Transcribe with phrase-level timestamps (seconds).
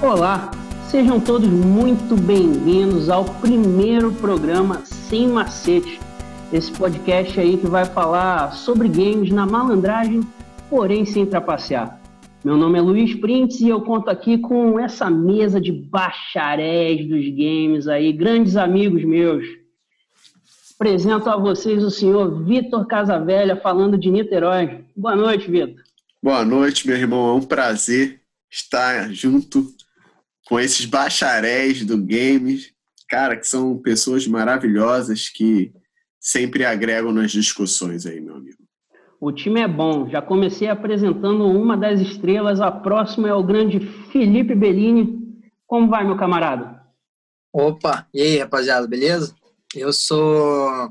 [0.00, 0.52] Olá,
[0.88, 5.98] sejam todos muito bem-vindos ao primeiro programa Sem Macete.
[6.52, 10.20] Esse podcast aí que vai falar sobre games na malandragem,
[10.70, 12.00] porém sem trapacear.
[12.44, 17.28] Meu nome é Luiz Printes e eu conto aqui com essa mesa de bacharéis dos
[17.30, 19.44] games aí, grandes amigos meus.
[20.76, 24.84] Apresento a vocês o senhor Vitor Casavelha, falando de Niterói.
[24.96, 25.82] Boa noite, Vitor.
[26.22, 27.30] Boa noite, meu irmão.
[27.30, 29.76] É um prazer estar junto
[30.48, 32.72] com esses bacharéis do games,
[33.06, 35.70] cara, que são pessoas maravilhosas que
[36.18, 38.56] sempre agregam nas discussões aí, meu amigo.
[39.20, 40.08] O time é bom.
[40.08, 42.60] Já comecei apresentando uma das estrelas.
[42.62, 43.80] A próxima é o grande
[44.10, 45.18] Felipe Bellini.
[45.66, 46.82] Como vai, meu camarada?
[47.52, 49.34] Opa, e aí, rapaziada, beleza?
[49.74, 50.90] Eu sou.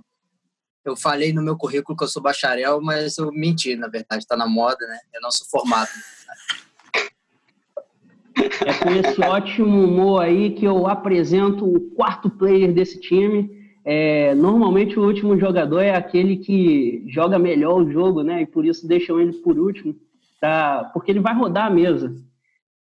[0.86, 4.38] Eu falei no meu currículo que eu sou bacharel, mas eu menti, na verdade, tá
[4.38, 5.00] na moda, né?
[5.14, 5.90] Eu não sou formado.
[8.66, 13.50] É com esse ótimo humor aí que eu apresento o quarto player desse time.
[13.84, 18.42] É, normalmente o último jogador é aquele que joga melhor o jogo, né?
[18.42, 19.96] E por isso deixam ele por último,
[20.42, 20.90] tá?
[20.94, 22.14] porque ele vai rodar a mesa.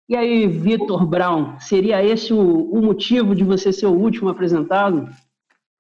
[0.09, 5.09] E aí, Vitor Brown, seria esse o, o, motivo de você ser o último apresentado?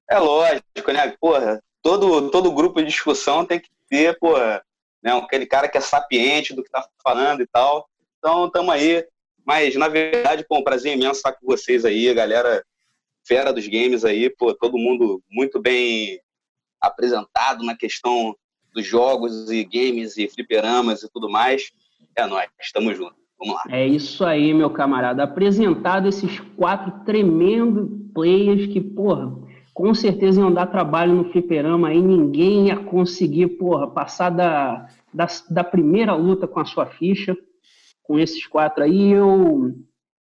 [0.08, 1.12] É lógico, né?
[1.20, 4.62] Porra, todo, todo grupo de discussão tem que ter, porra,
[5.02, 5.12] né?
[5.12, 7.88] aquele cara que é sapiente do que tá falando e tal.
[8.18, 9.04] Então, estamos aí
[9.50, 12.62] mas, na verdade, pô, um prazer imenso estar com vocês aí, a galera
[13.26, 16.20] fera dos games aí, pô, todo mundo muito bem
[16.80, 18.36] apresentado na questão
[18.72, 21.72] dos jogos e games e fliperamas e tudo mais.
[22.14, 23.16] É nóis, estamos juntos.
[23.40, 23.62] Vamos lá.
[23.70, 25.24] É isso aí, meu camarada.
[25.24, 29.36] Apresentado esses quatro tremendos players que, porra,
[29.74, 35.26] com certeza iam dar trabalho no fliperama aí, ninguém ia conseguir, porra, passar da, da,
[35.50, 37.36] da primeira luta com a sua ficha
[38.10, 39.72] com esses quatro aí, eu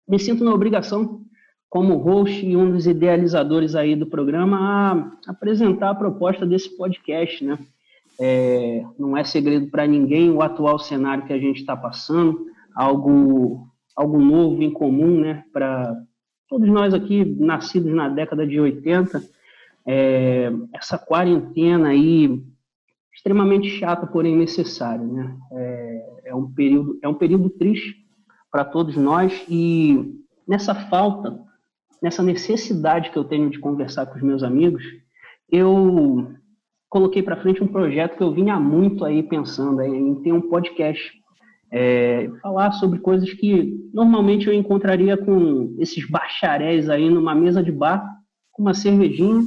[0.07, 1.21] me sinto na obrigação,
[1.67, 7.43] como host e um dos idealizadores aí do programa, a apresentar a proposta desse podcast,
[7.43, 7.57] né?
[8.21, 12.45] É, não é segredo para ninguém o atual cenário que a gente está passando,
[12.75, 15.43] algo, algo novo, incomum, né?
[15.51, 15.99] Para
[16.47, 19.19] todos nós aqui, nascidos na década de 80,
[19.87, 22.39] é, essa quarentena aí
[23.11, 25.35] extremamente chata, porém necessária, né?
[25.53, 27.95] É, é um período, é um período triste
[28.51, 30.15] para todos nós e
[30.47, 31.39] nessa falta,
[32.01, 34.83] nessa necessidade que eu tenho de conversar com os meus amigos,
[35.51, 36.27] eu
[36.87, 41.11] coloquei para frente um projeto que eu vinha muito aí pensando em ter um podcast,
[41.71, 47.71] é, falar sobre coisas que normalmente eu encontraria com esses bacharéis aí numa mesa de
[47.71, 48.03] bar,
[48.51, 49.43] com uma cervejinha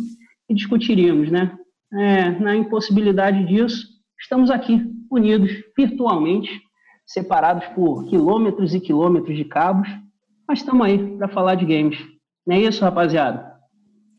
[0.48, 1.56] e discutiríamos, né?
[1.92, 3.86] É, na impossibilidade disso,
[4.18, 6.48] estamos aqui unidos virtualmente
[7.06, 9.88] separados por quilômetros e quilômetros de cabos,
[10.46, 11.98] mas estamos aí para falar de games.
[12.46, 13.52] Não é isso, rapaziada?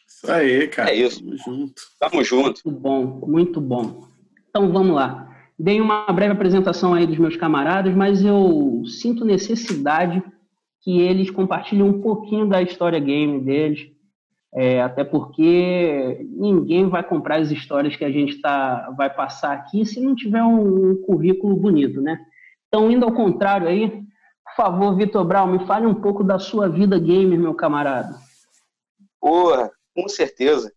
[0.07, 0.91] Isso aí, cara.
[0.91, 1.19] É isso.
[1.23, 1.81] Tamo junto.
[1.99, 2.61] Tamo junto.
[2.65, 4.07] Muito bom, muito bom.
[4.49, 5.29] Então vamos lá.
[5.57, 10.21] Dei uma breve apresentação aí dos meus camaradas, mas eu sinto necessidade
[10.81, 13.87] que eles compartilhem um pouquinho da história game deles,
[14.53, 19.85] é, até porque ninguém vai comprar as histórias que a gente tá, vai passar aqui
[19.85, 22.19] se não tiver um, um currículo bonito, né?
[22.73, 26.67] Então, indo ao contrário aí, por favor, Vitor Brown, me fale um pouco da sua
[26.67, 28.19] vida gamer, meu camarada.
[29.21, 30.73] Porra, com certeza.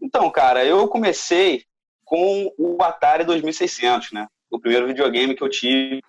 [0.00, 1.64] Então, cara, eu comecei
[2.04, 4.28] com o Atari 2600, né?
[4.48, 6.00] O primeiro videogame que eu tive,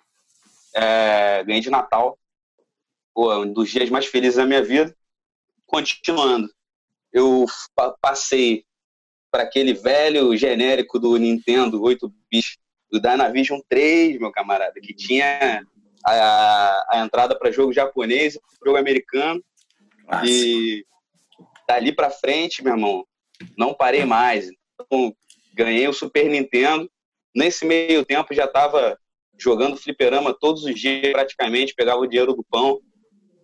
[0.72, 2.16] é, ganhei de Natal.
[3.12, 4.96] Pô, um dos dias mais felizes da minha vida.
[5.66, 6.48] Continuando,
[7.12, 7.44] eu
[8.00, 8.64] passei
[9.32, 12.56] para aquele velho genérico do Nintendo 8 bits
[12.94, 15.66] do Dynavision 3, meu camarada, que tinha
[16.06, 19.42] a, a entrada para jogo japonês, jogo americano.
[20.06, 20.24] Nossa.
[20.24, 20.86] E
[21.66, 23.04] dali para frente, meu irmão,
[23.58, 24.48] não parei mais.
[24.80, 25.12] Então,
[25.52, 26.88] ganhei o Super Nintendo.
[27.34, 28.96] Nesse meio tempo já estava
[29.36, 32.80] jogando fliperama todos os dias, praticamente, pegava o dinheiro do pão,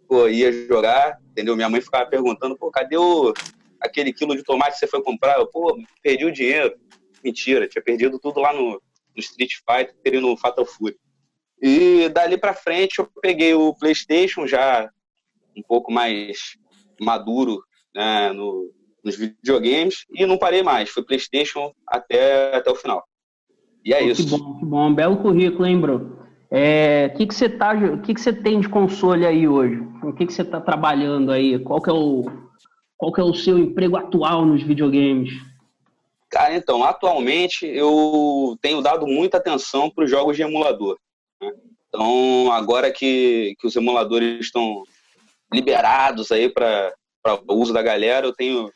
[0.06, 1.56] pô, ia jogar, entendeu?
[1.56, 3.34] Minha mãe ficava perguntando, pô, cadê o,
[3.80, 5.40] aquele quilo de tomate que você foi comprar?
[5.40, 6.72] Eu, pô, perdi o dinheiro.
[7.24, 8.80] Mentira, tinha perdido tudo lá no,
[9.20, 10.96] no Street Fighter e no Fatal Fury.
[11.62, 14.90] E dali para frente eu peguei o PlayStation já
[15.56, 16.56] um pouco mais
[16.98, 17.62] maduro
[17.94, 18.72] né, no,
[19.04, 20.88] nos videogames e não parei mais.
[20.88, 23.04] Foi PlayStation até, até o final.
[23.84, 24.24] E é isso.
[24.24, 24.94] Que bom, que bom.
[24.94, 26.18] Belo currículo, hein, bro?
[26.50, 29.80] É, que que você tá, que que você tem de console aí hoje?
[30.02, 31.58] O que que você está trabalhando aí?
[31.60, 32.24] Qual que é o
[32.96, 35.32] qual que é o seu emprego atual nos videogames?
[36.30, 40.96] Cara, então, atualmente eu tenho dado muita atenção para os jogos de emulador.
[41.42, 41.52] Né?
[41.88, 44.84] Então, agora que, que os emuladores estão
[45.52, 46.94] liberados aí para
[47.48, 48.26] o uso da galera.
[48.26, 48.72] Eu tenho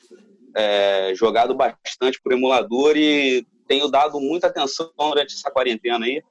[0.57, 6.23] é, jogado bastante por emulador e tenho dado muita atenção durante essa quarentena aí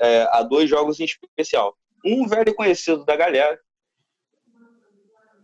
[0.00, 1.76] é, a dois jogos em especial.
[2.04, 3.56] Um velho conhecido da galera.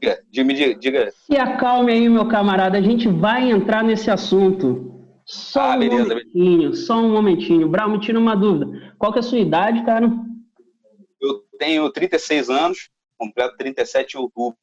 [0.01, 1.13] Diga, diga, diga.
[1.13, 4.98] Se acalme aí, meu camarada, a gente vai entrar nesse assunto.
[5.29, 6.87] Só ah, um beleza, momentinho, beleza.
[6.87, 7.69] só um momentinho.
[7.69, 8.95] Brau, me tira uma dúvida.
[8.99, 10.11] Qual que é a sua idade, cara?
[11.21, 12.89] Eu tenho 36 anos,
[13.19, 14.57] completo 37 em outubro.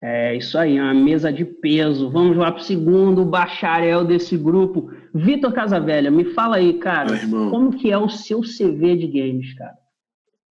[0.00, 2.10] É isso aí, uma mesa de peso.
[2.10, 4.90] Vamos lá para o segundo bacharel desse grupo.
[5.14, 9.76] Vitor Casavelha, me fala aí, cara, como que é o seu CV de games, cara?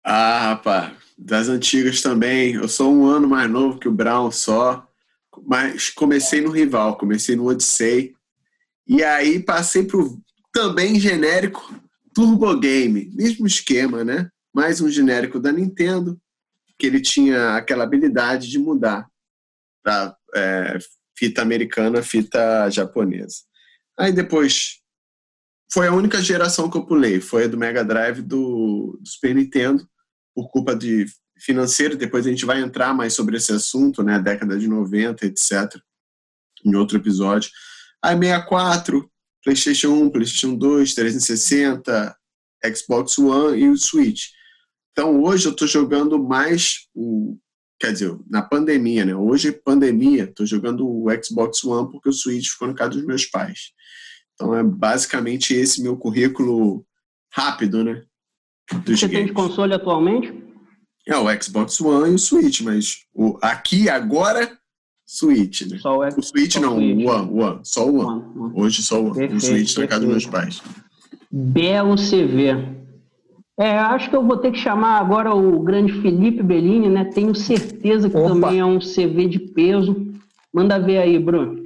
[0.02, 2.54] Ah, rapaz, das antigas também.
[2.54, 4.88] Eu sou um ano mais novo que o Brown só,
[5.46, 8.16] mas comecei no rival, comecei no Odyssey.
[8.88, 10.22] E aí passei pro
[10.54, 11.74] também genérico
[12.14, 14.30] Turbo Game, mesmo esquema, né?
[14.54, 16.20] Mais um genérico da Nintendo,
[16.78, 19.08] que ele tinha aquela habilidade de mudar
[19.84, 20.78] da é,
[21.18, 23.38] fita americana, fita japonesa.
[23.98, 24.80] Aí depois
[25.72, 29.36] foi a única geração que eu pulei, foi a do Mega Drive do, do Super
[29.36, 29.86] Nintendo,
[30.34, 31.06] por culpa de
[31.38, 31.98] financeiro.
[31.98, 35.76] Depois a gente vai entrar mais sobre esse assunto, né, década de 90, etc,
[36.64, 37.50] em outro episódio.
[38.06, 39.10] Aí 64,
[39.44, 42.18] PlayStation 1, PlayStation 2, 360,
[42.76, 44.26] Xbox One e o Switch.
[44.92, 47.38] Então hoje eu estou jogando mais o
[47.80, 49.16] quer dizer, na pandemia, né?
[49.16, 53.26] Hoje, pandemia, estou jogando o Xbox One porque o Switch ficou na casa dos meus
[53.26, 53.72] pais.
[54.34, 56.86] Então é basicamente esse meu currículo
[57.34, 58.04] rápido, né?
[58.86, 59.18] Dos Você games.
[59.18, 60.34] tem de console atualmente?
[61.08, 64.58] É o Xbox One e o Switch, mas o, aqui agora
[65.06, 65.78] Switch, né?
[65.78, 68.24] Só o, X, o Switch não, o One, One, só o One.
[68.36, 68.54] One.
[68.56, 69.16] Hoje só o One.
[69.16, 70.62] Perfeito, o Switch na casa dos meus pais.
[71.32, 72.76] Belo CV.
[73.58, 77.06] É, acho que eu vou ter que chamar agora o grande Felipe Bellini, né?
[77.06, 78.30] Tenho certeza que Opa.
[78.30, 80.14] também é um CV de peso.
[80.54, 81.64] Manda ver aí, Bruno.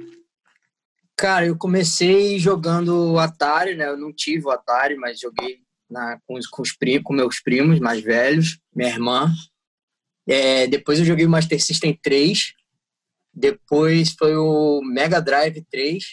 [1.16, 3.88] Cara, eu comecei jogando Atari, né?
[3.88, 5.58] Eu não tive o Atari, mas joguei
[5.90, 6.72] na, com, com, os,
[7.02, 9.30] com meus primos mais velhos, minha irmã.
[10.26, 12.54] É, depois eu joguei o Master System 3.
[13.40, 16.04] Depois foi o Mega Drive 3.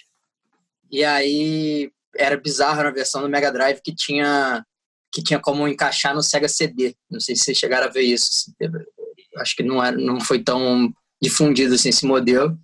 [0.89, 4.65] E aí era bizarro na versão do Mega Drive que tinha
[5.11, 6.95] que tinha como encaixar no Sega CD.
[7.09, 8.53] Não sei se vocês chegaram a ver isso.
[9.37, 12.57] Acho que não, era, não foi tão difundido assim, esse modelo.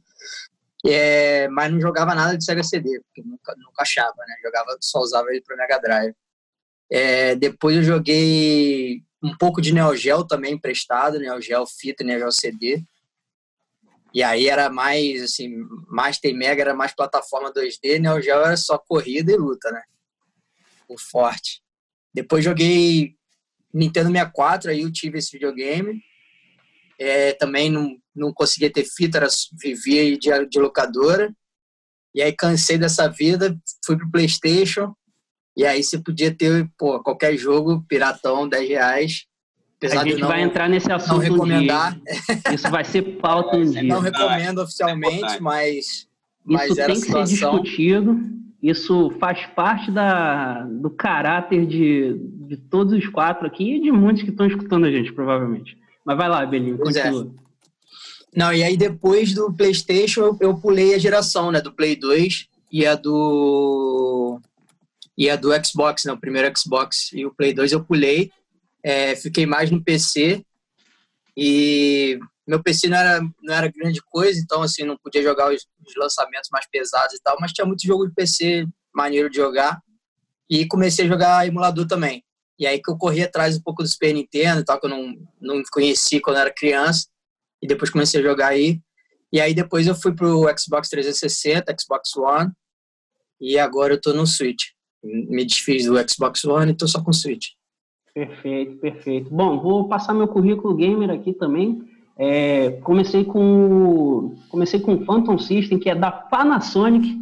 [0.85, 4.35] É, mas não jogava nada de Sega CD, porque nunca, nunca achava, né?
[4.43, 6.15] Jogava, só usava ele para Mega Drive.
[6.91, 12.19] É, depois eu joguei um pouco de Neo Geo também emprestado, Neo Geo fita, Neo
[12.19, 12.83] Geo CD.
[14.13, 15.49] E aí era mais, assim,
[15.87, 19.81] Master Mega era mais plataforma 2D, Neo Geo era só corrida e luta, né?
[20.87, 21.63] O forte.
[22.13, 23.15] Depois joguei
[23.73, 25.99] Nintendo 64, aí eu tive esse videogame.
[26.99, 29.27] É, também não, não conseguia ter fita, era,
[29.59, 31.33] vivia de, de locadora.
[32.13, 34.93] E aí cansei dessa vida, fui pro Playstation.
[35.57, 39.25] E aí você podia ter, pô, qualquer jogo, piratão, 10 reais.
[39.87, 41.97] Apesar a gente não, vai entrar nesse assunto não recomendar.
[42.49, 43.83] Um Isso vai ser pauta um dia.
[43.83, 46.07] Não recomendo oficialmente, mas,
[46.45, 48.19] mas Isso era tem que ser discutido.
[48.61, 52.15] Isso faz parte da, do caráter de,
[52.47, 55.77] de todos os quatro aqui e de muitos que estão escutando a gente, provavelmente.
[56.05, 57.03] Mas vai lá, Belinho, pois é.
[57.03, 57.33] continua.
[57.39, 57.43] É.
[58.35, 62.47] Não, e aí depois do PlayStation eu, eu, pulei a geração, né, do Play 2
[62.71, 64.39] e a do
[65.15, 68.31] e a do Xbox, né, o primeiro Xbox e o Play 2 eu pulei,
[68.83, 70.43] é, fiquei mais no PC
[71.35, 75.65] e meu PC não era, não era grande coisa, então assim, não podia jogar os,
[75.85, 79.81] os, lançamentos mais pesados e tal, mas tinha muito jogo de PC maneiro de jogar.
[80.49, 82.23] E comecei a jogar emulador também.
[82.59, 84.89] E aí que eu corri atrás um pouco do Super Nintendo e tal, que eu
[84.89, 87.07] não, não conheci quando era criança.
[87.61, 88.79] E depois comecei a jogar aí.
[89.31, 92.51] E aí depois eu fui pro Xbox 360, Xbox One.
[93.39, 94.65] E agora eu tô no Switch.
[95.01, 97.47] Me desfiz do Xbox One e tô só com o Switch.
[98.13, 99.33] Perfeito, perfeito.
[99.33, 101.81] Bom, vou passar meu currículo gamer aqui também.
[102.15, 107.19] É, comecei com comecei com o Phantom System, que é da Panasonic,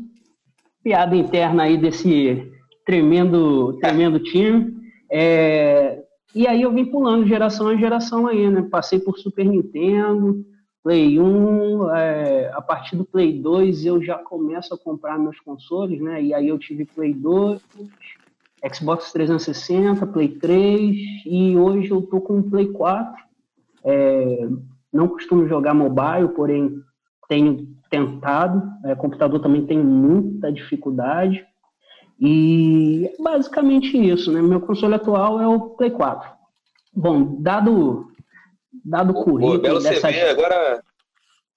[0.84, 2.52] piada interna aí desse
[2.86, 4.76] tremendo tremendo time.
[5.10, 6.04] É,
[6.36, 8.68] e aí eu vim pulando geração a geração aí, né?
[8.70, 10.46] Passei por Super Nintendo,
[10.84, 16.02] Play 1, é, a partir do Play 2 eu já começo a comprar meus consoles,
[16.02, 16.22] né?
[16.22, 17.62] E aí eu tive Play 2,
[18.74, 23.24] Xbox 360, Play 3 e hoje eu tô com o Play 4.
[23.84, 24.48] É,
[24.94, 26.82] não costumo jogar mobile, porém
[27.28, 28.62] tenho tentado.
[28.86, 31.46] É, computador também tem muita dificuldade.
[32.20, 34.42] E é basicamente isso, né?
[34.42, 36.30] Meu console atual é o Play 4.
[36.94, 38.08] Bom, dado
[38.86, 40.08] dado o currículo Pô, belo dessa...
[40.08, 40.22] CV.
[40.30, 40.84] Agora,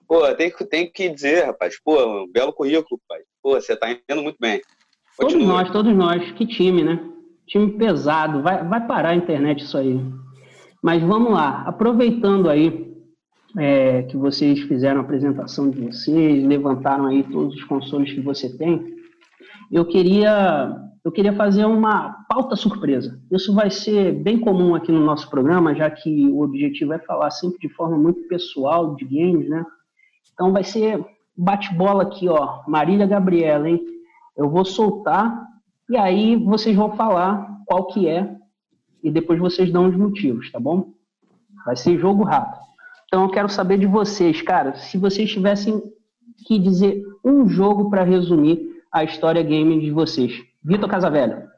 [0.07, 1.81] Pô, tem, tem que dizer, rapaz.
[1.83, 3.21] Pô, um belo currículo, pai.
[3.43, 4.61] Pô, você tá indo muito bem.
[5.17, 5.19] Continua.
[5.19, 6.33] Todos nós, todos nós.
[6.33, 7.01] Que time, né?
[7.47, 8.43] Time pesado.
[8.43, 10.01] Vai, vai parar a internet isso aí.
[10.83, 11.63] Mas vamos lá.
[11.67, 12.85] Aproveitando aí
[13.59, 18.55] é, que vocês fizeram a apresentação de vocês, levantaram aí todos os consoles que você
[18.57, 18.95] tem,
[19.71, 23.19] eu queria, eu queria fazer uma pauta surpresa.
[23.31, 27.31] Isso vai ser bem comum aqui no nosso programa, já que o objetivo é falar
[27.31, 29.65] sempre de forma muito pessoal de games, né?
[30.33, 31.05] Então vai ser
[31.37, 33.81] bate-bola aqui, ó, Marília Gabriela, hein?
[34.37, 35.47] Eu vou soltar
[35.89, 38.37] e aí vocês vão falar qual que é
[39.03, 40.95] e depois vocês dão os motivos, tá bom?
[41.65, 42.63] Vai ser jogo rápido.
[43.07, 45.83] Então eu quero saber de vocês, cara, se vocês tivessem
[46.47, 50.43] que dizer um jogo para resumir a história game de vocês.
[50.63, 51.49] Vitor Casavelho.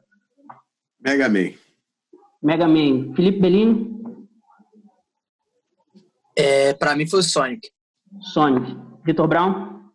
[0.99, 1.53] Mega Man.
[2.41, 3.13] Mega Man.
[3.15, 3.97] Felipe Bellini.
[6.35, 7.71] É, para mim foi o Sonic.
[8.21, 8.77] Sonic.
[9.03, 9.89] Vitor Brown.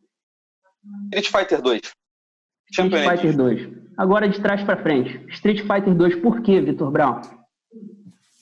[1.12, 1.80] Street Fighter 2.
[2.72, 3.68] Street Fighter 2.
[3.98, 5.24] Agora de trás para frente.
[5.28, 7.20] Street Fighter 2, por quê, Vitor Brown?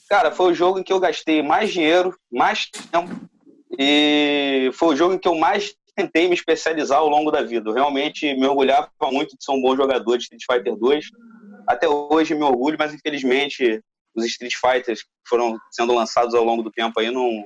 [0.09, 3.09] Cara, foi o jogo em que eu gastei mais dinheiro, mais tempo,
[3.77, 7.69] e foi o jogo em que eu mais tentei me especializar ao longo da vida.
[7.69, 11.05] Eu realmente me orgulhava muito de ser um bom jogador de Street Fighter 2.
[11.67, 13.81] Até hoje me orgulho, mas infelizmente
[14.15, 17.43] os Street Fighters que foram sendo lançados ao longo do tempo aí não,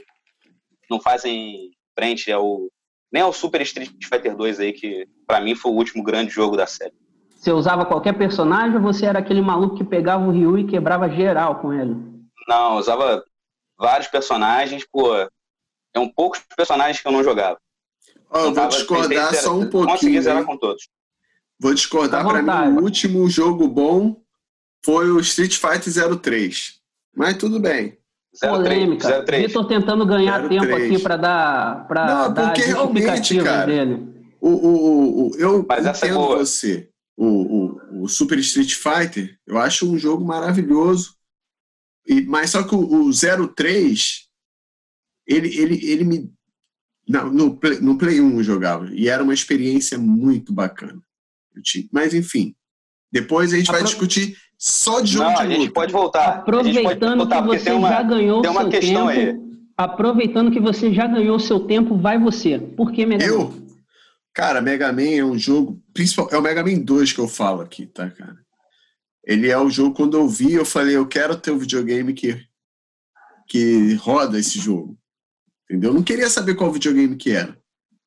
[0.90, 2.68] não fazem frente ao
[3.12, 6.58] nem ao Super Street Fighter 2 aí que para mim foi o último grande jogo
[6.58, 6.94] da série.
[7.36, 11.10] Você usava qualquer personagem ou você era aquele maluco que pegava o Ryu e quebrava
[11.10, 11.96] geral com ele?
[12.48, 13.24] Não, usava
[13.78, 15.14] vários personagens, pô.
[15.96, 17.60] um poucos personagens que eu não jogava.
[18.30, 19.88] Ó, eu vou discordar só um pouquinho.
[19.88, 20.90] Consegui zerar com todos.
[21.60, 22.78] Vou discordar para mim.
[22.78, 24.22] O último jogo bom
[24.84, 26.80] foi o Street Fighter 03.
[27.16, 27.98] Mas tudo bem.
[28.40, 29.24] Polêmica.
[29.24, 29.48] 03.
[29.48, 30.62] Vitor tentando ganhar 03.
[30.62, 34.08] tempo aqui para dar para Não, dar porque realmente, cara, dele.
[34.42, 36.90] O, o, o, eu Mas essa é entendo você.
[37.18, 41.16] O, o, o Super Street Fighter, eu acho um jogo maravilhoso.
[42.06, 43.12] E, mas só que o, o
[43.56, 44.28] 03,
[45.26, 46.34] ele, ele, ele me.
[47.08, 48.90] Não, no, Play, no Play 1 eu jogava.
[48.94, 51.02] E era uma experiência muito bacana.
[51.92, 52.56] Mas, enfim.
[53.12, 56.40] Depois a gente vai discutir só de jogo Não, de a gente pode voltar.
[56.40, 59.08] Aproveitando voltar, que você uma, já ganhou o seu tempo.
[59.08, 59.36] Aí.
[59.78, 62.58] Aproveitando que você já ganhou o seu tempo, vai você.
[62.60, 63.50] Por que Mega Eu?
[63.50, 63.66] Man?
[64.34, 65.82] Cara, Mega Man é um jogo.
[65.94, 68.38] Principal, é o Mega Man 2 que eu falo aqui, tá, cara?
[69.26, 72.40] Ele é o jogo, quando eu vi, eu falei, eu quero ter um videogame que,
[73.48, 74.96] que roda esse jogo.
[75.70, 75.90] Entendeu?
[75.90, 77.58] Eu não queria saber qual videogame que era.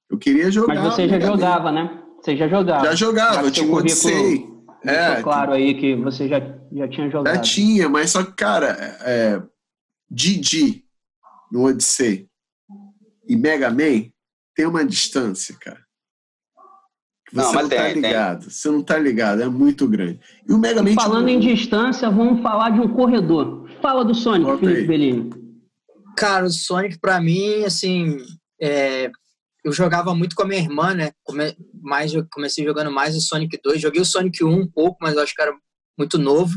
[0.08, 0.74] Eu queria jogar.
[0.74, 2.02] Mas você já jogava, né?
[2.20, 2.84] Você já jogava.
[2.84, 4.57] Já jogava, eu tinha um Odyssey.
[4.84, 6.40] É, claro aí que você já,
[6.72, 7.34] já tinha jogado.
[7.34, 8.68] Já tinha, mas só que, cara,
[9.02, 9.42] é,
[10.10, 10.84] Didi
[11.50, 12.28] no Odyssey
[13.28, 14.08] e Mega Man
[14.54, 15.80] tem uma distância, cara.
[17.32, 18.40] Você não, não tá tem, ligado.
[18.40, 18.50] Tem.
[18.50, 20.20] Você não tá ligado, é muito grande.
[20.48, 20.94] E o Mega Man.
[20.94, 23.68] Falando em distância, vamos falar de um corredor.
[23.82, 24.86] Fala do Sonic, Bota Felipe aí.
[24.86, 25.30] Bellini.
[26.16, 28.16] Cara, o Sonic, para mim, assim.
[28.60, 29.10] É...
[29.64, 31.12] Eu jogava muito com a minha irmã, né?
[31.24, 31.56] Come...
[31.82, 33.80] Mais, comecei jogando mais o Sonic 2.
[33.80, 35.54] Joguei o Sonic 1 um pouco, mas eu acho que era
[35.98, 36.56] muito novo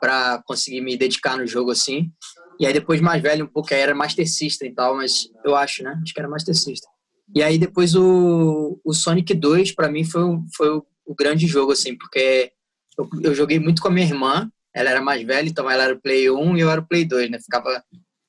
[0.00, 2.10] para conseguir me dedicar no jogo assim.
[2.58, 5.54] E aí depois mais velho um pouco, aí era Master System e tal, mas eu
[5.54, 5.98] acho, né?
[6.02, 6.90] Acho que era Master System.
[7.34, 10.22] E aí depois o, o Sonic 2 para mim foi,
[10.56, 12.50] foi o, o, grande jogo assim, porque
[12.98, 15.94] eu, eu, joguei muito com a minha irmã, ela era mais velha, então ela era
[15.94, 17.38] o Play 1 e eu era o Play 2, né?
[17.38, 17.82] Ficava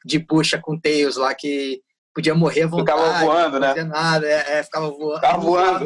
[0.05, 1.81] de puxa com Tails lá que
[2.19, 3.01] podia morrer à vontade.
[3.01, 3.75] Ficava voando, né?
[3.75, 5.15] Não nada, é, é, ficava voando.
[5.15, 5.85] Ficava voando.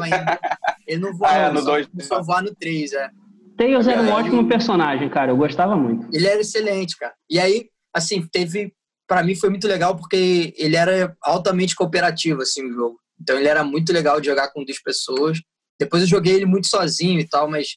[0.87, 3.09] Ele não voava, ah, é, no só, dois, só voar no 3, é.
[3.55, 6.07] Tails era um ótimo personagem, cara, eu gostava muito.
[6.11, 7.13] Ele era excelente, cara.
[7.29, 8.73] E aí, assim, teve
[9.07, 12.99] para mim foi muito legal porque ele era altamente cooperativo assim o jogo.
[13.19, 15.39] Então ele era muito legal de jogar com duas pessoas.
[15.79, 17.75] Depois eu joguei ele muito sozinho e tal, mas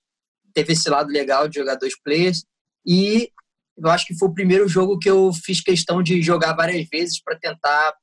[0.55, 2.45] teve esse lado legal de jogar dois players.
[2.87, 3.29] E
[3.77, 7.21] eu acho que foi o primeiro jogo que eu fiz questão de jogar várias vezes
[7.23, 7.95] para tentar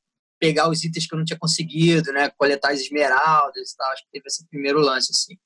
[0.43, 2.29] pegar os itens que eu não tinha conseguido, né?
[2.37, 3.89] Coletar as esmeraldas e tal.
[3.93, 5.37] Acho que teve esse primeiro lance, assim.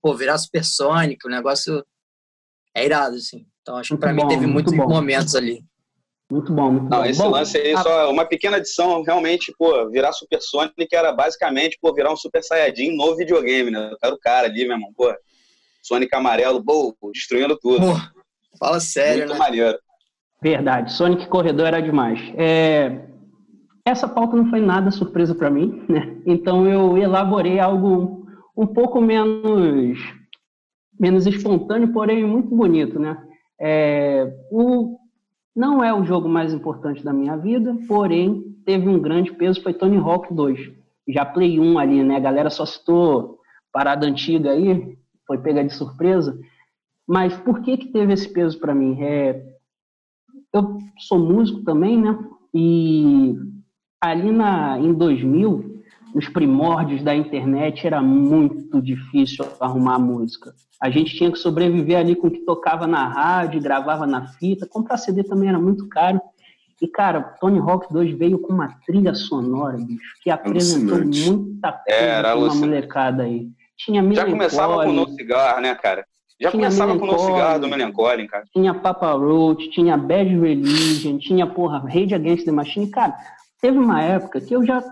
[0.00, 1.84] Pô, virar Supersonic, o negócio
[2.74, 3.46] é irado, assim.
[3.60, 5.62] Então acho que para mim teve muitos momentos ali.
[6.30, 7.04] Muito bom, muito Não, bom.
[7.04, 7.82] esse bom, lance aí, a...
[7.82, 12.42] só uma pequena adição, realmente, pô, virar Super Sonic era basicamente, pô, virar um Super
[12.42, 13.90] Saiyajin no videogame, né?
[13.92, 15.14] Eu quero o cara ali, meu irmão, pô.
[15.82, 17.80] Sonic amarelo, pô, destruindo tudo.
[17.80, 17.94] Pô,
[18.58, 19.38] fala sério, muito né?
[19.38, 19.78] maneiro.
[20.40, 22.20] Verdade, Sonic Corredor era demais.
[22.38, 23.07] É...
[23.88, 26.20] Essa pauta não foi nada surpresa para mim, né?
[26.26, 29.98] Então eu elaborei algo um pouco menos
[31.00, 33.16] menos espontâneo, porém muito bonito, né?
[33.58, 34.30] É...
[34.50, 34.98] O
[35.56, 39.72] não é o jogo mais importante da minha vida, porém teve um grande peso, foi
[39.72, 40.70] Tony Hawk 2.
[41.08, 42.16] já Play 1 ali, né?
[42.16, 43.38] A galera só citou
[43.72, 46.38] parada antiga aí, foi pega de surpresa.
[47.08, 49.02] Mas por que que teve esse peso para mim?
[49.02, 49.42] É,
[50.52, 52.16] eu sou músico também, né?
[52.54, 53.34] E
[54.00, 55.82] ali na, em 2000,
[56.14, 60.54] nos primórdios da internet, era muito difícil arrumar música.
[60.80, 64.66] A gente tinha que sobreviver ali com o que tocava na rádio, gravava na fita.
[64.66, 66.20] Comprar CD também era muito caro.
[66.80, 72.00] E, cara, Tony Hawk 2 veio com uma trilha sonora, bicho, que apresentou muita coisa
[72.00, 73.48] é, pra uma molecada aí.
[73.76, 76.04] Tinha Já começava com o No Cigar, né, cara?
[76.40, 78.44] Já tinha começava com o No Cigar do Melancholy, cara.
[78.52, 82.88] Tinha Papa Roach, tinha Bad Religion, tinha, porra, Rage Against the Machine.
[82.88, 83.16] Cara,
[83.60, 84.82] teve uma época que eu já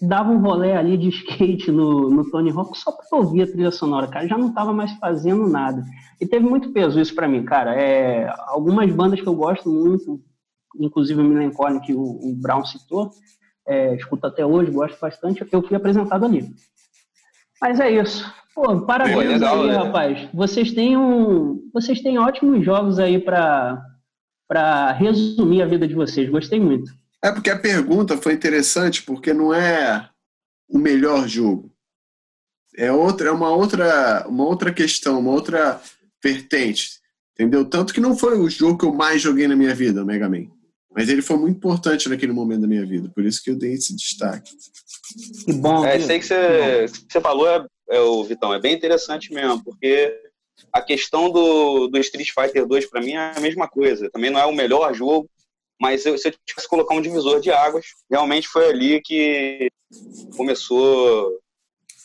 [0.00, 3.70] dava um rolê ali de skate no, no Tony Hawk só pra ouvir a trilha
[3.70, 4.26] sonora, cara.
[4.26, 5.84] Já não tava mais fazendo nada.
[6.20, 7.74] E teve muito peso isso para mim, cara.
[7.80, 10.20] É, algumas bandas que eu gosto muito,
[10.78, 13.10] inclusive o Melancholy, que o, o Brown citou,
[13.66, 16.48] é, escuto até hoje, gosto bastante, eu fui apresentado ali.
[17.60, 18.28] Mas é isso.
[18.54, 19.76] Pô, parabéns legal, aí, né?
[19.76, 20.28] rapaz.
[20.34, 26.28] Vocês têm, um, vocês têm ótimos jogos aí para resumir a vida de vocês.
[26.28, 26.90] Gostei muito.
[27.24, 30.10] É porque a pergunta foi interessante, porque não é
[30.68, 31.72] o melhor jogo.
[32.76, 35.80] É outra, é uma outra, uma outra questão, uma outra
[36.22, 37.00] vertente.
[37.32, 37.64] Entendeu?
[37.64, 40.28] Tanto que não foi o jogo que eu mais joguei na minha vida, o Mega
[40.28, 40.46] Man.
[40.94, 43.72] Mas ele foi muito importante naquele momento da minha vida, por isso que eu dei
[43.72, 44.52] esse destaque.
[45.44, 45.84] Que bom.
[45.86, 49.32] É, isso aí que você, que você falou, é, é, o Vitão, é bem interessante
[49.32, 50.14] mesmo, porque
[50.70, 54.10] a questão do, do Street Fighter 2 para mim é a mesma coisa.
[54.10, 55.28] Também não é o melhor jogo,
[55.82, 59.68] mas eu, se eu tivesse colocar um divisor de águas, realmente foi ali que
[60.36, 61.40] começou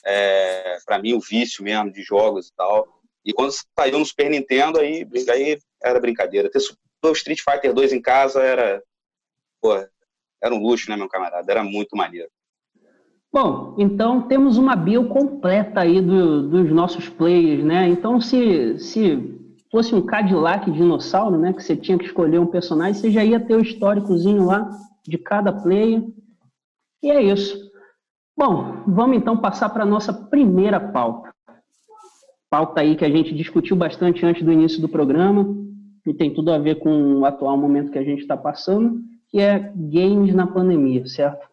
[0.03, 2.87] é, para mim o vício mesmo de jogos e tal.
[3.23, 6.49] E quando saiu no Super Nintendo, aí, aí era brincadeira.
[6.49, 6.59] Ter
[7.03, 8.81] o Street Fighter 2 em casa era,
[9.61, 9.75] pô,
[10.41, 11.51] era um luxo, né, meu camarada?
[11.51, 12.31] Era muito maneiro.
[13.31, 17.87] Bom, então temos uma bio completa aí do, dos nossos players, né?
[17.87, 19.37] Então, se, se
[19.71, 23.39] fosse um Cadillac dinossauro, né, que você tinha que escolher um personagem, você já ia
[23.39, 24.69] ter o históricozinho lá
[25.05, 26.03] de cada player.
[27.01, 27.67] E é isso.
[28.35, 31.33] Bom, vamos então passar para a nossa primeira pauta.
[32.49, 35.55] Pauta aí que a gente discutiu bastante antes do início do programa,
[36.05, 39.41] e tem tudo a ver com o atual momento que a gente está passando, que
[39.41, 41.45] é games na pandemia, certo?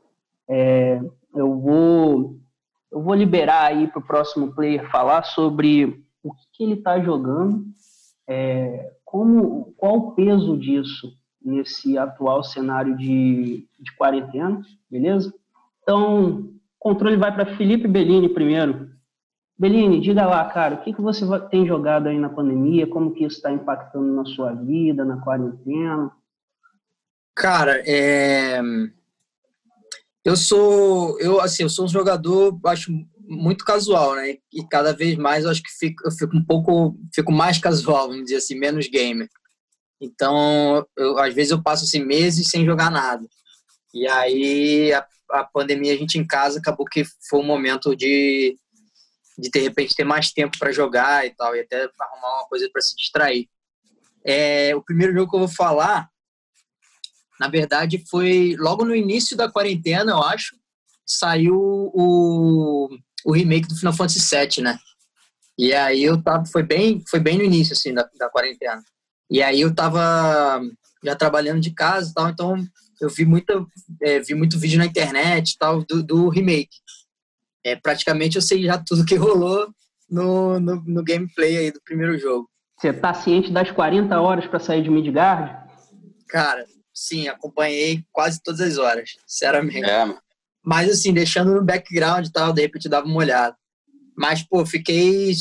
[0.48, 1.00] É,
[1.34, 2.36] eu vou
[2.92, 7.00] eu vou liberar aí para o próximo player falar sobre o que, que ele está
[7.00, 7.64] jogando,
[8.28, 15.32] é, como qual o peso disso nesse atual cenário de, de quarentena, beleza?
[15.82, 18.94] Então, controle vai para Felipe Bellini primeiro.
[19.56, 22.88] Bellini, diga lá, cara, o que, que você tem jogado aí na pandemia?
[22.88, 26.10] Como que isso está impactando na sua vida, na quarentena?
[27.36, 28.60] Cara, é...
[30.24, 32.90] eu sou, eu assim, eu sou um jogador, acho
[33.34, 34.36] muito casual, né?
[34.52, 38.08] E cada vez mais eu acho que fico, eu fico um pouco, fico mais casual,
[38.08, 39.28] vamos dizer assim, menos gamer.
[40.00, 43.26] Então, eu, às vezes eu passo assim meses sem jogar nada.
[43.92, 48.56] E aí a, a pandemia a gente em casa acabou que foi um momento de
[49.36, 52.68] de de repente ter mais tempo para jogar e tal, e até arrumar uma coisa
[52.72, 53.48] para se distrair.
[54.24, 56.08] É, o primeiro jogo que eu vou falar,
[57.38, 60.56] na verdade, foi logo no início da quarentena, eu acho,
[61.04, 61.58] saiu
[61.92, 62.88] o,
[63.24, 64.78] o remake do Final Fantasy VII, né?
[65.56, 68.82] E aí eu tava, foi bem, foi bem no início, assim, da, da quarentena.
[69.30, 70.60] E aí eu tava
[71.02, 72.56] já trabalhando de casa e tal, então
[73.00, 73.64] eu vi, muita,
[74.02, 76.76] é, vi muito vídeo na internet e tal do, do remake
[77.64, 79.68] é, praticamente eu sei já tudo que rolou
[80.08, 82.48] no, no, no gameplay aí do primeiro jogo.
[82.78, 85.56] Você tá ciente das 40 horas para sair de Midgard?
[86.28, 89.88] Cara, sim, acompanhei quase todas as horas, sinceramente.
[89.88, 90.14] É.
[90.64, 93.56] Mas assim, deixando no background e tal, de repente dava uma olhada.
[94.16, 95.34] Mas, pô, fiquei.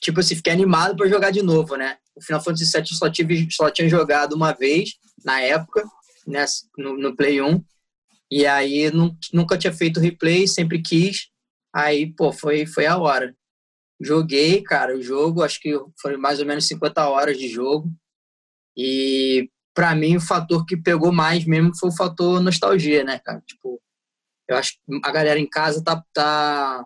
[0.00, 1.96] Tipo assim, fiquei animado para jogar de novo, né?
[2.14, 5.84] O Final Fantasy VII eu só, tive, só tinha jogado uma vez, na época,
[6.26, 6.44] né,
[6.76, 7.62] no, no Play 1.
[8.30, 8.90] E aí
[9.32, 11.28] nunca tinha feito replay, sempre quis.
[11.74, 13.36] Aí, pô, foi, foi a hora.
[14.00, 17.90] Joguei, cara, o jogo, acho que foi mais ou menos 50 horas de jogo.
[18.76, 23.42] E para mim o fator que pegou mais mesmo foi o fator nostalgia, né, cara?
[23.46, 23.80] Tipo,
[24.48, 26.84] eu acho que a galera em casa tá tá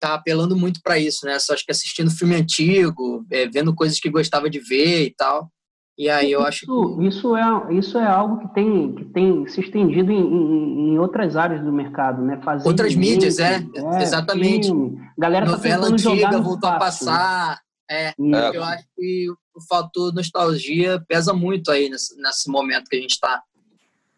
[0.00, 1.38] tá apelando muito para isso, né?
[1.38, 5.50] Só acho que assistindo filme antigo, é, vendo coisas que gostava de ver e tal.
[5.98, 7.06] E aí eu isso, acho que...
[7.06, 11.36] Isso é, isso é algo que tem, que tem se estendido em, em, em outras
[11.36, 12.40] áreas do mercado, né?
[12.42, 14.68] Fazer outras mídias, é, é, exatamente.
[14.68, 14.98] Filme.
[15.18, 17.60] Galera tá Novela antiga voltou a passar.
[17.90, 18.08] Né?
[18.48, 23.00] É, eu acho que o fator nostalgia pesa muito aí nesse, nesse momento que a
[23.00, 23.42] gente está.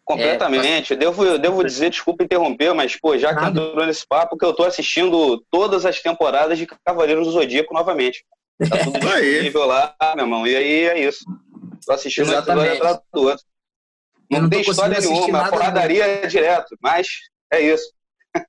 [0.05, 0.93] Completamente.
[0.93, 4.45] É, devo, eu devo dizer, desculpa interromper, mas, pô, já que entrou nesse papo, que
[4.45, 8.25] eu tô assistindo todas as temporadas de Cavaleiros do Zodíaco novamente.
[8.69, 10.45] Tá tudo disponível lá, meu irmão.
[10.45, 11.23] E aí é isso.
[11.85, 13.45] Tô assistindo um episódio atrás do outro.
[14.29, 17.07] Não, não tem história nenhuma, a porradaria é direto, mas
[17.51, 17.85] é isso.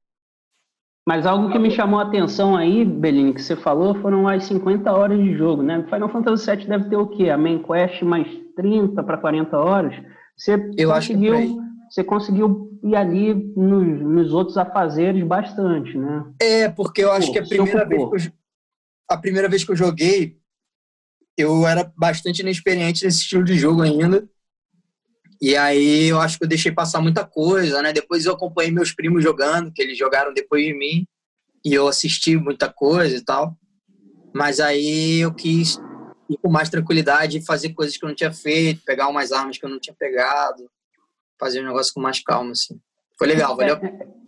[1.06, 4.90] Mas algo que me chamou a atenção aí, Belini, que você falou, foram as 50
[4.90, 5.84] horas de jogo, né?
[5.90, 7.28] Final Fantasy VII deve ter o quê?
[7.28, 9.94] A main quest mais 30 para 40 horas.
[10.36, 16.24] Você Eu conseguiu, acho que você conseguiu ir ali nos, nos, outros afazeres bastante, né?
[16.40, 18.32] É, porque eu acho Pô, que a primeira, vez que eu,
[19.08, 20.36] a primeira vez que eu joguei,
[21.36, 24.28] eu era bastante inexperiente nesse estilo de jogo ainda.
[25.40, 27.92] E aí eu acho que eu deixei passar muita coisa, né?
[27.92, 31.06] Depois eu acompanhei meus primos jogando, que eles jogaram depois de mim,
[31.64, 33.56] e eu assisti muita coisa e tal.
[34.34, 35.78] Mas aí eu quis
[36.28, 39.64] ir com mais tranquilidade, fazer coisas que eu não tinha feito, pegar umas armas que
[39.64, 40.68] eu não tinha pegado,
[41.38, 42.78] fazer um negócio com mais calma, assim.
[43.18, 43.76] Foi legal, valeu.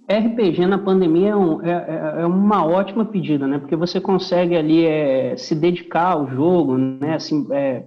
[0.09, 3.59] É, RPG na pandemia é, um, é, é, é, uma ótima pedida, né?
[3.59, 7.15] Porque você consegue ali é, se dedicar ao jogo, né?
[7.17, 7.85] Assim, é,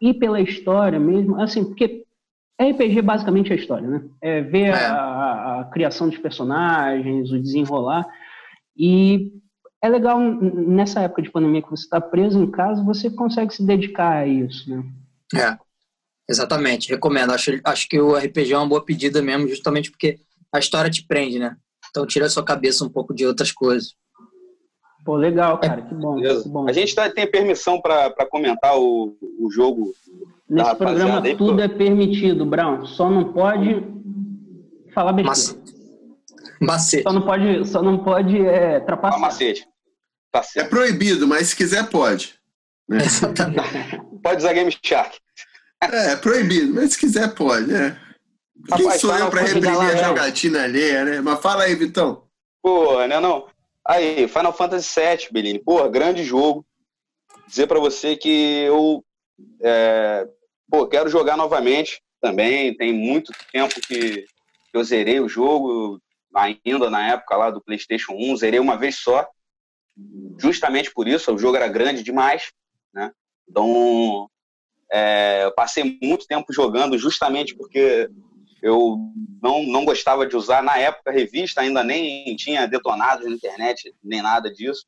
[0.00, 2.04] ir pela história mesmo, assim, porque
[2.60, 4.04] RPG basicamente é a história, né?
[4.20, 4.72] É ver é.
[4.72, 8.06] A, a, criação dos personagens, o desenrolar.
[8.76, 9.32] E
[9.82, 13.64] é legal nessa época de pandemia que você está preso em casa, você consegue se
[13.64, 14.84] dedicar a isso, né?
[15.34, 15.56] É,
[16.28, 16.88] exatamente.
[16.88, 17.32] Recomendo.
[17.32, 20.18] Acho, acho que o RPG é uma boa pedida mesmo, justamente porque
[20.52, 21.56] a história te prende, né?
[21.90, 23.94] Então tira a sua cabeça um pouco de outras coisas.
[25.04, 25.82] Pô, legal, cara.
[25.82, 26.16] Que bom.
[26.16, 26.68] Que bom.
[26.68, 29.92] A gente tá, tem permissão para comentar o, o jogo
[30.48, 32.86] Nesse programa aí, tudo é permitido, Brown.
[32.86, 33.86] Só não pode
[34.94, 35.62] falar besteira.
[36.60, 37.02] Macete.
[37.02, 39.20] Só não pode, só não pode é, trapacear.
[39.20, 39.67] Macete.
[40.40, 42.34] Tá é proibido, mas se quiser pode.
[42.88, 42.98] Né?
[44.22, 45.18] pode usar Game Shark.
[45.82, 47.66] É, é proibido, mas se quiser pode?
[47.66, 51.20] Quem Rapaz, sou eu para reprimir a jogatina alheia, né?
[51.20, 52.24] Mas fala aí, Vitão.
[52.60, 53.46] Pô, né, não?
[53.86, 55.58] Aí, Final Fantasy VII, Belini.
[55.60, 56.66] Pô, grande jogo.
[57.46, 59.04] Dizer para você que eu
[59.62, 60.26] é,
[60.70, 62.76] Pô, quero jogar novamente também.
[62.76, 64.26] Tem muito tempo que
[64.72, 66.00] eu zerei o jogo,
[66.34, 69.26] ainda na época lá do PlayStation 1, zerei uma vez só.
[70.38, 72.52] Justamente por isso, o jogo era grande demais,
[72.94, 73.10] né?
[73.48, 74.28] Então,
[74.90, 78.08] é, eu passei muito tempo jogando justamente porque
[78.62, 78.98] eu
[79.42, 83.94] não, não gostava de usar na época a revista, ainda nem tinha detonado na internet,
[84.02, 84.84] nem nada disso.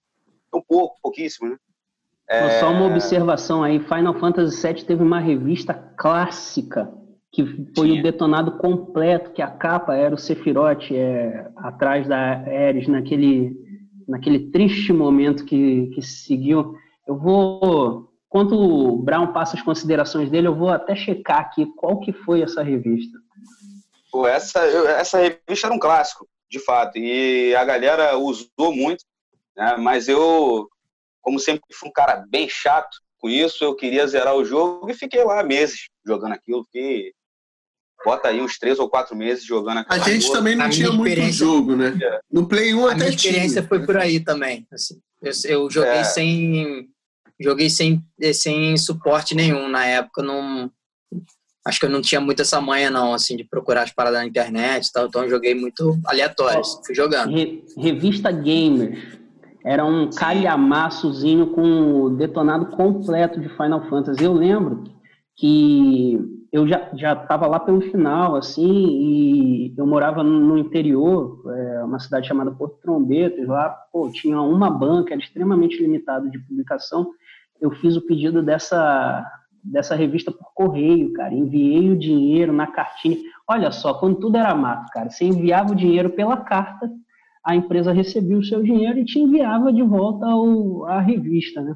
[0.53, 1.57] Um pouco, pouquíssimo, né?
[2.29, 2.61] É...
[2.61, 6.93] Só uma observação aí, Final Fantasy VII teve uma revista clássica
[7.33, 7.45] que
[7.77, 13.57] foi o detonado completo, que a capa era o Sephiroth é, atrás da Ares naquele,
[14.11, 16.77] naquele triste momento que, que seguiu.
[17.07, 22.01] Eu vou, enquanto o Brown passa as considerações dele, eu vou até checar aqui qual
[22.01, 23.19] que foi essa revista.
[24.11, 29.05] Pô, essa, essa revista era um clássico, de fato, e a galera usou muito,
[29.57, 30.69] né, mas eu
[31.23, 34.95] como sempre fui um cara bem chato com isso, eu queria zerar o jogo e
[34.95, 36.65] fiquei lá meses jogando aquilo.
[36.65, 37.13] Fiquei,
[38.05, 40.03] bota aí uns três ou quatro meses jogando aquilo.
[40.03, 41.99] A gente também não a tinha muito jogo, né?
[42.03, 42.21] É.
[42.31, 44.67] No Play 1 a até minha experiência foi por aí também.
[44.73, 46.05] Assim, eu, eu, joguei é.
[46.05, 46.89] sem
[47.41, 50.23] joguei sem, sem suporte nenhum na época.
[50.23, 50.71] Não,
[51.67, 54.27] acho que eu não tinha muito essa manha não, assim, de procurar as paradas na
[54.27, 55.07] internet e tal.
[55.07, 57.33] Então eu joguei muito aleatório, oh, fui jogando.
[57.33, 59.21] Re, revista Gamer
[59.65, 64.23] era um calhamaçozinho com o detonado completo de Final Fantasy.
[64.23, 64.85] Eu lembro
[65.37, 66.19] que
[66.53, 71.99] eu já já estava lá pelo final, assim, e eu morava no interior, é, uma
[71.99, 77.11] cidade chamada Porto Trombetas, lá, pô, tinha uma banca, era extremamente limitado de publicação.
[77.61, 79.25] Eu fiz o pedido dessa
[79.63, 81.35] dessa revista por correio, cara.
[81.35, 83.19] Enviei o dinheiro na cartinha.
[83.47, 86.91] Olha só, quando tudo era mato, cara, você enviava o dinheiro pela carta
[87.45, 91.75] a empresa recebia o seu dinheiro e te enviava de volta ao, a revista, né?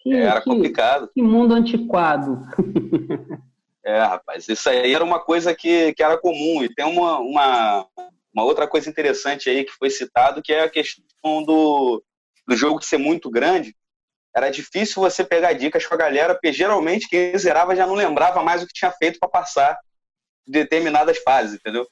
[0.00, 1.10] Que, era que, complicado.
[1.12, 2.40] Que mundo antiquado.
[3.84, 6.62] é, rapaz, isso aí era uma coisa que, que era comum.
[6.62, 7.86] E tem uma, uma,
[8.32, 12.02] uma outra coisa interessante aí que foi citado, que é a questão do,
[12.46, 13.74] do jogo ser muito grande.
[14.34, 18.42] Era difícil você pegar dicas com a galera, porque geralmente quem zerava já não lembrava
[18.42, 19.78] mais o que tinha feito para passar
[20.46, 21.86] determinadas fases, entendeu?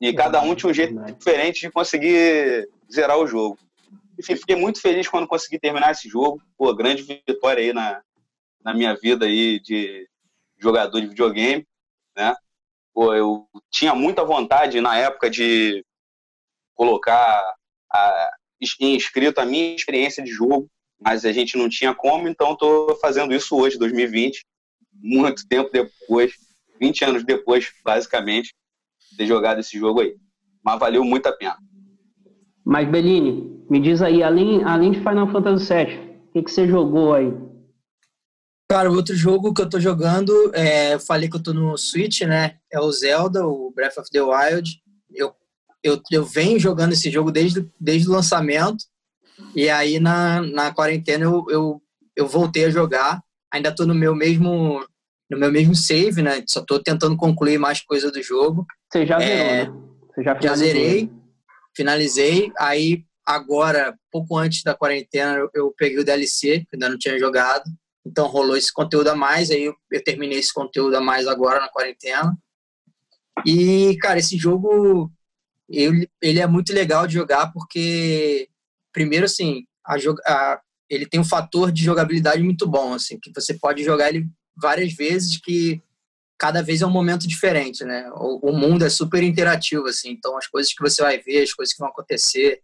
[0.00, 3.58] E cada um tinha um jeito diferente de conseguir zerar o jogo.
[4.18, 6.42] Enfim, fiquei muito feliz quando consegui terminar esse jogo.
[6.58, 8.02] Pô, grande vitória aí na,
[8.62, 10.09] na minha vida aí de
[10.60, 11.66] jogador de videogame,
[12.16, 12.34] né?
[12.92, 15.84] Pô, eu tinha muita vontade na época de
[16.74, 17.42] colocar
[17.92, 18.30] a,
[18.80, 20.68] em escrito a minha experiência de jogo,
[21.00, 24.44] mas a gente não tinha como, então estou fazendo isso hoje, 2020,
[25.02, 26.32] muito tempo depois,
[26.80, 28.54] 20 anos depois, basicamente,
[29.16, 30.16] ter jogado esse jogo aí.
[30.62, 31.56] Mas valeu muito a pena.
[32.64, 35.96] Mas, Bellini, me diz aí, além, além de Final Fantasy VII,
[36.28, 37.32] o que, que você jogou aí?
[38.70, 41.76] Cara, o outro jogo que eu tô jogando, é, eu falei que eu tô no
[41.76, 42.54] Switch, né?
[42.72, 44.80] É o Zelda, o Breath of the Wild.
[45.12, 45.34] Eu,
[45.82, 48.84] eu, eu venho jogando esse jogo desde, desde o lançamento.
[49.56, 51.82] E aí, na, na quarentena, eu, eu,
[52.14, 53.20] eu voltei a jogar.
[53.52, 54.86] Ainda tô no meu mesmo
[55.28, 56.44] no meu mesmo save, né?
[56.46, 58.64] Só tô tentando concluir mais coisa do jogo.
[58.88, 59.72] Você já zerou, é, né?
[60.14, 61.10] Você já, já zerei,
[61.76, 62.52] finalizei.
[62.56, 67.18] Aí, agora, pouco antes da quarentena, eu, eu peguei o DLC, que ainda não tinha
[67.18, 67.64] jogado.
[68.04, 71.60] Então rolou esse conteúdo a mais, aí eu, eu terminei esse conteúdo a mais agora
[71.60, 72.36] na quarentena.
[73.46, 75.10] E, cara, esse jogo,
[75.68, 78.48] ele, ele é muito legal de jogar porque,
[78.92, 83.54] primeiro, assim, a, a, ele tem um fator de jogabilidade muito bom, assim, que você
[83.54, 85.82] pode jogar ele várias vezes que
[86.38, 88.10] cada vez é um momento diferente, né?
[88.14, 91.52] O, o mundo é super interativo, assim, então as coisas que você vai ver, as
[91.52, 92.62] coisas que vão acontecer,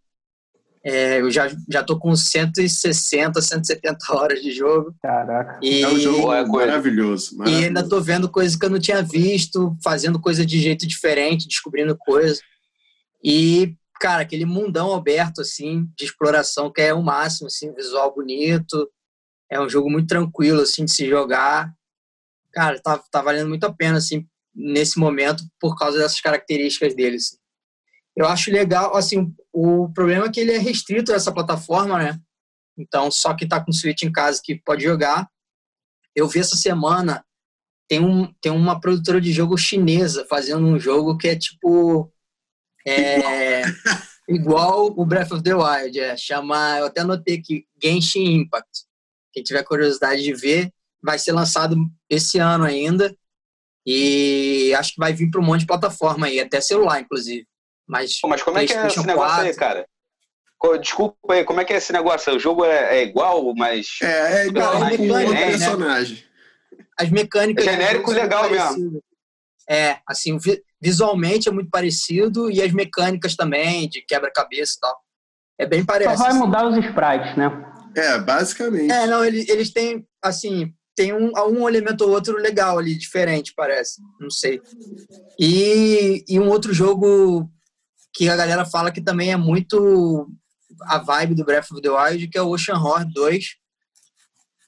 [0.89, 4.95] é, eu já, já tô com 160, 170 horas de jogo.
[5.03, 5.59] Caraca.
[5.61, 7.61] E, é um jogo é maravilhoso, maravilhoso.
[7.61, 11.49] E ainda tô vendo coisas que eu não tinha visto, fazendo coisa de jeito diferente,
[11.49, 12.41] descobrindo coisas.
[13.23, 18.89] E, cara, aquele mundão aberto, assim, de exploração, que é o máximo, assim, visual bonito.
[19.51, 21.75] É um jogo muito tranquilo, assim, de se jogar.
[22.53, 27.17] Cara, tá, tá valendo muito a pena, assim, nesse momento, por causa dessas características dele,
[27.17, 27.39] assim.
[28.17, 32.21] Eu acho legal, assim, o problema é que ele é restrito a essa plataforma, né?
[32.77, 35.27] Então, só que tá com Switch em casa que pode jogar.
[36.15, 37.25] Eu vi essa semana,
[37.89, 42.13] tem, um, tem uma produtora de jogo chinesa fazendo um jogo que é tipo.
[42.87, 43.63] É,
[44.29, 48.85] igual o Breath of the Wild, é, chama, eu até anotei aqui, Genshin Impact.
[49.33, 50.71] Quem tiver curiosidade de ver,
[51.03, 51.79] vai ser lançado
[52.11, 53.17] esse ano ainda.
[53.87, 57.47] E acho que vai vir para um monte de plataforma aí, até celular, inclusive.
[57.87, 59.45] Mas, Pô, mas como é que é esse negócio 4...
[59.47, 59.87] aí, cara?
[60.81, 62.35] Desculpa aí, como é que é esse negócio?
[62.35, 63.99] O jogo é, é igual, mas.
[64.03, 65.51] É, é igual com o né?
[65.51, 66.25] personagem.
[66.99, 67.67] As mecânicas.
[67.67, 69.01] É genérico legal mesmo.
[69.69, 70.39] É, assim,
[70.81, 75.01] visualmente é muito parecido e as mecânicas também, de quebra-cabeça e tal.
[75.59, 76.17] É bem parecido.
[76.17, 77.51] Só vai mudar os sprites, né?
[77.97, 78.91] É, basicamente.
[78.91, 83.53] É, não, eles, eles têm, assim, tem um, um elemento ou outro legal ali, diferente,
[83.57, 84.01] parece.
[84.21, 84.61] Não sei.
[85.39, 87.51] E, e um outro jogo
[88.17, 90.29] que a galera fala que também é muito
[90.83, 93.45] a vibe do Breath of the Wild, que é o Ocean Horror 2,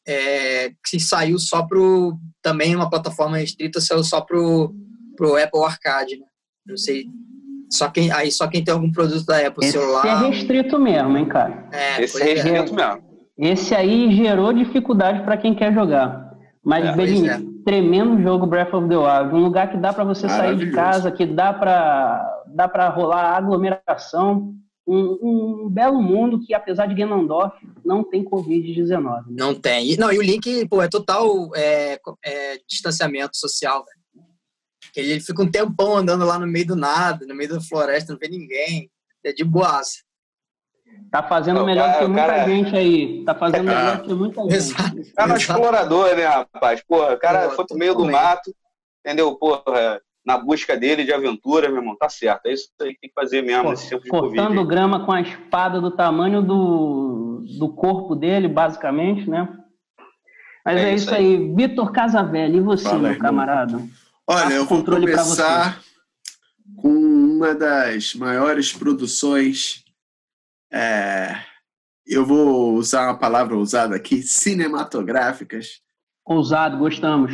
[0.07, 4.75] é, que saiu só pro também uma plataforma restrita, saiu só pro,
[5.17, 6.27] pro Apple Arcade, né?
[6.67, 7.07] Não sei.
[7.71, 10.07] Só quem, aí só quem tem algum produto da Apple Esse celular.
[10.07, 11.69] Esse é restrito mesmo, hein, cara?
[11.73, 13.03] É, Esse é, é restrito mesmo.
[13.39, 16.35] Esse aí gerou dificuldade para quem quer jogar.
[16.65, 17.41] Mas, é, Belinho, é.
[17.65, 19.35] tremendo jogo Breath of the Wild.
[19.35, 23.37] Um lugar que dá para você sair de casa, que dá para dá para rolar
[23.37, 24.55] aglomeração.
[24.87, 25.19] Um,
[25.67, 29.03] um, belo mundo que, apesar de Ganondorf, não tem Covid-19.
[29.03, 29.23] Né?
[29.29, 29.97] Não tem.
[29.99, 33.99] Não, e o Link, pô, é total é, é, distanciamento social, velho.
[34.97, 38.19] Ele fica um tempão andando lá no meio do nada, no meio da floresta, não
[38.19, 38.91] vê ninguém.
[39.23, 39.99] É de boaça.
[41.11, 42.49] Tá fazendo melhor cara, que muita cara...
[42.49, 43.25] gente aí.
[43.25, 43.75] Tá fazendo ah.
[43.75, 44.55] melhor que muita gente.
[44.55, 44.97] Exato.
[45.15, 46.83] Cara, explorador, né, rapaz?
[46.83, 48.55] Porra, o cara foi pro meio do mato,
[49.05, 49.35] entendeu?
[49.37, 51.97] Porra, na busca dele de aventura, meu irmão.
[51.97, 52.47] Tá certo.
[52.47, 54.67] É isso aí que tem que fazer mesmo Pô, nesse tempo de Cortando Covid.
[54.67, 59.49] grama com a espada do tamanho do, do corpo dele, basicamente, né?
[60.63, 61.37] Mas é, é isso aí.
[61.37, 61.55] aí.
[61.55, 63.23] Vitor Casavelli, e você, Fala, meu irmão.
[63.23, 63.83] camarada?
[64.27, 65.81] Olha, eu vou começar
[66.77, 69.83] com uma das maiores produções
[70.71, 71.35] é,
[72.07, 75.81] eu vou usar uma palavra usada aqui, cinematográficas.
[76.25, 77.33] Ousado, gostamos.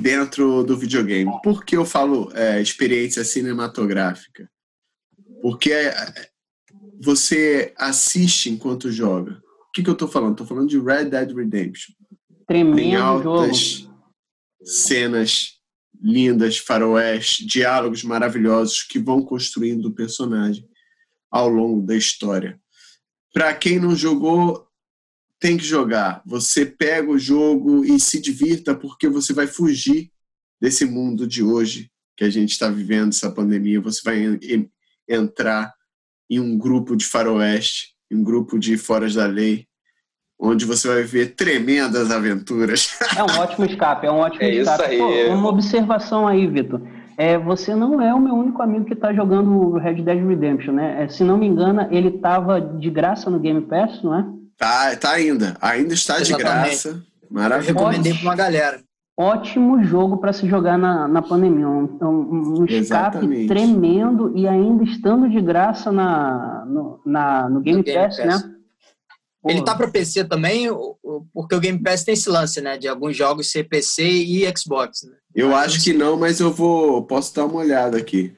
[0.00, 1.30] Dentro do videogame.
[1.42, 4.50] Por que eu falo é, experiência cinematográfica?
[5.42, 5.94] Porque é,
[7.02, 9.42] você assiste enquanto joga.
[9.68, 10.32] O que, que eu estou falando?
[10.32, 11.94] Estou falando de Red Dead Redemption.
[12.46, 13.94] Tremendo Tem altas jogo.
[14.62, 15.56] cenas
[16.00, 20.66] lindas, faroeste, diálogos maravilhosos que vão construindo o personagem
[21.30, 22.60] ao longo da história.
[23.32, 24.65] Para quem não jogou,
[25.46, 26.22] tem que jogar.
[26.26, 30.10] Você pega o jogo e se divirta porque você vai fugir
[30.60, 33.80] desse mundo de hoje que a gente está vivendo, essa pandemia.
[33.80, 34.40] Você vai
[35.08, 35.72] entrar
[36.28, 39.68] em um grupo de faroeste, em um grupo de foras da lei,
[40.36, 42.98] onde você vai ver tremendas aventuras.
[43.16, 44.94] É um ótimo escape, é um ótimo é escape.
[44.96, 45.28] Isso aí.
[45.28, 46.82] Pô, uma observação aí, Vitor
[47.16, 51.04] é, você não é o meu único amigo que está jogando Red Dead Redemption, né?
[51.04, 54.35] É, se não me engano, ele estava de graça no Game Pass, não é?
[54.58, 55.56] Tá, tá ainda.
[55.60, 56.36] Ainda está Exatamente.
[56.36, 57.02] de graça.
[57.30, 57.70] Maravilhoso.
[57.70, 58.80] Eu recomendei para uma galera.
[59.18, 61.68] ótimo jogo para se jogar na, na pandemia.
[61.68, 63.48] Um, um, um escape Exatamente.
[63.48, 68.26] tremendo e ainda estando de graça na, no, na, no Game, no Game Pass, Pass,
[68.26, 68.56] né?
[69.48, 70.68] Ele tá para PC também,
[71.32, 72.76] porque o Game Pass tem esse lance, né?
[72.76, 75.04] De alguns jogos ser PC e Xbox.
[75.04, 75.12] Né?
[75.34, 77.02] Eu mas acho que não, mas eu vou.
[77.04, 78.34] Posso dar uma olhada aqui.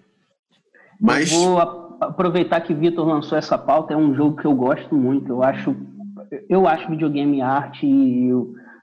[1.00, 1.32] Mas...
[1.32, 1.60] Eu vou
[2.00, 3.94] aproveitar que Vitor lançou essa pauta.
[3.94, 5.32] É um jogo que eu gosto muito.
[5.32, 5.74] Eu acho,
[6.48, 8.30] eu acho videogame arte e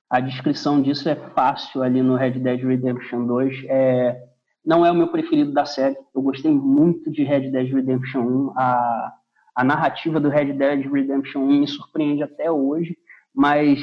[0.09, 3.65] a descrição disso é fácil ali no Red Dead Redemption 2.
[3.67, 4.21] É,
[4.65, 5.97] não é o meu preferido da série.
[6.13, 8.53] Eu gostei muito de Red Dead Redemption 1.
[8.55, 9.13] A,
[9.55, 12.97] a narrativa do Red Dead Redemption 1 me surpreende até hoje,
[13.33, 13.79] mas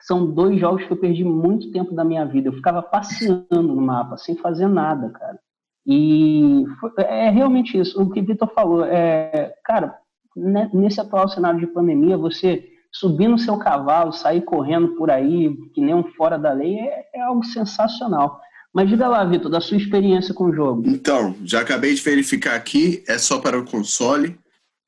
[0.00, 2.48] são dois jogos que eu perdi muito tempo da minha vida.
[2.48, 5.38] Eu ficava passeando no mapa, sem fazer nada, cara.
[5.86, 6.64] E
[6.98, 8.00] é realmente isso.
[8.00, 9.94] O que o Vitor falou, é, cara,
[10.36, 15.52] né, nesse atual cenário de pandemia, você subir no seu cavalo, sair correndo por aí,
[15.74, 18.40] que nem um fora da lei, é, é algo sensacional.
[18.72, 20.88] Mas diga lá, Vitor, da sua experiência com o jogo.
[20.88, 24.38] Então, já acabei de verificar aqui, é só para o console.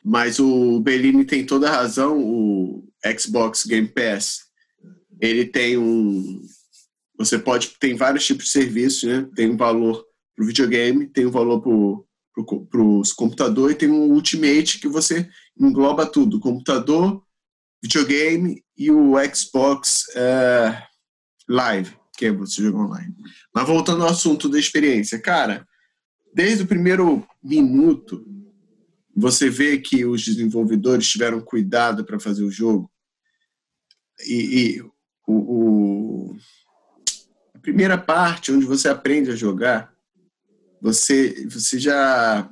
[0.05, 2.85] Mas o Bellini tem toda a razão, o
[3.19, 4.47] Xbox Game Pass,
[5.21, 6.41] ele tem um...
[7.19, 7.71] Você pode...
[7.81, 9.29] Tem vários tipos de serviços, né?
[9.35, 10.05] Tem um valor
[10.37, 15.29] para o videogame, tem um valor para os computadores e tem um Ultimate que você
[15.59, 16.39] engloba tudo.
[16.39, 17.23] Computador,
[17.83, 20.77] videogame e o Xbox uh,
[21.49, 23.15] Live, que é você joga online.
[23.55, 25.67] Mas voltando ao assunto da experiência, cara,
[26.35, 28.25] desde o primeiro minuto
[29.17, 32.91] você vê que os desenvolvedores tiveram cuidado para fazer o jogo.
[34.27, 34.35] E,
[34.77, 34.83] e
[35.27, 36.37] o, o,
[37.55, 39.91] a primeira parte, onde você aprende a jogar,
[40.83, 42.51] você, você já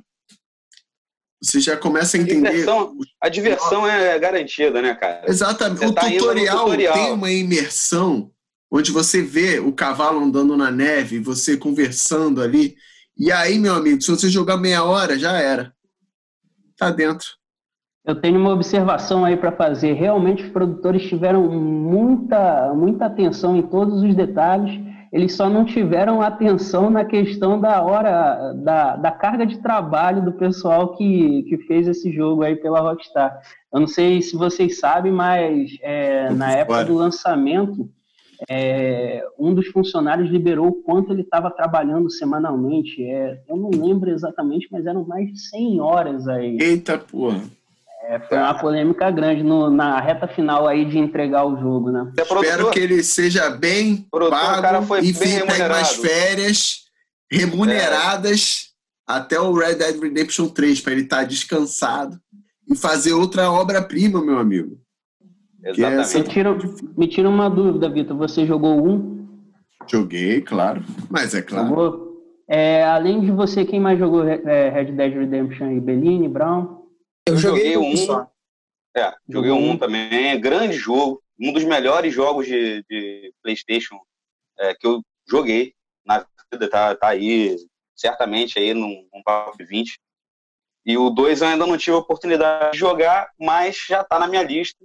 [1.44, 2.48] você já começa a entender.
[2.48, 5.22] A diversão, a diversão é garantida, né, cara?
[5.28, 5.84] Exatamente.
[5.84, 8.30] o tá tutorial, tutorial, tem uma imersão
[8.70, 12.74] onde você vê o cavalo andando na neve, você conversando ali.
[13.16, 15.72] E aí, meu amigo, se você jogar meia hora, já era
[16.76, 17.26] tá dentro.
[18.04, 19.94] Eu tenho uma observação aí para fazer.
[19.94, 24.78] Realmente os produtores tiveram muita, muita atenção em todos os detalhes.
[25.14, 30.32] Eles só não tiveram atenção na questão da hora, da, da carga de trabalho do
[30.32, 33.40] pessoal que, que fez esse jogo aí pela Rockstar.
[33.72, 37.88] Eu não sei se vocês sabem, mas é, na época do lançamento,
[38.50, 43.00] é, um dos funcionários liberou o quanto ele estava trabalhando semanalmente.
[43.04, 46.58] É, eu não lembro exatamente, mas eram mais de 100 horas aí.
[46.60, 47.40] Eita porra!
[48.06, 52.12] É, foi uma polêmica grande no, na reta final aí de entregar o jogo, né?
[52.16, 56.84] Espero que ele seja bem pago cara foi e bem pegue mais férias
[57.30, 58.72] remuneradas
[59.08, 59.12] é.
[59.14, 62.18] até o Red Dead Redemption 3 para ele estar tá descansado
[62.68, 64.78] e fazer outra obra-prima, meu amigo.
[65.62, 66.18] Exatamente.
[66.18, 66.58] Me tira,
[66.96, 68.16] me tira uma dúvida, Vitor.
[68.18, 69.26] Você jogou um?
[69.86, 70.82] Joguei, claro.
[71.10, 71.68] Mas é claro.
[71.68, 72.04] Jogou?
[72.46, 76.83] É, além de você, quem mais jogou é, Red Dead Redemption e Bellini, Brown?
[77.26, 77.96] Eu, joguei, um.
[77.96, 78.30] Só.
[78.96, 80.40] É, joguei um, um também.
[80.40, 81.22] Grande jogo.
[81.38, 83.98] Um dos melhores jogos de, de PlayStation
[84.58, 86.68] é, que eu joguei na vida.
[86.70, 87.56] Tá, tá aí,
[87.96, 89.98] certamente, aí num, num top 20.
[90.86, 94.28] E o 2 eu ainda não tive a oportunidade de jogar, mas já tá na
[94.28, 94.84] minha lista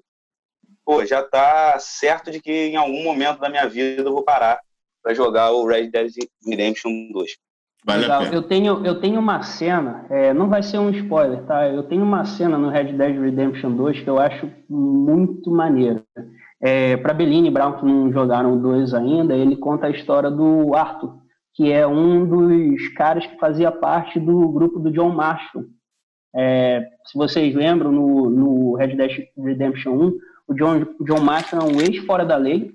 [0.90, 4.60] pô, já tá certo de que em algum momento da minha vida eu vou parar
[5.04, 6.12] para jogar o Red Dead
[6.44, 7.38] Redemption 2.
[7.86, 8.24] Vale Legal.
[8.26, 11.68] Eu tenho, eu tenho uma cena, é, não vai ser um spoiler, tá?
[11.68, 16.04] Eu tenho uma cena no Red Dead Redemption 2 que eu acho muito maneira.
[16.62, 20.76] É, para Bellini e Brown, que não jogaram 2 ainda, ele conta a história do
[20.76, 21.18] Arthur,
[21.54, 25.64] que é um dos caras que fazia parte do grupo do John Marshall.
[26.36, 30.18] É, se vocês lembram, no, no Red Dead Redemption 1,
[30.50, 32.72] o John, John Marston é um ex fora da lei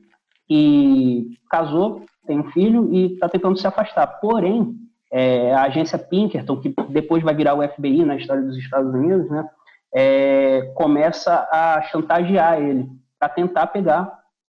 [0.49, 4.07] e casou, tem um filho e está tentando se afastar.
[4.21, 4.75] Porém,
[5.17, 9.31] é, a agência Pinkerton, que depois vai virar o FBI na história dos Estados Unidos,
[9.31, 9.49] né,
[9.95, 14.13] é, começa a chantagear ele para tentar pegar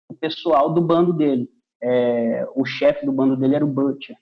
[0.09, 1.47] o pessoal do bando dele.
[1.79, 4.15] É, o chefe do bando dele era o Butcher.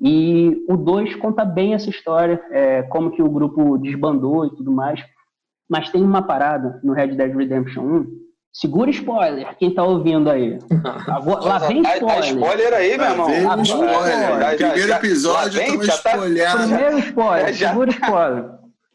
[0.00, 4.70] E o 2 conta bem essa história, é, como que o grupo desbandou e tudo
[4.70, 5.04] mais.
[5.68, 8.21] Mas tem uma parada no Red Dead Redemption 1
[8.52, 10.58] Segura spoiler, quem tá ouvindo aí.
[11.08, 12.06] Agora, lá vem spoiler.
[12.06, 13.26] Tá spoiler aí, meu irmão.
[13.44, 14.56] Lá vem spoiler.
[14.56, 16.18] Primeiro episódio, já vem, já tá...
[16.18, 18.50] Primeiro spoiler, segura spoiler.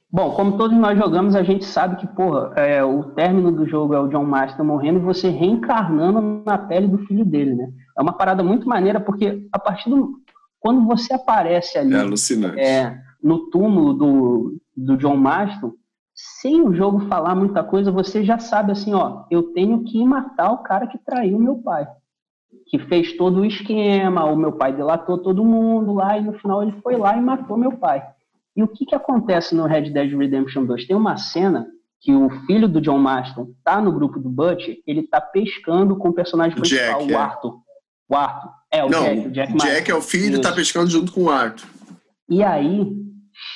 [0.09, 3.93] Bom, como todos nós jogamos, a gente sabe que, porra, é, o término do jogo
[3.93, 7.67] é o John Marston morrendo e você reencarnando na pele do filho dele, né?
[7.97, 10.13] É uma parada muito maneira, porque a partir do...
[10.59, 11.93] Quando você aparece ali...
[11.93, 12.59] É alucinante.
[12.59, 15.73] É, no túmulo do, do John Marston,
[16.17, 20.51] sem o jogo falar muita coisa, você já sabe assim, ó, eu tenho que matar
[20.51, 21.87] o cara que traiu meu pai.
[22.69, 26.63] que fez todo o esquema, o meu pai delatou todo mundo lá, e no final
[26.63, 28.03] ele foi lá e matou meu pai.
[28.55, 30.87] E o que, que acontece no Red Dead Redemption 2?
[30.87, 31.67] Tem uma cena
[32.01, 36.09] que o filho do John Marston tá no grupo do Butch, ele tá pescando com
[36.09, 37.15] o personagem principal, Jack, o é.
[37.15, 37.59] Arthur.
[38.09, 38.49] O Arthur.
[38.71, 39.19] É, o Não, Jack.
[39.27, 40.41] O Jack, Jack é o filho, Isso.
[40.41, 41.67] tá pescando junto com o Arthur.
[42.29, 43.06] E aí,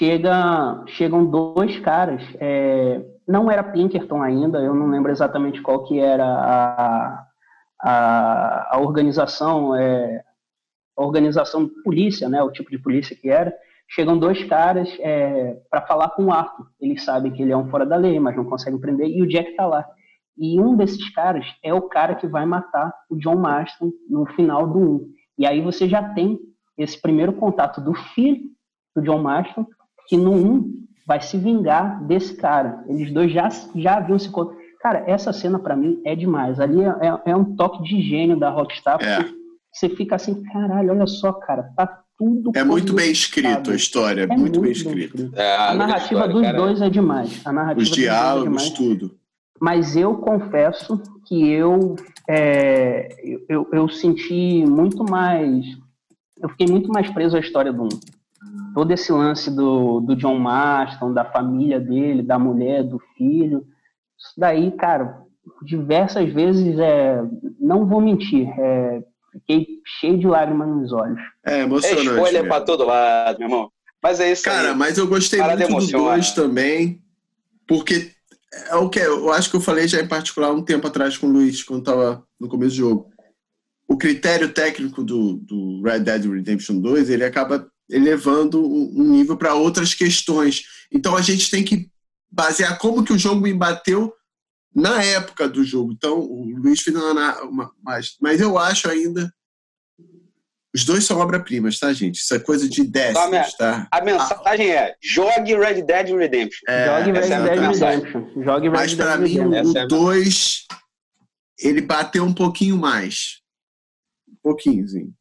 [0.01, 5.99] chega, chegam dois caras, é, não era Pinkerton ainda, eu não lembro exatamente qual que
[5.99, 7.27] era a,
[7.79, 10.23] a, a organização, é,
[10.97, 13.53] a organização polícia, né, o tipo de polícia que era,
[13.87, 16.65] chegam dois caras é, para falar com o Arthur.
[16.79, 19.27] Eles sabem que ele é um fora da lei, mas não conseguem prender, e o
[19.27, 19.85] Jack tá lá.
[20.35, 24.65] E um desses caras é o cara que vai matar o John Marston no final
[24.65, 25.07] do 1.
[25.37, 26.39] E aí você já tem
[26.75, 28.49] esse primeiro contato do filho
[28.95, 29.67] do John Marston,
[30.11, 30.73] que no 1
[31.07, 32.83] vai se vingar desse cara.
[32.85, 34.29] Eles dois já, já haviam se
[34.81, 36.59] Cara, essa cena para mim é demais.
[36.59, 39.01] Ali é, é, é, um toque de gênio da Rockstar.
[39.01, 39.23] É.
[39.71, 42.51] Você fica assim, caralho, olha só, cara, tá tudo.
[42.53, 45.31] É muito bem escrito a história, é, muito, muito, bem escrito.
[45.33, 46.57] É, a, a narrativa dos cara.
[46.57, 47.39] dois é demais.
[47.45, 49.17] A narrativa Os é diálogos, é tudo.
[49.61, 51.95] Mas eu confesso que eu,
[52.27, 53.15] é,
[53.47, 55.65] eu, eu senti muito mais.
[56.41, 57.89] Eu fiquei muito mais preso à história do 1
[58.73, 63.65] todo esse lance do, do John Marston, da família dele, da mulher, do filho.
[64.17, 65.21] Isso daí, cara,
[65.63, 67.21] diversas vezes, é,
[67.59, 69.67] não vou mentir, é, fiquei
[69.99, 71.19] cheio de lágrimas nos olhos.
[71.45, 72.07] É emocionante.
[72.07, 73.71] É spoiler para todo lado, meu irmão.
[74.01, 74.75] Mas é isso Cara, aí.
[74.75, 77.01] mas eu gostei Para muito do 2 também,
[77.67, 78.11] porque
[78.69, 81.27] é o que eu acho que eu falei já em particular um tempo atrás com
[81.27, 83.11] o Luiz, quando estava no começo do jogo.
[83.87, 89.53] O critério técnico do, do Red Dead Redemption 2, ele acaba elevando um nível para
[89.53, 90.63] outras questões.
[90.91, 91.89] Então a gente tem que
[92.31, 94.13] basear como que o jogo me bateu
[94.73, 95.91] na época do jogo.
[95.91, 99.31] Então o Luiz fez uma, uma, mas, mas eu acho ainda
[100.73, 102.15] os dois são obra-primas, tá, gente?
[102.15, 103.87] Isso é coisa de décimos, tá?
[103.91, 106.61] A mensagem é: jogue Red Dead Redemption.
[106.67, 108.43] É, jogue Red é Dead Redemption.
[108.43, 110.65] Jogue Red Mas para mim, o 2
[111.61, 113.41] é ele bateu um pouquinho mais.
[114.27, 115.13] Um pouquinhozinho.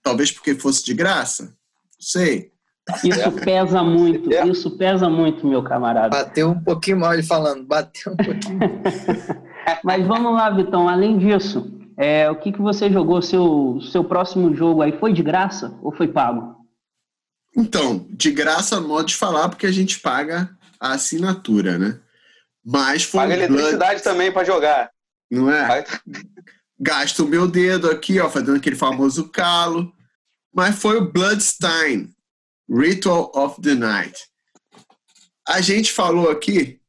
[0.00, 1.54] Talvez porque fosse de graça.
[2.04, 2.52] Sei.
[3.02, 4.46] Isso pesa muito, é.
[4.46, 6.10] isso pesa muito, meu camarada.
[6.10, 8.58] Bateu um pouquinho mal ele falando, bateu um pouquinho.
[9.82, 13.22] Mas vamos lá, Vitão, além disso, é, o que, que você jogou?
[13.22, 16.56] Seu, seu próximo jogo aí foi de graça ou foi pago?
[17.56, 21.98] Então, de graça, modo de falar, porque a gente paga a assinatura, né?
[22.62, 23.20] Mas foi.
[23.20, 24.90] Paga eletricidade também para jogar.
[25.30, 25.66] Não é?
[25.66, 25.84] Vai...
[26.78, 29.90] Gasto o meu dedo aqui, ó, fazendo aquele famoso calo
[30.54, 32.14] mas foi o Bloodstein,
[32.70, 34.18] Ritual of the Night.
[35.46, 36.80] A gente falou aqui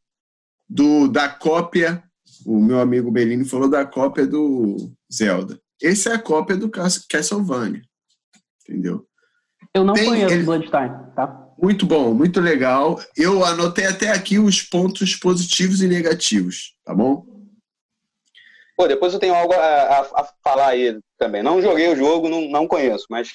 [0.69, 2.03] do da cópia,
[2.45, 5.59] o meu amigo Bellini falou da cópia do Zelda.
[5.81, 7.81] Essa é a cópia do Castlevania,
[8.61, 9.05] entendeu?
[9.73, 10.43] Eu não Tem, conheço ele...
[10.43, 11.41] Bloodstein, tá?
[11.61, 13.01] Muito bom, muito legal.
[13.15, 17.25] Eu anotei até aqui os pontos positivos e negativos, tá bom?
[18.75, 21.41] Pô, depois eu tenho algo a, a, a, falar aí também.
[21.41, 23.29] Não joguei o jogo, não, não conheço, mas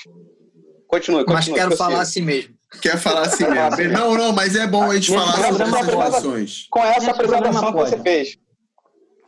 [0.86, 1.26] continue, continue.
[1.26, 2.54] Mas quero falar assim mesmo.
[2.82, 3.92] Quer falar assim mesmo.
[3.92, 6.66] Não, não, mas é bom a gente falar sobre essas situações.
[6.70, 8.38] Com essa apresentação que você fez.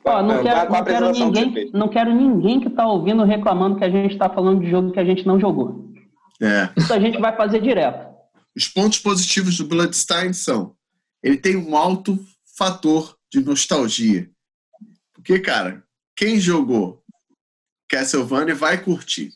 [0.04, 3.90] Ó, não, quero, não, quero ninguém, não quero ninguém que está ouvindo reclamando que a
[3.90, 5.92] gente está falando de jogo que a gente não jogou.
[6.40, 6.68] É.
[6.76, 8.12] Isso a gente vai fazer direto.
[8.54, 10.74] Os pontos positivos do Bloodstein são:
[11.22, 12.18] ele tem um alto
[12.58, 14.28] fator de nostalgia.
[15.14, 15.84] Porque, cara,
[16.22, 17.02] quem jogou
[17.88, 19.32] Castlevania vai curtir.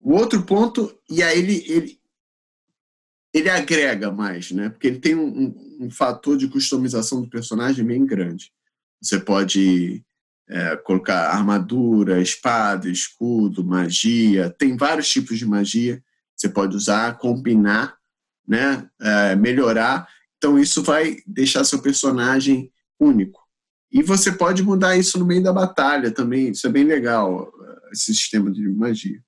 [0.00, 2.00] O outro ponto, e aí ele, ele,
[3.32, 4.68] ele agrega mais, né?
[4.68, 8.50] Porque ele tem um, um, fator de customização do personagem bem grande.
[9.00, 10.04] Você pode
[10.48, 16.02] é, colocar armadura, espada, escudo, magia, tem vários tipos de magia.
[16.36, 17.96] Você pode usar, combinar,
[18.44, 18.90] né?
[19.00, 20.08] É, melhorar.
[20.36, 23.41] Então isso vai deixar seu personagem único.
[23.92, 27.52] E você pode mudar isso no meio da batalha também, isso é bem legal,
[27.92, 29.22] esse sistema de magia.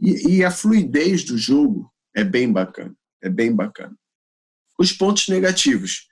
[0.00, 3.94] E, e a fluidez do jogo é bem bacana, é bem bacana.
[4.78, 6.08] Os pontos negativos.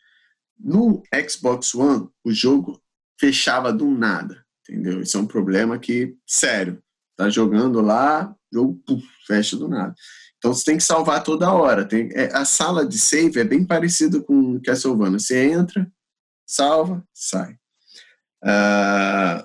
[0.58, 2.80] No Xbox One, o jogo
[3.18, 5.00] fechava do nada, entendeu?
[5.00, 6.82] Isso é um problema que, sério,
[7.16, 9.94] tá jogando lá, jogo puf, fecha do nada.
[10.36, 11.84] Então você tem que salvar toda hora.
[11.84, 15.18] Tem, é, a sala de save é bem parecida com Castlevania.
[15.18, 15.90] Você entra,
[16.46, 17.59] salva, sai.
[18.42, 19.44] Uh,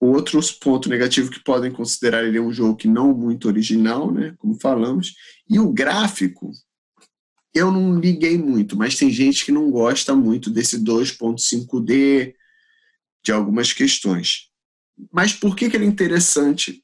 [0.00, 4.58] outros pontos negativos que podem considerar ele um jogo que não muito original, né, como
[4.60, 5.14] falamos,
[5.48, 6.52] e o gráfico,
[7.54, 12.34] eu não liguei muito, mas tem gente que não gosta muito desse 2.5D,
[13.24, 14.48] de algumas questões.
[15.12, 16.82] Mas por que, que ele é interessante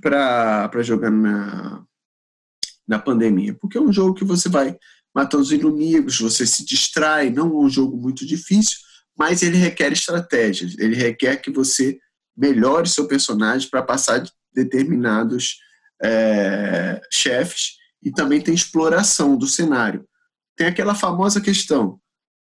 [0.00, 1.84] para jogar na,
[2.86, 3.54] na pandemia?
[3.54, 4.76] Porque é um jogo que você vai
[5.14, 8.78] matando os inimigos, você se distrai, não é um jogo muito difícil,
[9.16, 11.98] mas ele requer estratégias, ele requer que você
[12.36, 15.58] melhore seu personagem para passar de determinados
[16.02, 20.04] é, chefes e também tem exploração do cenário.
[20.56, 21.98] Tem aquela famosa questão,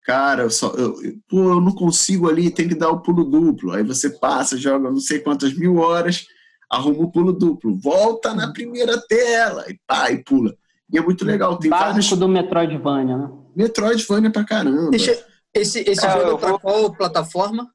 [0.05, 0.95] cara, eu, só, eu,
[1.29, 3.73] pô, eu não consigo ali, tem que dar o pulo duplo.
[3.73, 6.25] Aí você passa, joga não sei quantas mil horas,
[6.71, 10.55] arruma o pulo duplo, volta na primeira tela e pá, e pula.
[10.91, 11.59] E é muito legal.
[11.59, 12.19] Tem Básico vários...
[12.19, 13.31] do Metroidvania, né?
[13.55, 14.91] Metroidvania pra caramba.
[14.91, 15.23] Deixa,
[15.59, 17.69] esse esse ah, jogo é pra qual plataforma?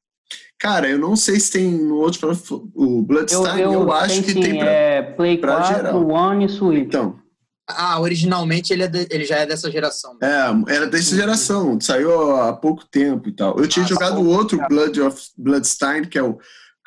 [0.59, 2.31] Cara, eu não sei se tem no outro
[2.73, 6.07] o Bloodstained, eu, eu, eu acho que tem pra, é, Play pra 4, geral.
[6.07, 6.85] One e Switch.
[6.85, 7.19] Então.
[7.67, 10.17] Ah, originalmente ele, é de, ele já é dessa geração.
[10.21, 10.27] Né?
[10.27, 13.57] É, era dessa geração, saiu há pouco tempo e tal.
[13.57, 16.37] Eu tinha ah, jogado o outro Blood of Bloodstained, que é o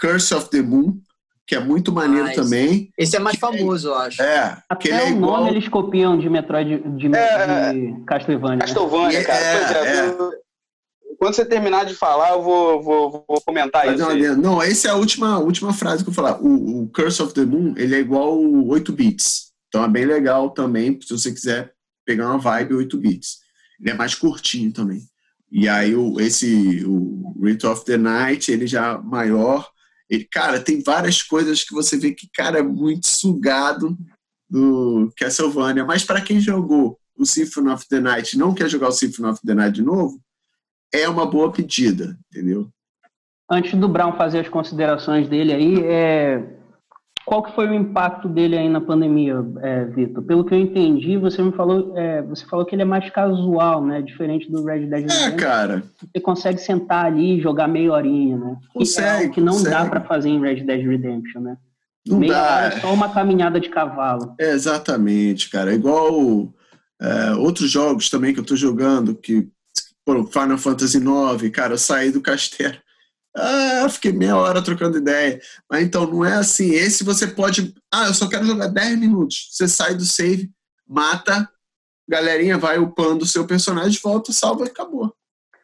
[0.00, 0.98] Curse of the Moon,
[1.46, 2.90] que é muito maneiro ah, também.
[2.98, 4.22] Esse é mais famoso, eu acho.
[4.22, 4.56] É.
[4.68, 5.38] Até é o igual...
[5.38, 8.58] nome eles copiam de Metroid de, é, de Castlevania.
[8.58, 9.24] Castlevania, né?
[9.24, 9.38] cara.
[9.38, 10.16] É, é,
[11.18, 14.36] quando você terminar de falar, eu vou, vou, vou comentar Mas isso.
[14.36, 16.40] Não, essa é a última, última frase que eu vou falar.
[16.40, 19.52] O, o Curse of the Moon, ele é igual 8 bits.
[19.68, 21.72] Então é bem legal também, se você quiser
[22.04, 23.38] pegar uma vibe 8 bits.
[23.80, 25.02] Ele é mais curtinho também.
[25.50, 29.68] E aí o, esse, o Rite of the Night, ele já maior.
[30.08, 33.96] Ele, cara, tem várias coisas que você vê que, cara, é muito sugado
[34.48, 35.84] do Castlevania.
[35.84, 39.40] Mas para quem jogou o Symphony of the Night não quer jogar o Symphony of
[39.44, 40.20] the Night de novo,
[41.00, 42.68] é uma boa pedida, entendeu?
[43.50, 46.42] Antes do Brown fazer as considerações dele aí, é...
[47.24, 50.24] qual que foi o impacto dele aí na pandemia, é, Vitor?
[50.24, 53.84] Pelo que eu entendi, você me falou, é, você falou que ele é mais casual,
[53.84, 54.02] né?
[54.02, 55.28] Diferente do Red Dead Redemption.
[55.28, 55.82] É, cara.
[55.96, 58.56] Você consegue sentar ali e jogar meia horinha, né?
[58.74, 59.18] Consegue.
[59.18, 59.70] Que, é que não consegue.
[59.70, 61.56] dá para fazer em Red Dead Redemption, né?
[62.04, 62.42] Não meia dá.
[62.42, 64.34] hora é só uma caminhada de cavalo.
[64.40, 65.72] É, exatamente, cara.
[65.72, 66.52] Igual
[67.00, 69.48] é, outros jogos também que eu tô jogando que
[70.06, 72.76] por Final Fantasy IX, cara, eu saí do castelo.
[73.36, 75.38] Ah, fiquei meia hora trocando ideia.
[75.70, 76.70] Mas então, não é assim.
[76.70, 77.74] Esse você pode.
[77.92, 79.48] Ah, eu só quero jogar 10 minutos.
[79.50, 80.50] Você sai do save,
[80.88, 81.46] mata,
[82.08, 85.12] galerinha vai upando o seu personagem, volta, salva e acabou.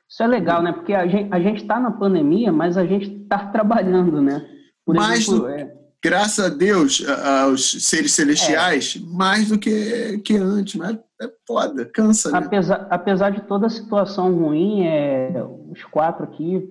[0.06, 0.72] Isso é legal, né?
[0.72, 4.46] Porque a gente, a gente tá na pandemia, mas a gente tá trabalhando, né?
[4.84, 5.72] Por mais exemplo, do, é...
[6.02, 7.04] graças a Deus,
[7.42, 9.16] aos seres celestiais, é.
[9.16, 10.74] mais do que, que antes.
[10.74, 12.30] Mas é foda, cansa.
[12.32, 12.38] Né?
[12.38, 15.32] Apesar, apesar de toda a situação ruim, é,
[15.70, 16.62] os quatro aqui,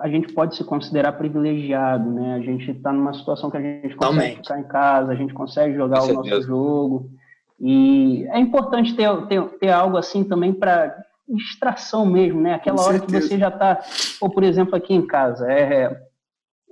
[0.00, 2.34] a gente pode se considerar privilegiado, né?
[2.34, 4.36] A gente está numa situação que a gente consegue Também.
[4.36, 7.10] ficar em casa, a gente consegue jogar o nosso jogo.
[7.60, 10.96] E é importante ter, ter, ter algo assim também para
[11.28, 12.54] distração mesmo, né?
[12.54, 13.80] Aquela hora que você já está,
[14.20, 15.96] ou por exemplo aqui em casa, é,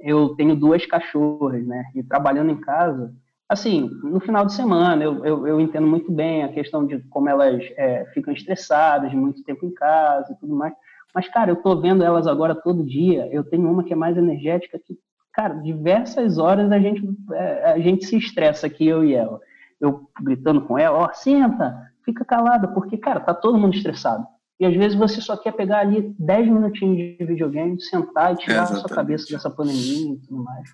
[0.03, 1.85] eu tenho duas cachorras, né?
[1.95, 3.13] E trabalhando em casa,
[3.51, 7.29] Assim, no final de semana, eu, eu, eu entendo muito bem a questão de como
[7.29, 10.73] elas é, ficam estressadas muito tempo em casa e tudo mais.
[11.13, 13.29] Mas, cara, eu tô vendo elas agora todo dia.
[13.33, 14.97] Eu tenho uma que é mais energética que,
[15.33, 19.41] cara, diversas horas a gente, é, a gente se estressa aqui, eu e ela.
[19.81, 24.25] Eu gritando com ela, ó, oh, senta, fica calada, porque, cara, tá todo mundo estressado.
[24.61, 28.57] E às vezes você só quer pegar ali 10 minutinhos de videogame, sentar e tirar
[28.57, 30.69] é, a sua cabeça dessa pandemia e tudo mais.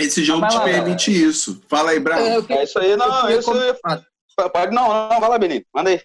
[0.00, 1.62] Esse jogo te permite isso.
[1.68, 2.24] Fala aí, Bravo.
[2.24, 3.74] É, é isso aí, não, isso aí.
[4.50, 6.00] Pode, não, não, vai lá, Benito, manda aí.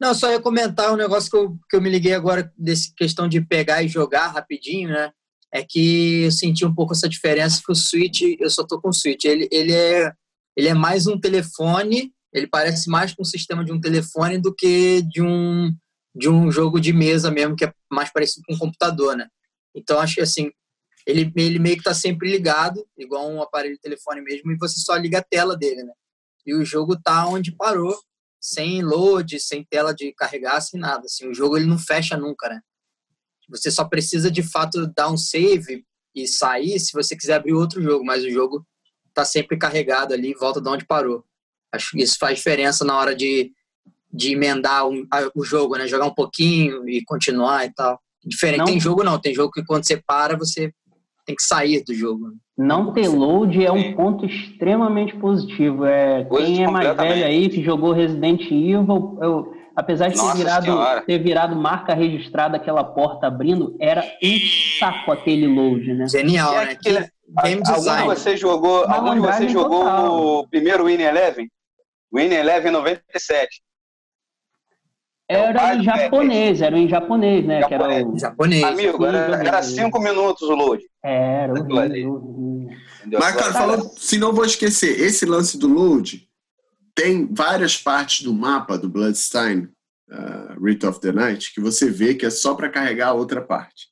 [0.00, 3.28] Não, só ia comentar um negócio que eu, que eu me liguei agora, desse questão
[3.28, 5.10] de pegar e jogar rapidinho, né?
[5.52, 8.88] É que eu senti um pouco essa diferença que o Switch, eu só tô com
[8.88, 10.12] o Switch, ele, ele, é,
[10.56, 14.54] ele é mais um telefone, ele parece mais com o sistema de um telefone do
[14.54, 15.74] que de um,
[16.14, 19.28] de um jogo de mesa mesmo, que é mais parecido com um computador, né?
[19.74, 20.50] Então, acho que assim,
[21.06, 24.80] ele, ele meio que está sempre ligado, igual um aparelho de telefone mesmo, e você
[24.80, 25.92] só liga a tela dele, né?
[26.46, 27.98] E o jogo tá onde parou,
[28.40, 31.04] sem load, sem tela de carregar, sem nada.
[31.04, 32.60] Assim, o jogo ele não fecha nunca, né?
[33.48, 35.84] Você só precisa de fato dar um save
[36.14, 38.66] e sair se você quiser abrir outro jogo, mas o jogo
[39.14, 41.24] tá sempre carregado ali, volta de onde parou.
[41.72, 43.52] Acho que isso faz diferença na hora de,
[44.12, 45.86] de emendar um, a, o jogo, né?
[45.86, 48.00] Jogar um pouquinho e continuar e tal.
[48.24, 48.66] Diferente, não.
[48.66, 50.72] tem jogo não, tem jogo que quando você para, você
[51.24, 52.32] tem que sair do jogo.
[52.56, 55.84] Não ter load é um ponto extremamente positivo.
[55.84, 61.04] É, quem é mais velho aí que jogou Resident Evil, eu, apesar de ter virado,
[61.06, 64.38] ter virado, marca registrada aquela porta abrindo, era um
[64.78, 66.08] saco aquele load, né?
[66.08, 66.74] Genial, né?
[66.74, 66.90] Que,
[67.42, 68.02] game design.
[68.02, 71.48] Algum de você jogou, algum de você jogou o primeiro Win Eleven?
[72.12, 73.60] Win Eleven 97.
[75.28, 77.60] Era em japonês, era em japonês, né?
[77.60, 77.68] Japonês.
[77.68, 78.18] Que era o...
[78.18, 78.64] japonês.
[78.64, 80.82] Amigo, era, era cinco minutos o load.
[81.04, 82.68] Era, horrível,
[83.12, 86.26] Mas, cara, falando, se não vou esquecer, esse lance do load
[86.94, 89.68] tem várias partes do mapa do Bloodstein,
[90.10, 93.40] uh, Rite of the Night, que você vê que é só para carregar a outra
[93.40, 93.86] parte.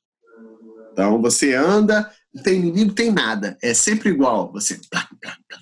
[0.91, 3.57] Então, você anda, não tem inimigo, tem nada.
[3.61, 4.51] É sempre igual.
[4.51, 5.59] Você plá, plá, plá,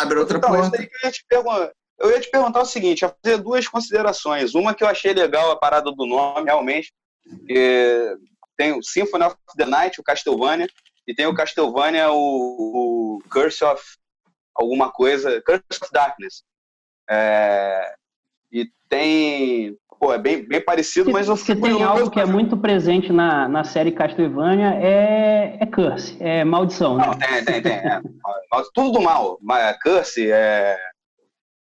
[0.00, 0.76] abre outra então, porta.
[0.76, 4.54] Eu ia, te perguntar, eu ia te perguntar o seguinte, ia fazer duas considerações.
[4.54, 6.92] Uma que eu achei legal a parada do nome, realmente,
[7.46, 8.16] que
[8.56, 10.68] tem o Symphony of the Night, o Castlevania,
[11.06, 13.82] e tem o Castlevania, o, o Curse of
[14.54, 16.42] alguma coisa, Curse of Darkness.
[17.08, 17.94] É,
[18.50, 22.26] e tem pô, é bem, bem parecido, se, mas eu Se tem algo que é
[22.26, 27.06] muito presente na, na série Castlevania é, é curse, é maldição, né?
[27.06, 27.72] Não, tem, tem, tem.
[27.72, 28.00] É,
[28.74, 29.38] tudo do mal.
[29.82, 30.76] Curse, é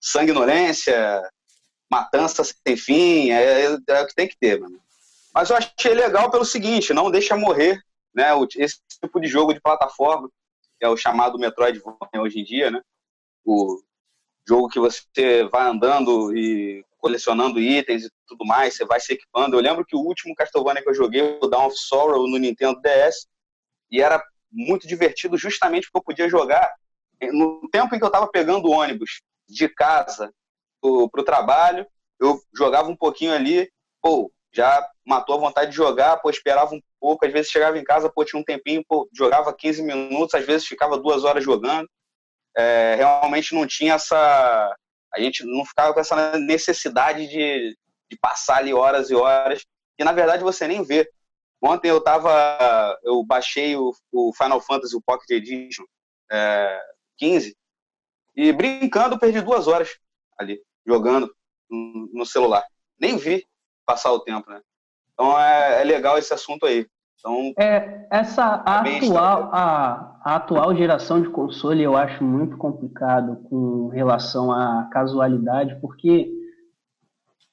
[0.06, 1.28] sanguinolência,
[1.92, 4.80] matança sem fim, é, é, o que tem que ter, mano.
[5.34, 7.82] Mas eu achei legal pelo seguinte, não deixa morrer,
[8.14, 8.30] né?
[8.56, 10.30] Esse tipo de jogo de plataforma,
[10.80, 12.82] que é o chamado Metroidvania hoje em dia, né?
[13.44, 13.82] O
[14.48, 19.56] jogo que você vai andando e colecionando itens e tudo mais, você vai se equipando.
[19.56, 22.80] Eu lembro que o último Castlevania que eu joguei, o Dawn of Sorrow, no Nintendo
[22.82, 23.28] DS,
[23.92, 26.72] e era muito divertido justamente porque eu podia jogar
[27.34, 30.34] no tempo em que eu estava pegando ônibus de casa
[30.82, 31.86] para o trabalho,
[32.20, 33.70] eu jogava um pouquinho ali,
[34.02, 37.84] pô, já matou a vontade de jogar, pô, esperava um pouco, às vezes chegava em
[37.84, 41.90] casa, pô, tinha um tempinho, pô, jogava 15 minutos, às vezes ficava duas horas jogando.
[42.58, 44.76] É, realmente não tinha essa
[45.14, 47.78] a gente não ficava com essa necessidade de,
[48.10, 49.66] de passar ali horas e horas,
[49.98, 51.10] e na verdade você nem vê.
[51.62, 55.86] Ontem eu tava, eu baixei o, o Final Fantasy o Pocket Edition
[56.32, 56.80] é,
[57.18, 57.56] 15
[58.36, 59.90] e brincando perdi duas horas
[60.38, 61.34] ali jogando
[61.70, 62.64] no, celular.
[63.00, 63.46] Nem vi
[63.86, 64.62] passar o tempo, né?
[65.14, 66.86] Então é, é legal esse assunto aí.
[67.18, 73.38] Então, é, essa a atual, a, a, atual geração de console eu acho muito complicado
[73.50, 76.30] com relação à casualidade, porque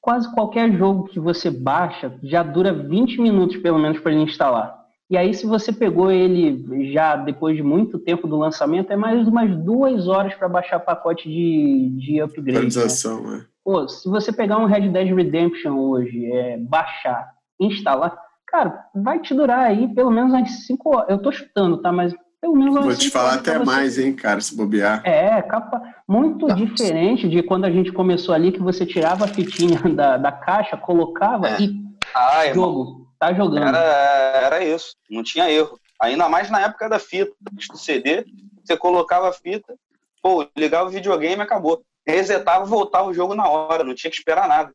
[0.01, 4.82] quase qualquer jogo que você baixa já dura 20 minutos pelo menos para ele instalar.
[5.13, 9.29] E aí, se você pegou ele já depois de muito tempo do lançamento, é mais
[9.29, 12.53] umas duas horas para baixar pacote de, de upgrade.
[12.53, 12.57] Né?
[12.57, 13.45] Atualização, né?
[13.63, 19.35] Pô, se você pegar um Red Dead Redemption hoje, é, baixar, instalar, cara, vai te
[19.35, 21.11] durar aí pelo menos umas 5 horas.
[21.11, 21.93] Eu tô chutando, tá?
[21.93, 25.03] Mas pelo menos umas Vou te falar até mais, hein, cara, se bobear.
[25.05, 26.55] É, capa muito tá.
[26.55, 30.75] diferente de quando a gente começou ali, que você tirava a fitinha da, da caixa,
[30.75, 31.61] colocava é.
[31.61, 31.83] e
[32.15, 33.69] ah, jogo, tá jogando.
[33.69, 35.79] Era, era isso, não tinha erro.
[36.01, 38.25] Ainda mais na época da fita, do CD,
[38.65, 39.75] você colocava a fita,
[40.21, 41.83] pô, ligava o videogame e acabou.
[42.05, 44.73] Resetava, voltava o jogo na hora, não tinha que esperar nada.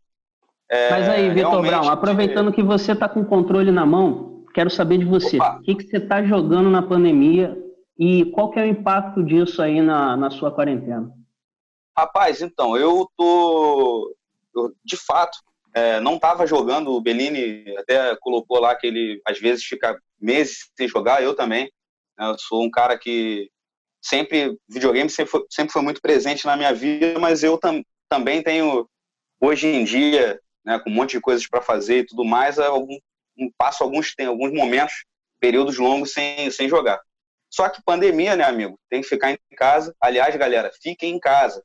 [0.69, 4.69] É, Mas aí, Vitor Brown, aproveitando que você está com o controle na mão, quero
[4.69, 5.35] saber de você.
[5.35, 5.57] Opa.
[5.57, 7.57] O que, que você está jogando na pandemia
[7.99, 11.11] e qual que é o impacto disso aí na, na sua quarentena?
[11.97, 14.15] Rapaz, então, eu tô.
[14.55, 15.37] Eu, de fato,
[15.77, 16.91] é, não estava jogando.
[16.91, 21.71] O Bellini até colocou lá que ele às vezes fica meses sem jogar, eu também.
[22.17, 23.49] Né, eu sou um cara que
[24.01, 24.57] sempre.
[24.67, 28.89] Videogame sempre foi, sempre foi muito presente na minha vida, mas eu tam, também tenho,
[29.39, 32.97] hoje em dia, né, com um monte de coisas para fazer e tudo mais, algum,
[33.57, 35.05] passo alguns, tem alguns momentos,
[35.39, 36.99] períodos longos sem, sem jogar.
[37.49, 38.77] Só que pandemia, né, amigo?
[38.89, 39.95] Tem que ficar em casa.
[40.01, 41.63] Aliás, galera, fiquem em casa.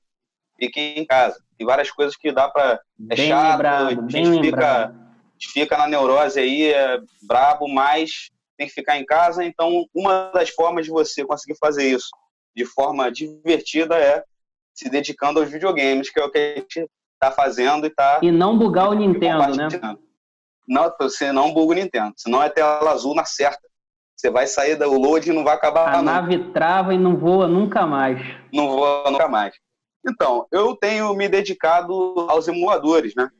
[0.62, 1.36] Fiquem em casa.
[1.58, 2.80] Tem várias coisas que dá para.
[3.10, 4.92] É bem chato, lembrado, a, gente fica, a
[5.32, 9.44] gente fica na neurose aí, é brabo, mas tem que ficar em casa.
[9.44, 12.10] Então, uma das formas de você conseguir fazer isso
[12.54, 14.22] de forma divertida é
[14.72, 16.88] se dedicando aos videogames, que é o que a gente
[17.18, 18.20] tá fazendo e tá.
[18.22, 19.68] E não bugar o Nintendo, né?
[20.68, 23.68] Não, você não buga o Nintendo, senão é tela azul na certa.
[24.16, 25.92] Você vai sair do load e não vai acabar.
[25.92, 28.20] A nave trava e não voa nunca mais.
[28.52, 29.56] Não voa nunca mais.
[30.06, 31.92] Então, eu tenho me dedicado
[32.28, 33.30] aos emuladores, né?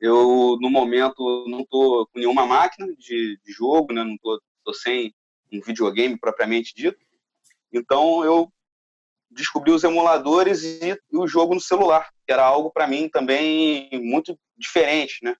[0.00, 4.04] Eu, no momento, não estou com nenhuma máquina de, de jogo, né?
[4.04, 4.40] Não estou
[4.74, 5.14] sem
[5.52, 6.98] um videogame propriamente dito.
[7.72, 8.52] Então, eu
[9.30, 14.38] descobri os emuladores e, o jogo no celular, que era algo para mim também muito
[14.56, 15.36] diferente, né?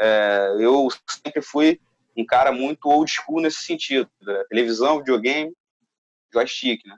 [0.00, 1.80] É, eu sempre fui
[2.16, 4.44] um cara muito old school nesse sentido, né?
[4.48, 5.52] televisão, videogame,
[6.32, 6.96] joystick, né?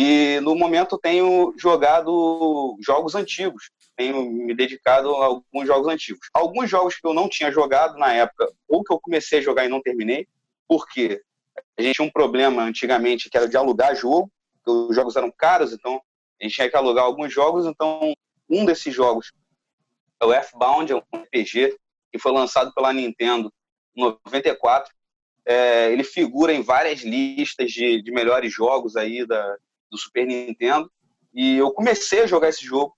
[0.00, 6.28] E no momento tenho jogado jogos antigos, tenho me dedicado a alguns jogos antigos.
[6.32, 9.64] Alguns jogos que eu não tinha jogado na época, ou que eu comecei a jogar
[9.64, 10.28] e não terminei,
[10.68, 11.20] porque
[11.76, 14.30] a gente tinha um problema antigamente que era de alugar jogo,
[14.64, 16.00] os jogos eram caros, então
[16.40, 18.14] a gente tinha que alugar alguns jogos, então
[18.48, 19.32] um desses jogos
[20.20, 21.76] é o F-Bound, é um RPG
[22.12, 23.52] que foi lançado pela Nintendo
[23.96, 24.94] em 94.
[25.44, 29.56] É, ele figura em várias listas de, de melhores jogos aí da,
[29.90, 30.90] do Super Nintendo.
[31.34, 32.96] E eu comecei a jogar esse jogo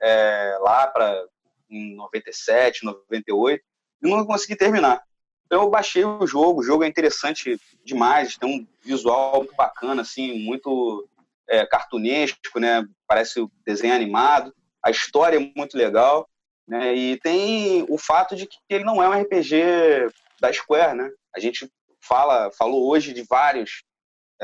[0.00, 1.26] é, lá para
[1.70, 3.62] em 97, 98
[4.02, 5.02] e não consegui terminar.
[5.46, 10.02] Então eu baixei o jogo, o jogo é interessante demais, tem um visual muito bacana,
[10.02, 11.08] assim, muito
[11.48, 12.84] é, cartunesco, né?
[13.06, 14.54] Parece um desenho animado.
[14.82, 16.28] A história é muito legal,
[16.66, 16.94] né?
[16.94, 20.10] E tem o fato de que ele não é um RPG
[20.40, 21.10] da Square, né?
[21.34, 21.70] A gente
[22.00, 23.82] fala, falou hoje de vários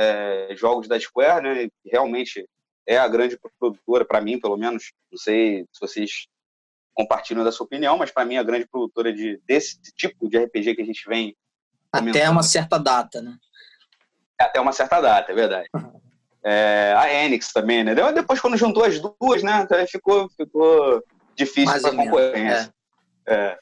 [0.00, 1.68] é, jogos da Square, né?
[1.84, 2.48] Realmente
[2.86, 4.92] é a grande produtora, para mim, pelo menos.
[5.12, 6.10] Não sei se vocês
[6.94, 10.74] compartilham da sua opinião, mas para mim a grande produtora de, desse tipo de RPG
[10.74, 11.36] que a gente vem.
[11.92, 13.36] Até uma certa data, né?
[14.38, 15.68] Até uma certa data, é verdade.
[16.42, 17.94] É, a Enix também, né?
[18.14, 19.68] Depois, quando juntou as duas, né?
[19.86, 21.04] Ficou, ficou
[21.36, 22.74] difícil para concorrência.
[23.26, 23.34] É.
[23.34, 23.58] É.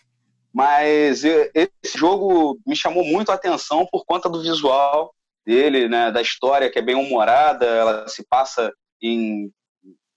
[0.55, 5.13] Mas esse jogo me chamou muito a atenção por conta do visual
[5.49, 6.11] dele, né?
[6.11, 8.71] Da história que é bem humorada, ela se passa
[9.01, 9.51] em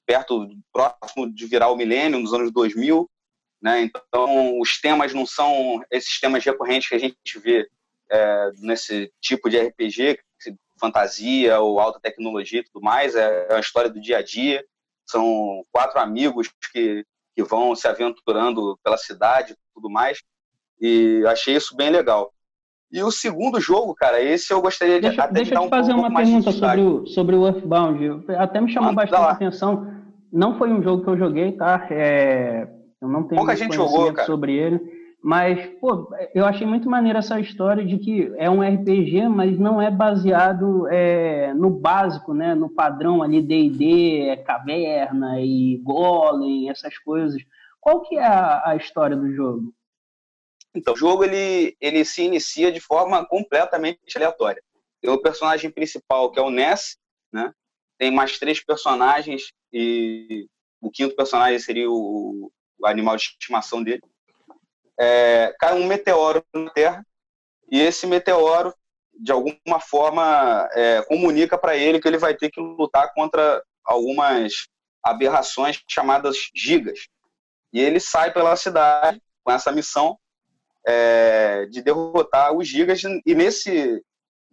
[0.05, 3.09] perto, próximo de virar o milênio, nos anos 2000,
[3.61, 3.81] né?
[3.81, 7.65] Então, os temas não são esses temas recorrentes que a gente vê
[8.11, 10.19] é, nesse tipo de RPG,
[10.77, 14.65] fantasia ou alta tecnologia e tudo mais, é, é uma história do dia a dia.
[15.07, 20.21] São quatro amigos que, que vão se aventurando pela cidade e tudo mais.
[20.81, 22.33] E achei isso bem legal.
[22.91, 25.67] E o segundo jogo, cara, esse eu gostaria de deixa, até deixa de dar eu
[25.67, 28.25] te fazer uma pergunta sobre o, sobre o Earthbound.
[28.37, 29.87] Até me chamou bastante atenção.
[30.31, 31.87] Não foi um jogo que eu joguei, tá?
[31.89, 32.67] É,
[33.01, 34.25] eu não tenho Pouca gente jogou, cara.
[34.25, 34.79] sobre ele.
[35.23, 39.79] Mas, pô, eu achei muito maneira essa história de que é um RPG, mas não
[39.79, 42.55] é baseado é, no básico, né?
[42.55, 47.41] No padrão ali D&D, é caverna e golem, essas coisas.
[47.79, 49.71] Qual que é a, a história do jogo?
[50.73, 54.63] Então, o jogo ele, ele se inicia de forma completamente aleatória.
[55.01, 56.97] Tem o personagem principal, que é o Ness,
[57.31, 57.51] né?
[57.97, 60.47] Tem mais três personagens e
[60.79, 64.01] o quinto personagem seria o, o animal de estimação dele
[65.01, 67.03] é, cai um meteoro na Terra
[67.71, 68.71] e esse meteoro,
[69.13, 74.67] de alguma forma, é, comunica para ele que ele vai ter que lutar contra algumas
[75.03, 77.07] aberrações chamadas gigas.
[77.73, 80.19] E ele sai pela cidade com essa missão
[80.87, 84.01] é, de derrotar os gigas e nesse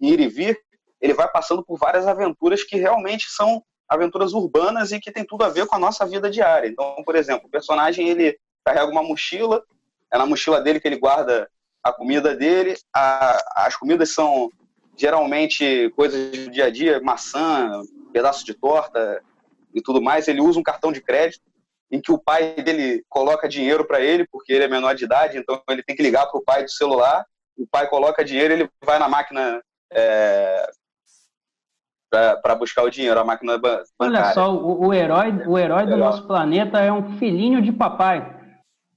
[0.00, 0.58] ir e vir
[1.00, 5.44] ele vai passando por várias aventuras que realmente são aventuras urbanas e que tem tudo
[5.44, 6.68] a ver com a nossa vida diária.
[6.68, 9.62] Então, por exemplo, o personagem ele carrega uma mochila
[10.10, 11.48] é na mochila dele que ele guarda
[11.82, 12.76] a comida dele.
[12.94, 14.50] A, as comidas são
[14.96, 19.22] geralmente coisas do dia a dia, maçã, pedaço de torta
[19.74, 20.28] e tudo mais.
[20.28, 21.42] Ele usa um cartão de crédito
[21.90, 25.38] em que o pai dele coloca dinheiro para ele, porque ele é menor de idade,
[25.38, 27.24] então ele tem que ligar para o pai do celular.
[27.56, 29.60] O pai coloca dinheiro, ele vai na máquina
[29.92, 30.70] é,
[32.10, 33.86] para buscar o dinheiro, a máquina bancária.
[33.98, 38.36] Olha só, o, o herói, o herói do nosso planeta é um filhinho de papai.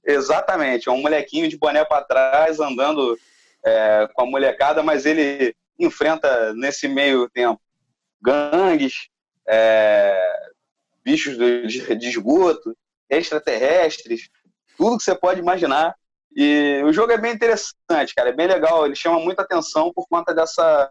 [0.04, 3.16] Exatamente, é um molequinho de boné para trás andando
[3.64, 7.60] é, com a molecada, mas ele enfrenta nesse meio tempo
[8.20, 9.08] gangues,
[9.48, 10.32] é,
[11.04, 12.76] bichos de, de esgoto,
[13.10, 14.28] extraterrestres,
[14.76, 15.94] tudo que você pode imaginar.
[16.34, 18.86] E o jogo é bem interessante, cara, é bem legal.
[18.86, 20.90] Ele chama muita atenção por conta dessa,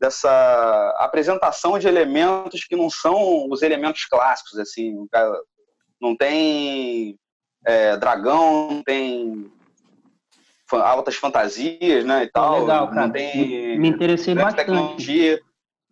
[0.00, 5.06] dessa apresentação de elementos que não são os elementos clássicos, assim.
[6.00, 7.18] Não tem
[7.64, 9.50] é, dragão, tem
[10.72, 12.60] altas fantasias, né, e tal.
[12.60, 13.06] Legal, cara.
[13.06, 14.56] Não tem me, interessei bastante.
[14.56, 15.40] Tecnologia.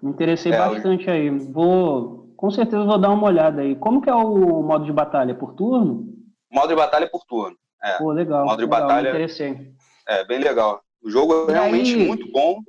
[0.03, 1.31] Me interessei é, bastante aí.
[1.31, 3.75] Vou, com certeza vou dar uma olhada aí.
[3.75, 5.35] Como que é o modo de batalha?
[5.35, 6.13] Por turno?
[6.53, 7.57] Modo de batalha é por turno.
[7.83, 7.97] É.
[7.97, 8.45] Pô, legal.
[8.45, 9.09] Modo de legal, batalha.
[9.09, 9.73] Interessei.
[10.07, 10.83] É, bem legal.
[11.03, 12.61] O jogo é e realmente aí, muito bom.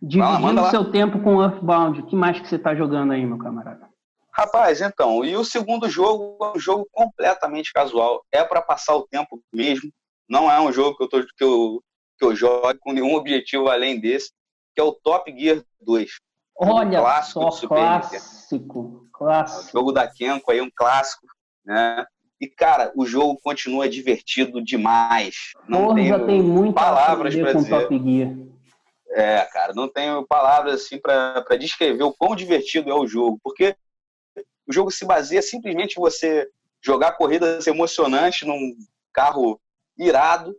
[0.00, 3.36] Dividindo o seu tempo com Earthbound, o que mais que você está jogando aí, meu
[3.36, 3.88] camarada?
[4.32, 8.24] Rapaz, então, e o segundo jogo é um jogo completamente casual.
[8.30, 9.90] É para passar o tempo mesmo.
[10.28, 11.82] Não é um jogo que eu, tô, que eu,
[12.16, 14.30] que eu jogo com nenhum objetivo além desse,
[14.72, 16.27] que é o Top Gear 2.
[16.58, 19.68] Olha, um clássico só, clássico, clássico.
[19.68, 21.26] O jogo da Kenko aí, um clássico,
[21.64, 22.04] né?
[22.40, 25.52] E, cara, o jogo continua divertido demais.
[25.68, 27.70] Não Porra, tenho tem muita palavras para dizer.
[27.70, 28.34] Top Gear.
[29.10, 33.74] É, cara, não tenho palavras assim para descrever o quão divertido é o jogo, porque
[34.66, 36.48] o jogo se baseia simplesmente em você
[36.80, 38.76] jogar corridas emocionantes num
[39.12, 39.60] carro
[39.96, 40.54] irado,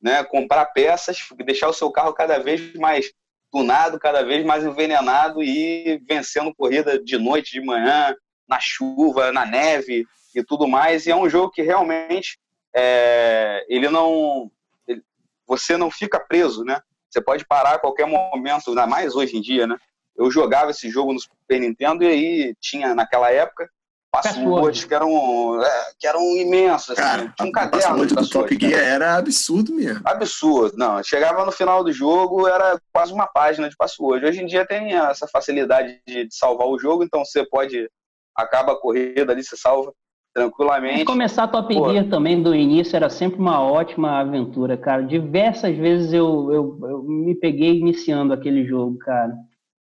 [0.00, 0.22] né?
[0.24, 3.12] comprar peças, deixar o seu carro cada vez mais
[3.50, 8.14] tunado, cada vez mais envenenado e vencendo corrida de noite, de manhã,
[8.48, 11.06] na chuva, na neve, e tudo mais.
[11.06, 12.38] E é um jogo que realmente
[12.74, 14.50] é, ele não.
[14.86, 15.02] Ele,
[15.46, 16.80] você não fica preso, né?
[17.10, 19.76] Você pode parar a qualquer momento, ainda mais hoje em dia, né?
[20.16, 23.68] Eu jogava esse jogo no Super Nintendo e aí tinha, naquela época,
[24.10, 26.90] passwords que eram, é, que eram imensos.
[26.90, 30.00] Assim, Cara, tinha um caderno de do Top Gear era absurdo mesmo.
[30.04, 30.76] Absurdo.
[30.76, 34.24] Não, chegava no final do jogo, era quase uma página de password.
[34.24, 37.88] Hoje em dia tem essa facilidade de, de salvar o jogo, então você pode,
[38.36, 39.92] acaba a corrida ali, você salva
[40.34, 41.02] tranquilamente.
[41.02, 41.90] E começar Top Pô.
[41.90, 45.02] Gear também do início era sempre uma ótima aventura, cara.
[45.02, 49.32] Diversas vezes eu, eu, eu me peguei iniciando aquele jogo, cara.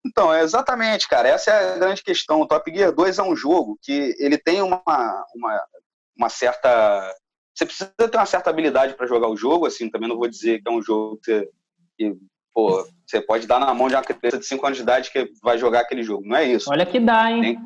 [0.06, 1.28] Então, é exatamente, cara.
[1.28, 2.42] Essa é a grande questão.
[2.42, 4.82] O Top Gear 2 é um jogo que ele tem uma,
[5.36, 5.66] uma,
[6.18, 7.14] uma certa.
[7.54, 10.62] Você precisa ter uma certa habilidade para jogar o jogo, assim, também não vou dizer
[10.62, 11.50] que é um jogo que, você,
[11.98, 12.18] que
[12.54, 15.30] pô, você pode dar na mão de uma criança de 5 anos de idade que
[15.44, 16.26] vai jogar aquele jogo.
[16.26, 16.72] Não é isso.
[16.72, 17.42] Olha que dá, hein?
[17.42, 17.60] Tem...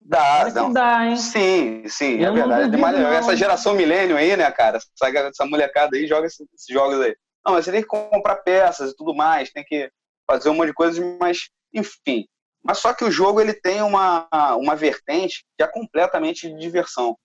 [0.00, 0.72] Dá, Olha não.
[0.72, 1.16] dá, hein?
[1.16, 2.70] Sim, sim, Eu é verdade.
[2.70, 4.78] Duvido, essa geração milênio aí, né, cara?
[4.78, 7.14] Essa, essa molecada aí joga esses, esses jogos aí.
[7.44, 9.90] Não, mas você tem que comprar peças e tudo mais, tem que
[10.26, 12.26] fazer um monte de coisas, mas enfim.
[12.62, 17.16] Mas só que o jogo ele tem uma, uma vertente que é completamente de diversão.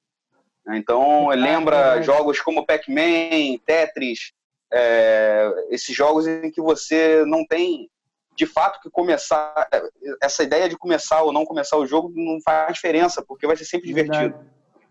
[0.66, 0.78] Né?
[0.78, 4.34] Então, lembra jogos como Pac-Man, Tetris,
[4.72, 7.89] é, esses jogos em que você não tem
[8.36, 9.68] de fato que começar.
[10.22, 13.66] Essa ideia de começar ou não começar o jogo não faz diferença, porque vai ser
[13.66, 14.36] sempre divertido.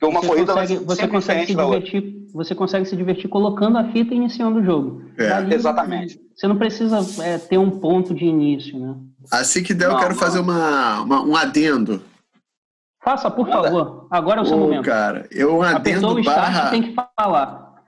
[0.00, 3.84] Porque uma você corrida consegue, você consegue se divertir, Você consegue se divertir colocando a
[3.92, 5.02] fita e iniciando o jogo.
[5.18, 5.54] É.
[5.54, 6.18] Exatamente.
[6.34, 8.96] Você não precisa é, ter um ponto de início, né?
[9.30, 10.18] Assim que der, não, eu quero não.
[10.18, 12.02] fazer uma, uma, um adendo.
[13.04, 14.06] Faça, por favor.
[14.10, 14.84] Agora é o seu oh, momento.
[14.84, 16.70] cara, eu um adendo Apertou barra...
[16.70, 17.82] tem que falar.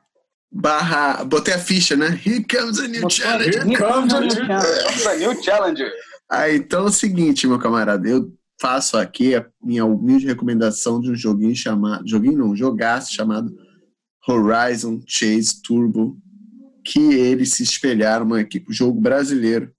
[0.51, 1.25] Barra...
[1.25, 2.09] Botei a ficha, né?
[2.25, 3.67] Here comes a new Botou, challenger.
[3.67, 5.09] Here comes a new challenger.
[5.09, 5.93] a new challenger.
[6.31, 8.07] Ah, então é o seguinte, meu camarada.
[8.07, 8.31] Eu
[8.63, 12.09] faço aqui a minha humilde recomendação de um joguinho chamado...
[12.09, 13.53] Joguinho não, um jogaço chamado
[14.27, 16.17] Horizon Chase Turbo
[16.85, 19.73] que eles se espelharam uma equipe, jogo brasileiro.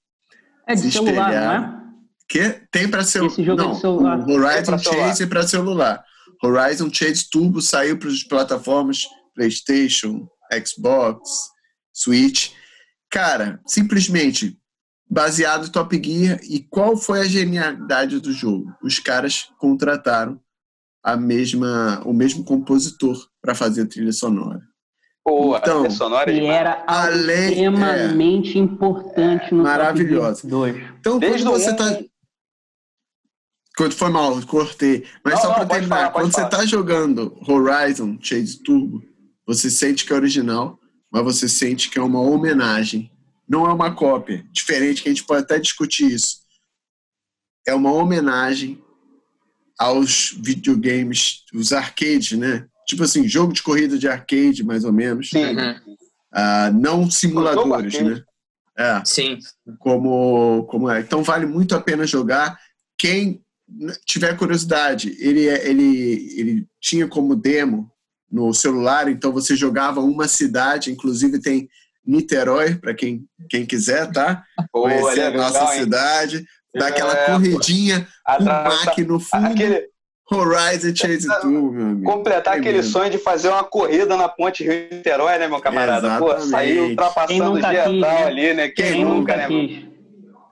[0.67, 1.83] É de celular, não é?
[2.27, 3.27] Que tem para celu...
[3.27, 4.19] Esse jogo não, é de celular.
[4.19, 6.03] O Horizon Chase é para celular.
[6.43, 9.03] Horizon Chase Turbo saiu para as plataformas
[9.33, 10.27] PlayStation,
[10.65, 11.29] Xbox,
[11.93, 12.51] Switch.
[13.09, 14.57] Cara, simplesmente
[15.13, 16.39] baseado em Top Gear.
[16.43, 18.73] E qual foi a genialidade do jogo?
[18.81, 20.39] Os caras contrataram
[21.03, 24.61] a mesma, o mesmo compositor para fazer a trilha sonora.
[25.23, 30.47] Pô, então, a trilha sonora é era além, extremamente é, importante no Maravilhosa.
[30.47, 30.75] 2.
[30.99, 31.99] Então, Desde quando você está
[33.75, 35.03] quando foi mal, cortei.
[35.25, 36.49] Mas não, só para terminar, falar, quando falar.
[36.49, 39.01] você está jogando Horizon Chase Turbo,
[39.47, 40.79] você sente que é original,
[41.11, 43.11] mas você sente que é uma homenagem.
[43.47, 44.45] Não é uma cópia.
[44.51, 46.37] Diferente que a gente pode até discutir isso.
[47.65, 48.81] É uma homenagem
[49.77, 52.67] aos videogames, os arcades, né?
[52.85, 55.29] tipo assim, jogo de corrida de arcade, mais ou menos.
[55.29, 55.55] Sim.
[55.55, 55.71] Uhum.
[56.33, 58.21] Uh, não simuladores, né?
[58.77, 59.01] É.
[59.05, 59.37] Sim.
[59.79, 60.99] Como, como é.
[60.99, 62.59] Então vale muito a pena jogar.
[62.97, 63.41] Quem
[64.05, 67.91] tiver curiosidade, ele, é, ele, ele tinha como demo
[68.31, 71.69] no celular, então você jogava uma cidade, inclusive tem
[72.05, 74.43] Niterói, para quem, quem quiser, tá?
[74.71, 76.45] Pô, Conhecer a nossa legal, cidade,
[76.75, 78.07] dar aquela é, corridinha,
[78.39, 79.47] o Mac no fundo.
[79.47, 79.87] Aquele,
[80.31, 82.03] Horizon Chase Tour, meu amigo.
[82.03, 82.91] Completar é aquele mesmo.
[82.91, 86.07] sonho de fazer uma corrida na ponte Rio-Niterói, né, meu camarada?
[86.07, 86.35] Exatamente.
[86.35, 88.23] Pô, sair ultrapassando o geral né?
[88.25, 88.67] ali, né?
[88.69, 89.47] Quem, Quem nunca, né?
[89.47, 89.85] Quis.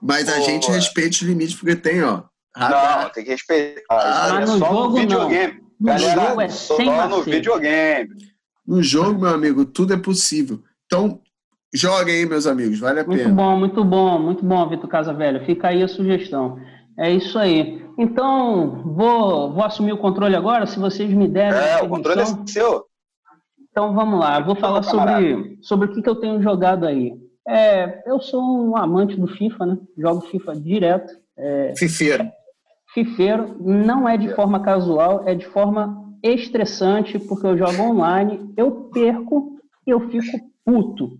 [0.00, 2.24] Mas a Pô, gente respeita os limites, porque tem, ó.
[2.54, 3.04] Radar.
[3.04, 3.82] Não, tem que respeitar.
[3.90, 5.54] Ah, é só no videogame.
[5.80, 5.94] Não.
[5.94, 8.10] Galera, no jogo é só sem no videogame.
[8.66, 10.62] No jogo, meu amigo, tudo é possível.
[10.86, 11.20] Então,
[11.72, 13.28] joguem aí, meus amigos, vale a muito pena.
[13.28, 15.44] Muito bom, muito bom, muito bom, Vitor Casavelho.
[15.44, 16.58] Fica aí a sugestão.
[16.98, 17.82] É isso aí.
[17.98, 21.58] Então, vou, vou assumir o controle agora, se vocês me derem.
[21.58, 22.84] É, o controle é seu.
[23.70, 27.14] Então vamos lá, vou falar sobre, sobre o que, que eu tenho jogado aí.
[27.48, 29.78] É, eu sou um amante do FIFA, né?
[29.96, 31.12] Jogo FIFA direto.
[31.38, 32.30] É, Fifeiro.
[32.92, 33.56] Fifeiro.
[33.60, 39.56] Não é de forma casual, é de forma estressante, porque eu jogo online, eu perco
[39.86, 41.16] e eu fico puto.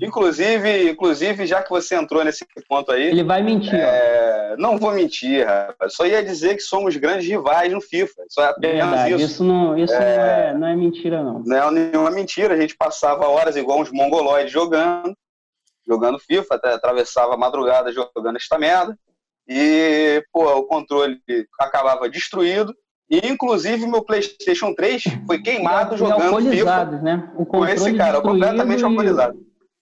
[0.00, 3.08] Inclusive, inclusive, já que você entrou nesse ponto aí.
[3.08, 3.74] Ele vai mentir.
[3.74, 4.56] É...
[4.58, 5.94] Não vou mentir, rapaz.
[5.94, 8.22] Só ia dizer que somos grandes rivais no FIFA.
[8.28, 9.14] Só é apenas Verdade.
[9.14, 9.24] isso.
[9.24, 9.98] Isso, não, isso é...
[9.98, 11.42] Não, é, não é mentira, não.
[11.44, 12.54] Não é nenhuma mentira.
[12.54, 15.14] A gente passava horas igual uns mongoloides jogando,
[15.86, 18.96] jogando FIFA, até atravessava a madrugada jogando esta merda.
[19.48, 21.20] E, pô, o controle
[21.58, 22.74] acabava destruído.
[23.10, 26.84] E, inclusive, meu PlayStation 3 foi queimado e, jogando e FIFA.
[26.84, 27.30] Né?
[27.36, 29.38] O com esse cara, completamente alcoolizado.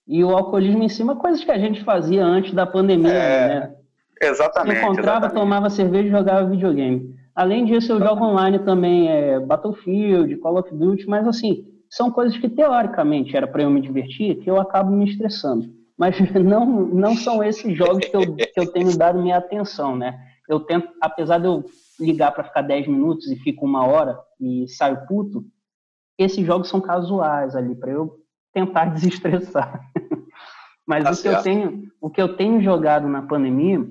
[0.07, 3.47] E, e o alcoolismo em cima, coisas que a gente fazia antes da pandemia, é,
[3.47, 3.75] né?
[4.21, 4.79] Exatamente.
[4.79, 5.33] Encontrava, exatamente.
[5.33, 7.15] tomava cerveja e jogava videogame.
[7.35, 12.37] Além disso, eu jogo online também é, Battlefield, Call of Duty, mas assim, são coisas
[12.37, 15.67] que teoricamente era para eu me divertir, que eu acabo me estressando.
[15.97, 20.17] Mas não, não são esses jogos que eu, que eu tenho dado minha atenção, né?
[20.49, 21.65] Eu tento, apesar de eu
[21.99, 25.45] ligar para ficar 10 minutos e fico uma hora e saio puto,
[26.17, 28.19] esses jogos são casuais ali, para eu
[28.53, 29.81] tentar desestressar.
[30.85, 33.85] Mas tá o, que eu tenho, o que eu tenho jogado na pandemia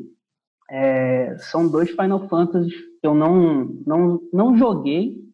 [0.70, 5.26] é, são dois Final Fantasy que eu não, não, não joguei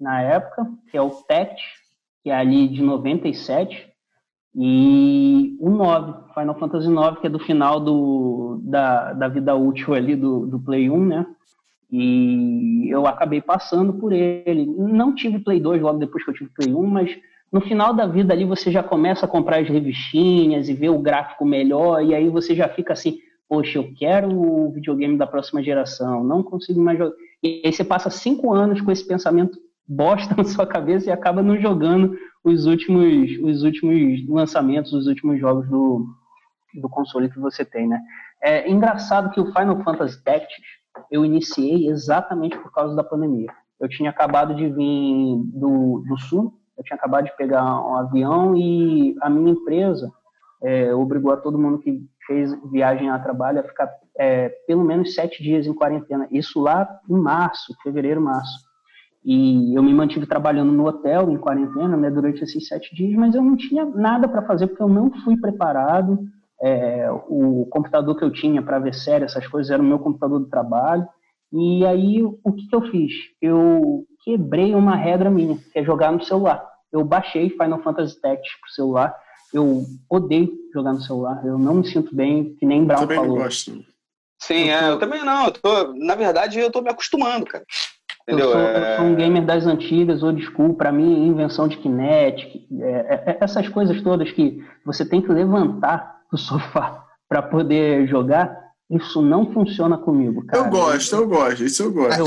[0.00, 1.62] na época, que é o Tect,
[2.22, 3.88] que é ali de 97,
[4.54, 9.94] e o 9, Final Fantasy 9, que é do final do, da, da vida útil
[9.94, 11.26] ali do, do Play 1, né?
[11.90, 14.66] E eu acabei passando por ele.
[14.66, 17.18] Não tive Play 2 logo depois que eu tive Play 1, mas
[17.50, 20.98] no final da vida ali você já começa a comprar as revistinhas e ver o
[20.98, 23.18] gráfico melhor, e aí você já fica assim,
[23.48, 27.16] poxa, eu quero o videogame da próxima geração, não consigo mais jogar.
[27.42, 31.42] E aí você passa cinco anos com esse pensamento bosta na sua cabeça e acaba
[31.42, 32.14] não jogando
[32.44, 36.06] os últimos, os últimos lançamentos, os últimos jogos do,
[36.74, 37.98] do console que você tem, né?
[38.42, 40.77] É engraçado que o Final Fantasy Tactics
[41.10, 43.48] eu iniciei exatamente por causa da pandemia.
[43.80, 48.56] Eu tinha acabado de vir do, do sul, eu tinha acabado de pegar um avião
[48.56, 50.10] e a minha empresa
[50.62, 53.88] é, obrigou a todo mundo que fez viagem a trabalho a ficar
[54.18, 56.26] é, pelo menos sete dias em quarentena.
[56.30, 58.68] Isso lá em março, fevereiro, março.
[59.24, 63.34] E eu me mantive trabalhando no hotel em quarentena né, durante esses sete dias, mas
[63.34, 66.18] eu não tinha nada para fazer porque eu não fui preparado.
[66.60, 70.40] É, o computador que eu tinha para ver série, essas coisas, era o meu computador
[70.40, 71.06] do trabalho.
[71.52, 73.12] E aí, o que, que eu fiz?
[73.40, 76.66] Eu quebrei uma regra minha, que é jogar no celular.
[76.92, 79.16] Eu baixei Final Fantasy Tactics pro celular.
[79.52, 81.40] Eu odeio jogar no celular.
[81.44, 83.36] Eu não me sinto bem, que nem Brown também falou.
[83.36, 83.84] Não gosto.
[84.40, 85.46] Sim, eu, é, eu também não.
[85.46, 87.64] Eu tô, na verdade, eu tô me acostumando, cara.
[88.22, 88.46] Entendeu?
[88.46, 88.92] Eu sou, é...
[88.92, 92.90] eu sou um gamer das antigas, ou desculpa, para mim, invenção de Kinect, é,
[93.26, 98.56] é, essas coisas todas que você tem que levantar do sofá para poder jogar,
[98.90, 100.64] isso não funciona comigo, cara.
[100.64, 102.20] Eu gosto, eu gosto, isso eu gosto.
[102.20, 102.26] Eu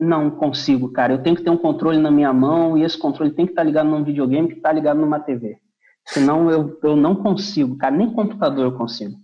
[0.00, 1.12] não consigo, cara.
[1.12, 3.62] Eu tenho que ter um controle na minha mão e esse controle tem que estar
[3.62, 5.58] tá ligado num videogame que está ligado numa TV.
[6.06, 7.94] Senão eu, eu não consigo, cara.
[7.94, 9.16] Nem computador eu consigo.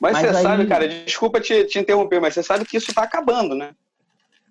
[0.00, 0.42] Mas, mas você aí...
[0.42, 3.70] sabe, cara, desculpa te, te interromper, mas você sabe que isso está acabando, né?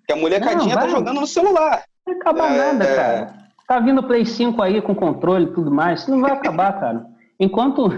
[0.06, 1.84] Que a molecadinha não, tá jogando no celular.
[2.06, 2.96] Não vai acabar é, nada, é...
[2.96, 3.34] cara.
[3.66, 6.00] Tá vindo o Play 5 aí com controle e tudo mais.
[6.00, 7.06] Isso não vai acabar, cara.
[7.38, 7.88] Enquanto,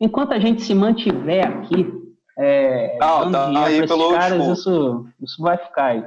[0.00, 1.92] enquanto a gente se mantiver aqui,
[2.38, 6.04] é, não, tá aí pelo caras, isso, isso vai ficar aí.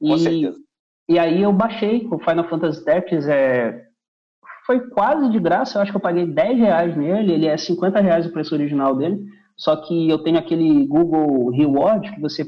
[0.00, 0.56] E, com certeza.
[1.08, 3.86] E aí eu baixei o Final Fantasy Tactics, é,
[4.66, 8.00] foi quase de graça, eu acho que eu paguei 10 reais nele, ele é 50
[8.00, 9.24] reais o preço original dele,
[9.56, 12.46] só que eu tenho aquele Google Reward, que você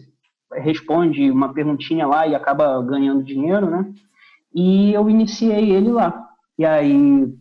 [0.52, 3.92] responde uma perguntinha lá e acaba ganhando dinheiro, né?
[4.54, 6.28] E eu iniciei ele lá.
[6.58, 7.32] E aí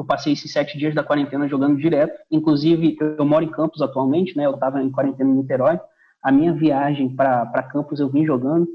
[0.00, 2.18] eu passei esses sete dias da quarentena jogando direto.
[2.30, 4.46] Inclusive, eu, moro em Campos atualmente, né?
[4.46, 5.80] Eu estava em quarentena em Niterói.
[6.22, 8.66] A minha viagem para Campos eu vim jogando.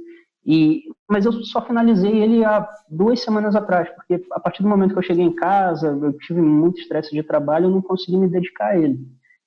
[0.46, 4.94] E, mas eu só finalizei ele há duas semanas atrás, porque a partir do momento
[4.94, 8.28] que eu cheguei em casa, eu tive muito estresse de trabalho, eu não consegui me
[8.28, 8.98] dedicar a ele.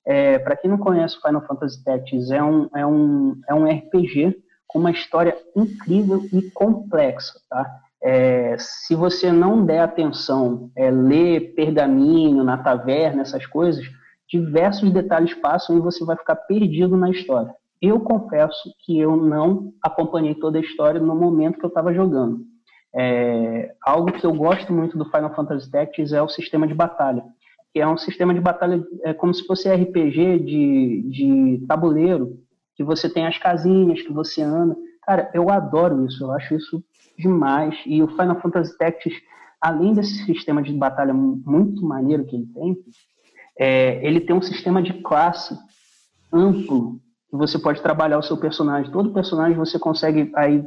[0.05, 4.37] É, Para quem não conhece Final Fantasy Tactics, é um, é, um, é um RPG
[4.67, 7.65] com uma história incrível e complexa, tá?
[8.05, 13.83] É, se você não der atenção, é, ler pergaminho na taverna, essas coisas,
[14.29, 17.53] diversos detalhes passam e você vai ficar perdido na história.
[17.81, 22.41] Eu confesso que eu não acompanhei toda a história no momento que eu estava jogando.
[22.95, 27.23] É, algo que eu gosto muito do Final Fantasy Tactics é o sistema de batalha
[27.75, 32.39] que é um sistema de batalha, é como se fosse RPG de, de tabuleiro,
[32.73, 34.77] que você tem as casinhas, que você anda.
[35.01, 36.81] Cara, eu adoro isso, eu acho isso
[37.17, 37.75] demais.
[37.85, 39.17] E o Final Fantasy Tactics,
[39.61, 42.77] além desse sistema de batalha muito maneiro que ele tem,
[43.57, 45.57] é, ele tem um sistema de classe
[46.31, 46.99] amplo,
[47.29, 48.91] que você pode trabalhar o seu personagem.
[48.91, 50.65] Todo personagem você consegue aí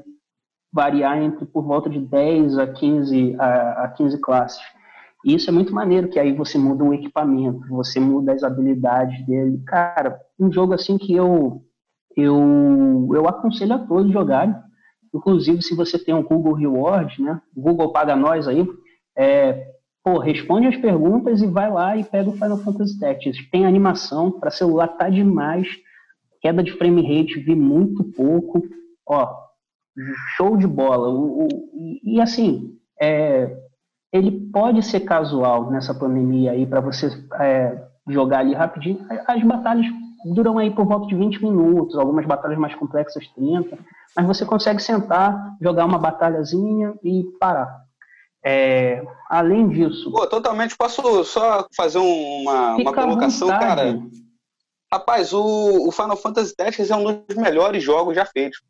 [0.72, 4.62] variar entre por volta de 10 a 15, a, a 15 classes.
[5.24, 9.26] E isso é muito maneiro, que aí você muda o equipamento, você muda as habilidades
[9.26, 9.60] dele.
[9.66, 11.64] Cara, um jogo assim que eu
[12.16, 14.54] eu, eu aconselho a todos jogarem.
[15.14, 17.40] Inclusive, se você tem um Google Reward, né?
[17.56, 18.66] Google paga nós aí,
[19.16, 19.72] é,
[20.04, 23.50] pô, responde as perguntas e vai lá e pega o Final Fantasy Tactics.
[23.50, 25.66] Tem animação, para celular tá demais.
[26.40, 28.62] Queda de frame rate, vi muito pouco.
[29.06, 29.28] Ó,
[30.36, 31.08] show de bola.
[31.08, 31.48] O, o,
[32.04, 33.56] e assim, é,
[34.12, 37.08] ele pode ser casual nessa pandemia aí para você
[37.40, 39.04] é, jogar ali rapidinho.
[39.26, 39.86] As batalhas
[40.24, 43.78] duram aí por volta de 20 minutos, algumas batalhas mais complexas 30,
[44.16, 47.88] mas você consegue sentar, jogar uma batalhazinha e parar.
[48.44, 50.10] É, além disso.
[50.10, 50.76] Pô, totalmente.
[50.76, 53.98] Posso só fazer uma, uma colocação, cara?
[54.90, 58.62] Rapaz, o, o, Final Fantasy Tactics é um dos melhores jogos já feitos.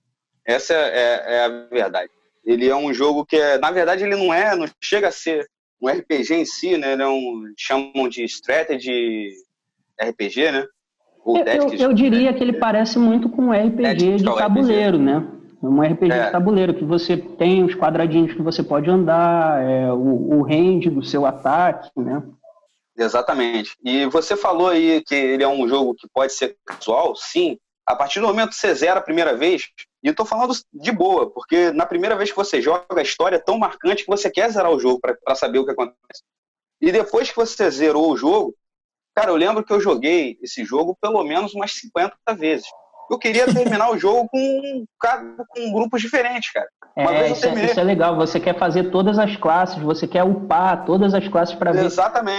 [0.44, 2.10] Essa é, é, é, a verdade.
[2.44, 5.46] Ele é um jogo que, é, na verdade, ele não é, não chega a ser
[5.80, 6.94] um RPG em si, né?
[6.94, 9.30] Ele é um, chamam de strategy
[10.00, 10.66] RPG, né?
[11.36, 15.04] Eu, eu, eu diria que ele parece muito com um RPG de tabuleiro, RPG.
[15.04, 15.26] né?
[15.62, 16.26] Um RPG é.
[16.26, 20.88] de tabuleiro, que você tem os quadradinhos que você pode andar, é, o, o range
[20.88, 22.22] do seu ataque, né?
[22.96, 23.76] Exatamente.
[23.84, 27.58] E você falou aí que ele é um jogo que pode ser casual, sim.
[27.86, 29.68] A partir do momento que você zera a primeira vez,
[30.02, 33.36] e eu tô falando de boa, porque na primeira vez que você joga, a história
[33.36, 36.22] é tão marcante que você quer zerar o jogo para saber o que acontece.
[36.80, 38.54] E depois que você zerou o jogo,
[39.20, 42.66] cara, eu lembro que eu joguei esse jogo pelo menos umas 50 vezes
[43.10, 44.84] eu queria terminar o jogo com,
[45.48, 46.68] com grupos diferentes, cara.
[46.96, 48.16] Uma é, isso, é, isso, é, legal.
[48.16, 51.90] Você quer fazer todas as classes, você quer upar todas as classes para ver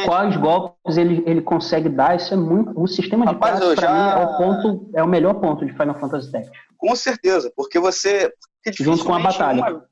[0.05, 2.15] quais golpes ele, ele consegue dar.
[2.15, 2.79] Isso é muito.
[2.79, 3.91] O sistema de Rapaz, classes, já...
[3.91, 6.49] mim, é o, ponto, é o melhor ponto de Final Fantasy X.
[6.77, 8.31] Com certeza, porque você.
[8.63, 9.61] Porque Junto com a batalha.
[9.61, 9.88] Uma,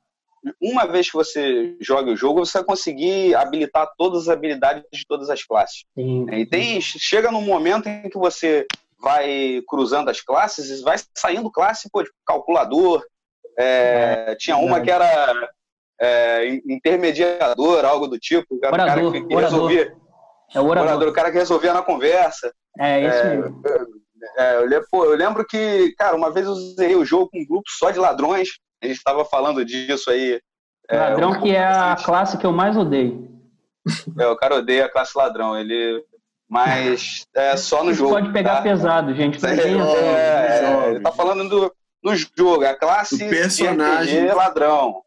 [0.60, 5.04] uma vez que você joga o jogo, você vai conseguir habilitar todas as habilidades de
[5.06, 5.84] todas as classes.
[5.94, 8.66] Sim, e tem, chega num momento em que você
[9.00, 13.04] vai cruzando as classes e vai saindo classe, pô, tipo, calculador.
[13.58, 15.48] É, é, tinha uma que era
[16.00, 18.58] é, intermediador, algo do tipo.
[18.62, 19.96] Era orador, o cara que, que resolvia.
[20.54, 20.88] É o orador.
[20.90, 21.08] orador.
[21.08, 22.52] O cara que resolvia na conversa.
[22.78, 23.62] É, isso é, mesmo.
[24.36, 27.46] É, eu, pô, eu lembro que, cara, uma vez eu usei o jogo com um
[27.46, 28.48] grupo só de ladrões.
[28.82, 30.40] A gente estava falando disso aí.
[30.88, 33.28] É, ladrão um que é a classe que eu mais odeio.
[34.18, 35.56] É, o cara odeia a classe ladrão.
[35.56, 36.04] Ele
[36.48, 38.12] mas é só no jogo.
[38.12, 38.62] Pode pegar tá?
[38.62, 39.44] pesado, gente.
[39.44, 41.72] É, é, é, tá falando do,
[42.02, 45.02] do jogo, a classe o personagem RPG ladrão.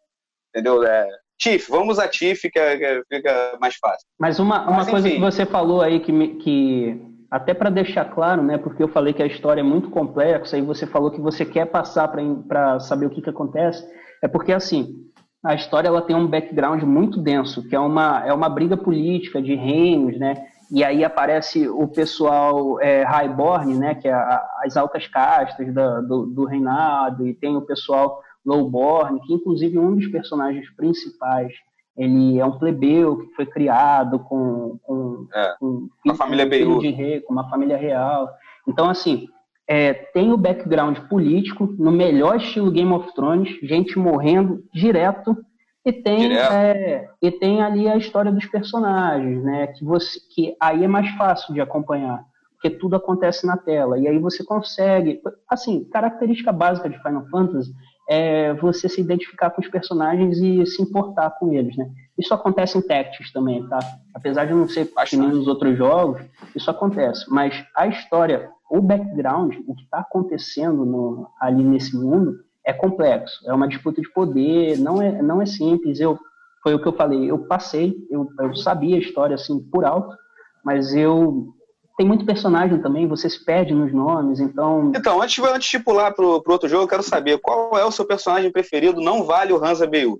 [0.50, 0.84] Entendeu?
[0.84, 1.08] É,
[1.40, 4.06] Tiff, vamos a Tiff, que, é, que, fica mais fácil.
[4.20, 7.02] Mas uma, uma Mas, coisa que você falou aí que, que
[7.32, 10.62] até para deixar claro, né, porque eu falei que a história é muito complexa e
[10.62, 12.12] você falou que você quer passar
[12.48, 13.88] para saber o que, que acontece,
[14.22, 14.96] é porque assim,
[15.44, 19.42] a história ela tem um background muito denso, que é uma, é uma briga política
[19.42, 20.36] de reinos, né?
[20.72, 26.00] e aí aparece o pessoal é, Highborn, né, que é a, as altas castas da,
[26.00, 31.54] do, do, reinado, e tem o pessoal Lowborn, que inclusive um dos personagens principais,
[31.98, 37.22] ele é um plebeu que foi criado com, com, é, com uma família de rei,
[37.22, 38.30] com uma família real.
[38.68, 39.28] Então, assim,
[39.68, 45.38] é, tem o background político, no melhor estilo Game of Thrones, gente morrendo direto,
[45.84, 49.68] e tem, é, e tem ali a história dos personagens, né?
[49.68, 52.24] Que, você, que aí é mais fácil de acompanhar,
[52.54, 53.98] porque tudo acontece na tela.
[53.98, 55.20] E aí você consegue.
[55.50, 57.72] Assim, característica básica de Final Fantasy
[58.10, 61.90] é você se identificar com os personagens e se importar com eles, né?
[62.18, 63.80] Isso acontece em Tactics também, tá?
[64.14, 66.22] Apesar de não ser que nem nos outros jogos,
[66.56, 67.26] isso acontece.
[67.30, 72.36] Mas a história, o background, o que está acontecendo no, ali nesse mundo,
[72.66, 76.00] é complexo, é uma disputa de poder, não é, não é simples.
[76.00, 76.20] Eu
[76.62, 80.16] foi o que eu falei, eu passei, eu, eu sabia a história assim por alto,
[80.64, 81.54] mas eu
[82.02, 84.92] tem muito personagem também, você se perde nos nomes, então.
[84.96, 87.92] Então, antes, antes de pular pro, pro outro jogo, eu quero saber qual é o
[87.92, 90.20] seu personagem preferido, não vale o Hansa Beu.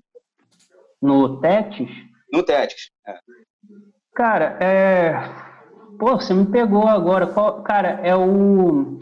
[1.02, 1.92] No Tactics?
[2.32, 2.90] No Tactics.
[3.04, 3.18] É.
[4.14, 5.28] Cara, é.
[5.98, 7.26] Pô, você me pegou agora.
[7.26, 7.64] Qual...
[7.64, 8.96] Cara, é o.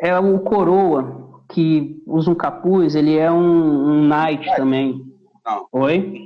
[0.00, 4.56] É o Coroa que usa um capuz, ele é um, um knight é.
[4.56, 5.04] também.
[5.46, 5.68] Não.
[5.70, 6.24] Oi?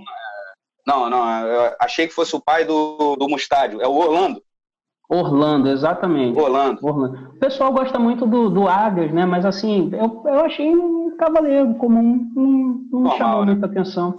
[0.86, 3.82] Não, não, eu achei que fosse o pai do, do Mustádio.
[3.82, 4.42] É o Orlando.
[5.08, 6.38] Orlando, exatamente.
[6.38, 6.78] Orlando.
[6.82, 7.30] Orlando.
[7.34, 9.26] O pessoal gosta muito do, do Águias, né?
[9.26, 13.52] Mas assim, eu, eu achei um cavaleiro comum, não, não me chamou né?
[13.52, 14.16] muita atenção.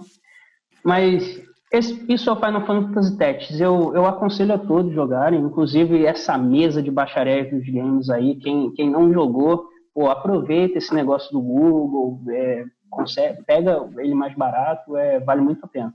[0.84, 1.42] Mas
[1.72, 3.60] esse, isso é o Final Fantasy Tactics.
[3.60, 8.36] Eu, eu aconselho a todos jogarem, inclusive essa mesa de bacharéis dos games aí.
[8.36, 14.34] Quem, quem não jogou, pô, aproveita esse negócio do Google, é, consegue, pega ele mais
[14.34, 15.92] barato, é, vale muito a pena.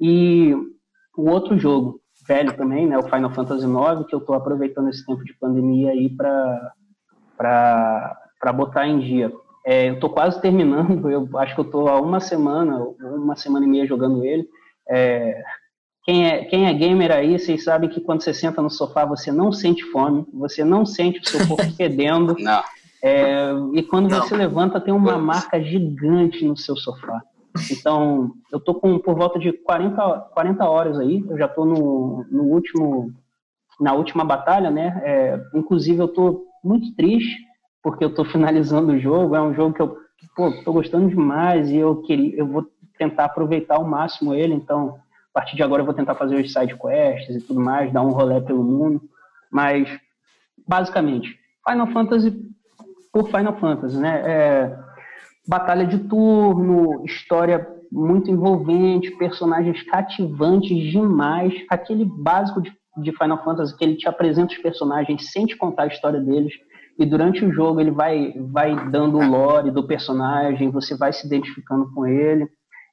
[0.00, 0.54] E
[1.16, 5.04] o outro jogo, velho também, né, o Final Fantasy IX, que eu estou aproveitando esse
[5.04, 6.72] tempo de pandemia aí para
[8.54, 9.32] botar em dia.
[9.64, 13.66] É, eu estou quase terminando, eu acho que eu estou há uma semana, uma semana
[13.66, 14.48] e meia jogando ele.
[14.88, 15.42] É,
[16.04, 19.30] quem é, quem é gamer aí, vocês sabem que quando você senta no sofá, você
[19.30, 22.34] não sente fome, você não sente o seu corpo fedendo.
[22.38, 22.62] Não.
[23.04, 24.20] É, e quando não.
[24.20, 27.22] você levanta, tem uma marca gigante no seu sofá.
[27.70, 32.24] Então, eu tô com por volta de 40, 40 horas aí, eu já tô no,
[32.30, 33.12] no último,
[33.80, 35.00] na última batalha, né?
[35.04, 37.36] É, inclusive, eu tô muito triste,
[37.82, 39.36] porque eu estou finalizando o jogo.
[39.36, 39.98] É um jogo que eu
[40.58, 42.66] estou gostando demais e eu, queria, eu vou
[42.98, 44.54] tentar aproveitar ao máximo ele.
[44.54, 44.98] Então,
[45.34, 48.02] a partir de agora, eu vou tentar fazer os side quests e tudo mais, dar
[48.02, 49.02] um rolê pelo mundo.
[49.50, 49.88] Mas,
[50.66, 51.38] basicamente,
[51.68, 52.52] Final Fantasy
[53.12, 54.22] por Final Fantasy, né?
[54.24, 54.78] É,
[55.46, 63.76] batalha de turno, história muito envolvente, personagens cativantes demais, aquele básico de, de Final Fantasy
[63.76, 66.54] que ele te apresenta os personagens sem te contar a história deles
[66.98, 71.26] e durante o jogo ele vai, vai dando o lore do personagem, você vai se
[71.26, 72.48] identificando com ele.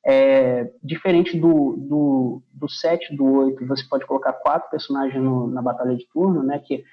[0.06, 5.62] É, diferente do, do, do 7 do 8, você pode colocar quatro personagens no, na
[5.62, 6.60] batalha de turno, né?
[6.66, 6.84] Que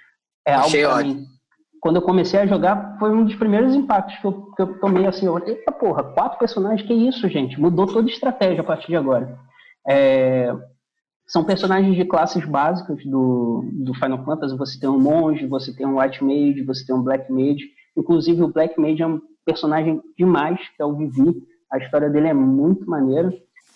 [0.45, 1.15] é Achei algo ótimo.
[1.15, 1.27] Mim,
[1.81, 5.07] quando eu comecei a jogar, foi um dos primeiros impactos que eu, que eu tomei
[5.07, 7.61] assim, eu, eita porra, quatro personagens, que isso, gente?
[7.61, 9.39] Mudou toda a estratégia a partir de agora.
[9.87, 10.53] É,
[11.27, 14.57] são personagens de classes básicas do, do Final Fantasy.
[14.57, 17.65] Você tem um monge, você tem um white mage, você tem um black mage.
[17.97, 21.43] Inclusive o black mage é um personagem demais, que é o Vivi.
[21.73, 23.33] A história dele é muito maneira.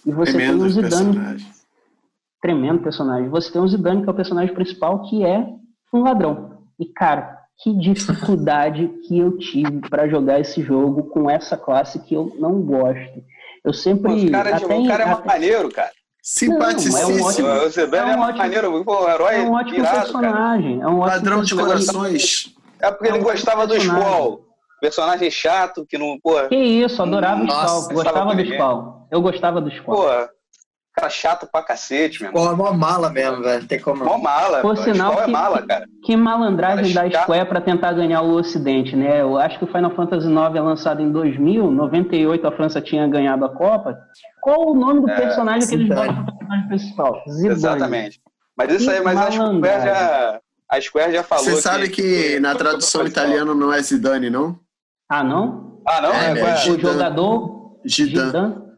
[0.06, 0.90] E você Tremendo tem o Zidane.
[0.90, 1.47] Personagem.
[2.40, 3.28] Tremendo personagem.
[3.28, 5.47] Você tem o Zidane, que é o personagem principal, que é
[5.93, 6.62] um ladrão.
[6.78, 12.14] E, cara, que dificuldade que eu tive para jogar esse jogo com essa classe que
[12.14, 13.22] eu não gosto.
[13.64, 14.27] Eu sempre.
[14.27, 15.27] o cara, até, o cara é até...
[15.27, 15.90] maneiro, cara.
[16.22, 16.98] Simpaticíssimo.
[16.98, 20.01] É um ótimo, o Zidane é, um é maneiro, pô, herói é um ótimo pirado,
[20.01, 20.78] personagem.
[20.78, 20.90] Cara.
[20.90, 22.55] É um ótimo Padrão de corações.
[22.78, 24.47] É porque é um ele gostava do Squall.
[24.81, 26.40] Personagem chato, que não, pô...
[26.48, 27.89] Que isso, adorava o Squall.
[27.93, 29.09] Gostava do Squall.
[29.10, 29.97] Eu gostava do Squall.
[29.97, 30.28] Pô,
[30.95, 32.33] cara chato pra cacete, meu.
[32.33, 33.67] Pô, é mó mala mesmo, velho.
[33.67, 34.05] Tem como.
[34.05, 34.61] Mó mala.
[34.61, 35.87] Por sinal, é que, é mala, cara.
[36.05, 39.21] Que malandragem cara, da Square pra tentar ganhar o Ocidente, né?
[39.21, 43.07] Eu acho que o Final Fantasy IX é lançado em 2000, 98 a França tinha
[43.09, 43.99] ganhado a Copa.
[44.41, 47.23] Qual o nome do é, personagem que eles botam personagem principal?
[47.29, 47.55] Zidane.
[47.55, 48.21] Exatamente.
[48.57, 50.41] Mas isso aí, mas a Square já.
[50.69, 51.45] A Square já falou.
[51.45, 54.59] Você sabe que, que na tradução italiana não é Zidane, não?
[55.09, 55.81] Ah, não?
[55.87, 56.12] Ah, não?
[56.12, 57.81] É, é, é o jogador.
[57.89, 58.69] Zidane.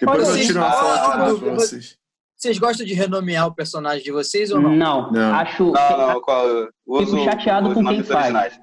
[0.00, 1.96] Depois Olha, eu tiro uma foto lá pra vocês.
[2.36, 4.76] Vocês gostam de renomear o personagem de vocês ou não?
[4.76, 5.34] Não, não.
[5.34, 5.72] acho.
[5.72, 8.60] Não, não, qual, uso, Fico chateado com quem faz.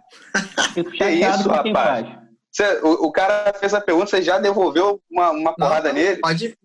[0.73, 2.07] Fico chateado isso, com quem rapaz?
[2.07, 2.23] faz.
[2.51, 6.21] Você, o, o, cara fez a pergunta, você já devolveu uma, uma porrada não, nele?
[6.21, 6.55] Pode.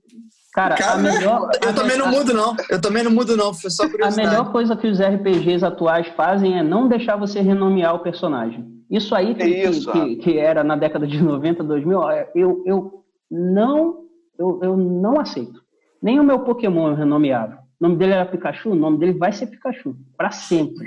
[0.53, 1.51] Cara, cara, a melhor.
[1.63, 2.57] Eu a também não mudo, não.
[2.69, 3.55] Eu também não mudo, não.
[3.55, 7.95] Foi só A melhor coisa que os RPGs atuais fazem é não deixar você renomear
[7.95, 8.67] o personagem.
[8.91, 12.01] Isso aí que, isso, que, que, era na década de 90, 2000,
[12.35, 14.08] eu, eu não
[14.39, 15.61] eu, eu não aceito.
[16.03, 17.59] Nem o meu Pokémon eu renomeava.
[17.81, 19.97] O nome dele era Pikachu, o nome dele vai ser Pikachu.
[20.17, 20.87] para sempre.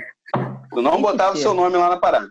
[0.72, 2.28] Tu não Tem botava o seu nome lá na parada?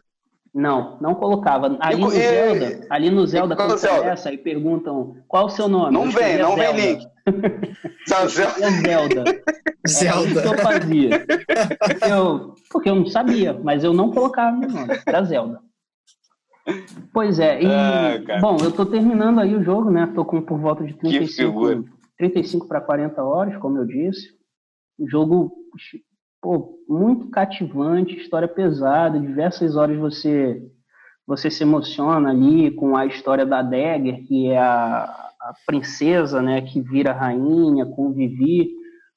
[0.53, 1.77] Não, não colocava.
[1.79, 5.93] Ali e, no Zelda, ali no Zelda, quando começa e perguntam qual o seu nome.
[5.93, 6.73] Não vem, não Zelda.
[6.73, 7.07] vem link.
[8.07, 8.69] Zelda.
[8.81, 9.23] Zelda.
[9.87, 10.39] Zelda.
[10.39, 11.25] É que eu fazia.
[12.09, 14.99] Eu, porque eu não sabia, mas eu não colocava meu nome.
[15.05, 15.59] Era Zelda.
[17.11, 20.11] Pois é, e, ah, bom, eu tô terminando aí o jogo, né?
[20.13, 21.85] Tô com por volta de 35,
[22.17, 24.29] 35 para 40 horas, como eu disse.
[24.97, 25.51] O jogo,
[26.41, 30.61] pô, muito cativante, história pesada, diversas horas você
[31.25, 36.61] você se emociona ali com a história da Dagger, que é a, a princesa, né,
[36.61, 38.69] que vira rainha, com o Vivi.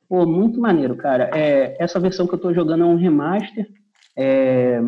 [0.09, 1.31] Pô, muito maneiro, cara.
[1.35, 3.66] É, essa versão que eu tô jogando é um remaster.
[4.16, 4.81] É,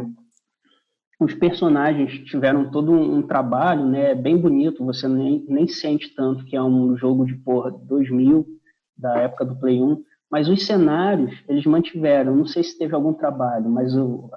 [1.18, 6.44] os personagens tiveram todo um, um, trabalho, né, bem bonito, você nem, nem sente tanto
[6.44, 8.47] que é um jogo de porra 2000,
[8.97, 13.14] da época do Play 1, mas os cenários, eles mantiveram, não sei se teve algum
[13.14, 14.30] trabalho, mas o,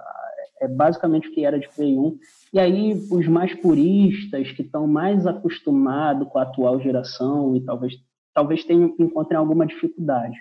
[0.61, 2.18] é basicamente o que era de Play 1,
[2.53, 7.93] e aí os mais puristas, que estão mais acostumados com a atual geração e talvez,
[8.34, 10.38] talvez tenham, encontrem alguma dificuldade,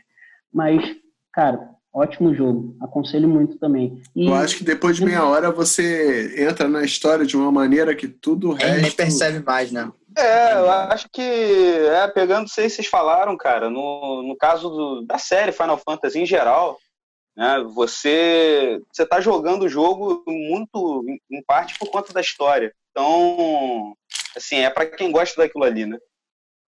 [0.53, 0.83] mas,
[1.33, 4.01] cara, Ótimo jogo, aconselho muito também.
[4.15, 7.95] E, eu acho que depois de meia hora você entra na história de uma maneira
[7.95, 8.83] que tudo o resto...
[8.83, 9.91] nem percebe mais, né?
[10.17, 15.07] É, eu acho que, é, pegando isso aí vocês falaram, cara, no, no caso do,
[15.07, 16.79] da série Final Fantasy em geral,
[17.37, 22.73] né, você você tá jogando o jogo muito, em, em parte, por conta da história.
[22.91, 23.95] Então,
[24.37, 25.97] assim, é para quem gosta daquilo ali, né?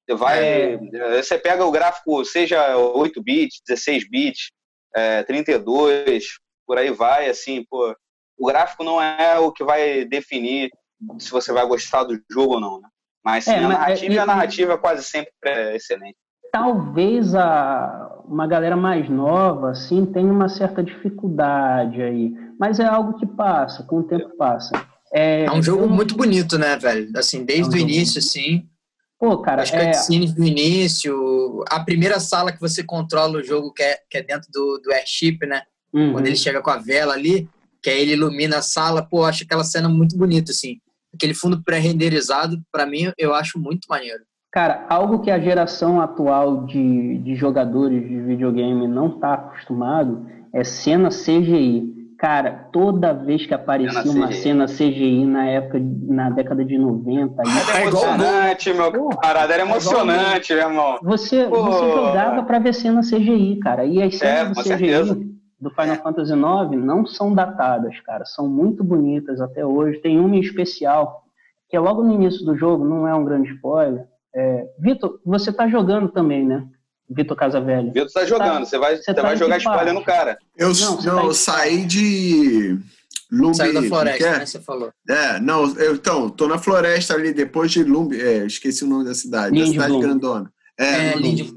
[0.09, 1.23] Você vai, é...
[1.23, 4.51] você pega o gráfico, seja 8 bits, 16 bits,
[4.95, 6.25] é, 32,
[6.67, 7.95] por aí vai, assim, pô,
[8.39, 10.71] o gráfico não é o que vai definir
[11.19, 12.89] se você vai gostar do jogo ou não, né?
[13.25, 16.17] Mas, sim, é, a narrativa, é, a narrativa quase sempre é excelente.
[16.53, 23.19] Talvez a, uma galera mais nova, assim, tenha uma certa dificuldade aí, mas é algo
[23.19, 24.73] que passa, com o tempo passa.
[25.13, 27.11] É, é um jogo muito bonito, né, velho?
[27.17, 28.69] Assim, desde é um o início, assim,
[29.21, 30.35] Pô, cara, As cutscenes é...
[30.35, 34.51] do início, a primeira sala que você controla o jogo, que é, que é dentro
[34.51, 35.61] do, do airship, né?
[35.93, 36.15] Uhum.
[36.15, 37.47] Quando ele chega com a vela ali.
[37.83, 40.79] que aí ele ilumina a sala, pô, acho aquela cena muito bonita, assim.
[41.15, 44.23] Aquele fundo pré-renderizado, para mim, eu acho muito maneiro.
[44.51, 50.65] Cara, algo que a geração atual de, de jogadores de videogame não está acostumado é
[50.65, 52.00] cena CGI.
[52.21, 54.43] Cara, toda vez que aparecia cena uma CGI.
[54.43, 57.43] cena CGI na época, na década de 90.
[57.43, 60.99] Ah, é emocionante, meu parada, era é emocionante, meu irmão.
[61.03, 63.87] Você, você jogava para ver cena CGI, cara.
[63.87, 65.15] E as cenas é, do CGI certeza.
[65.59, 65.97] do Final é.
[65.97, 68.27] Fantasy IX não são datadas, cara.
[68.27, 69.99] São muito bonitas até hoje.
[70.01, 71.23] Tem uma em especial,
[71.71, 74.05] que é logo no início do jogo, não é um grande spoiler.
[74.35, 76.67] É, Vitor, você tá jogando também, né?
[77.11, 77.91] Vitor Casavelli.
[77.91, 80.39] Vitor tá jogando, você vai, você tá vai jogar espalhando o cara.
[80.57, 82.79] Eu, não, eu tá saí de.
[83.33, 84.39] Lumbi, Saiu da floresta, é?
[84.39, 84.47] né?
[84.47, 84.93] Você falou.
[85.09, 89.05] É, não, eu, então, tô na floresta ali, depois de Lumbi, é, esqueci o nome
[89.05, 90.53] da cidade, Linde da cidade grandona.
[90.77, 91.55] É, é, Linde.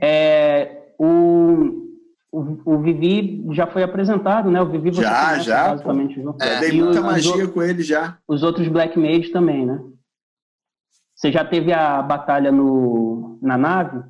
[0.00, 1.86] é o,
[2.32, 4.60] o, o, Vivi já foi apresentado, né?
[4.60, 6.24] O Vivi você já, conhece, já, basicamente.
[6.40, 6.60] É.
[6.60, 8.18] Dei muita magia os, com ele já.
[8.26, 9.80] Os outros Black Mage também, né?
[11.14, 14.02] Você já teve a batalha no, na nave?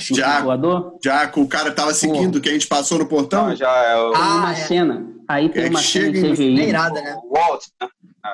[0.00, 0.98] Já, voador?
[1.02, 2.40] já, com o cara tava seguindo, Pô.
[2.40, 3.46] que a gente passou no portão.
[3.46, 4.12] Ah, já é o...
[4.12, 4.54] Tem uma ah, é.
[4.54, 6.68] cena, aí tem é uma cena em CGI.
[6.68, 7.16] Irada, né?
[7.30, 7.88] Walt, né?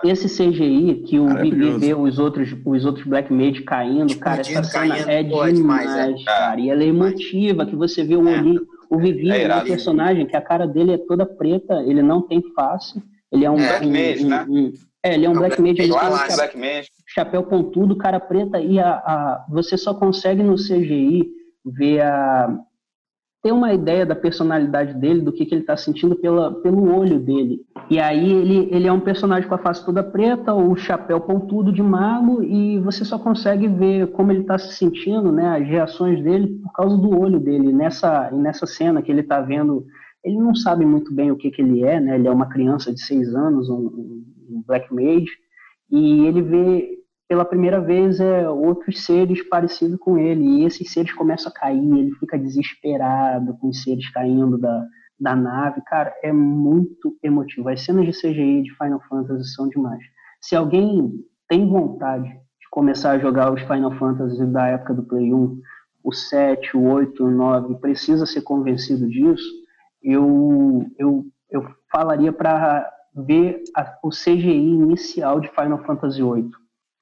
[0.05, 4.63] Esse CGI que o Vivi vê os outros, os outros Black Mage caindo, cara, essa
[4.63, 5.91] cena caindo, é demais, demais
[6.21, 6.25] é.
[6.25, 6.61] cara.
[6.61, 8.39] E ela é emotiva, que você vê o é.
[8.39, 8.67] olhinho.
[8.91, 12.21] O Vivi é, é um personagem que a cara dele é toda preta, ele não
[12.21, 13.03] tem face.
[13.33, 13.57] Ele é um.
[13.57, 14.47] Black um, Mage, um, né?
[14.49, 14.73] Um,
[15.03, 15.81] é, ele é um Black Mage.
[15.81, 16.89] Ele tem um Black Mage.
[17.07, 22.59] chapéu pontudo, cara preta, e a, a, você só consegue no CGI ver a
[23.43, 27.21] ter uma ideia da personalidade dele, do que, que ele está sentindo pela, pelo olho
[27.21, 27.61] dele.
[27.89, 31.73] E aí ele, ele é um personagem com a face toda preta, o chapéu pontudo
[31.73, 36.23] de mago, e você só consegue ver como ele está se sentindo, né, as reações
[36.23, 37.73] dele por causa do olho dele.
[37.73, 39.87] Nessa, nessa cena que ele está vendo,
[40.25, 42.93] ele não sabe muito bem o que, que ele é, né, ele é uma criança
[42.93, 45.31] de seis anos, um, um Black Mage,
[45.91, 46.99] e ele vê
[47.29, 51.99] pela primeira vez é, outros seres parecidos com ele, e esses seres começam a cair,
[51.99, 54.87] ele fica desesperado com os seres caindo da,
[55.21, 55.83] da nave.
[55.87, 57.69] Cara, é muito emotivo.
[57.69, 60.03] As cenas de CGI de Final Fantasy são demais.
[60.41, 61.13] Se alguém
[61.47, 65.61] tem vontade de começar a jogar os Final Fantasy da época do Play 1,
[66.03, 69.45] o 7, o 8, o 9, precisa ser convencido disso,
[70.03, 76.51] eu, eu, eu falaria para ver a, o CGI inicial de Final Fantasy VIII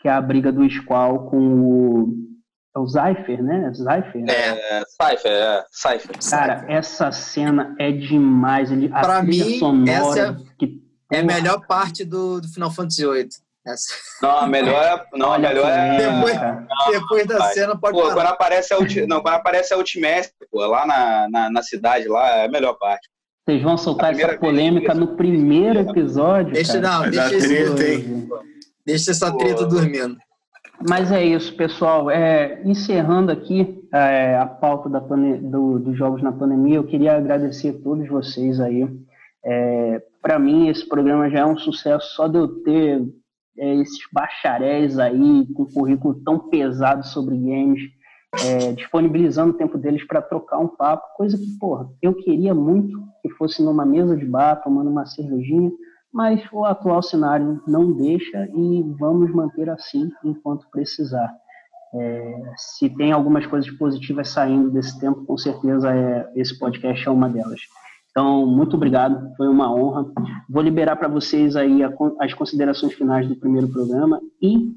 [0.01, 2.27] que é a briga do Squall com o.
[2.75, 3.73] É o Cypher, né?
[3.73, 4.23] Cypher?
[4.23, 4.33] Né?
[4.33, 5.65] É, Cypher, é.
[5.71, 6.31] Cypher.
[6.31, 8.71] Cara, essa cena é demais.
[8.71, 13.07] Ele, a pra mim, sonora essa que, é a melhor parte do, do Final Fantasy
[13.07, 13.29] VIII.
[13.67, 13.95] Essa.
[14.23, 15.07] Não, a melhor é.
[15.17, 15.97] Não, a melhor é.
[15.97, 16.39] Depois,
[16.93, 20.87] depois da cena pode pô, quando aparece a Não, quando aparece a Ultimate, pô, lá
[20.87, 23.09] na, na, na, cidade, lá é a melhor parte.
[23.45, 26.53] Vocês vão soltar essa polêmica no primeiro episódio.
[26.53, 27.05] Deixa, cara.
[27.05, 28.29] não, deixa esse.
[28.87, 29.71] Deixa essa treta Pô.
[29.71, 30.17] dormindo.
[30.89, 32.11] Mas é isso, pessoal.
[32.11, 37.71] É, encerrando aqui é, a pauta da do, dos jogos na pandemia, eu queria agradecer
[37.71, 38.87] a todos vocês aí.
[39.45, 43.03] É, Para mim, esse programa já é um sucesso só de eu ter
[43.59, 47.81] é, esses bacharéis aí com currículo tão pesado sobre games,
[48.45, 53.03] é, disponibilizando o tempo deles para trocar um papo, coisa que, porra, eu queria muito
[53.23, 55.73] que fosse numa mesa de bar, tomando uma cervejinha,
[56.17, 61.31] mas o atual cenário não deixa e vamos manter assim enquanto precisar.
[61.95, 67.11] É, se tem algumas coisas positivas saindo desse tempo, com certeza é, esse podcast é
[67.11, 67.61] uma delas.
[68.11, 70.07] Então, muito obrigado, foi uma honra.
[70.49, 74.73] Vou liberar para vocês aí a, as considerações finais do primeiro programa e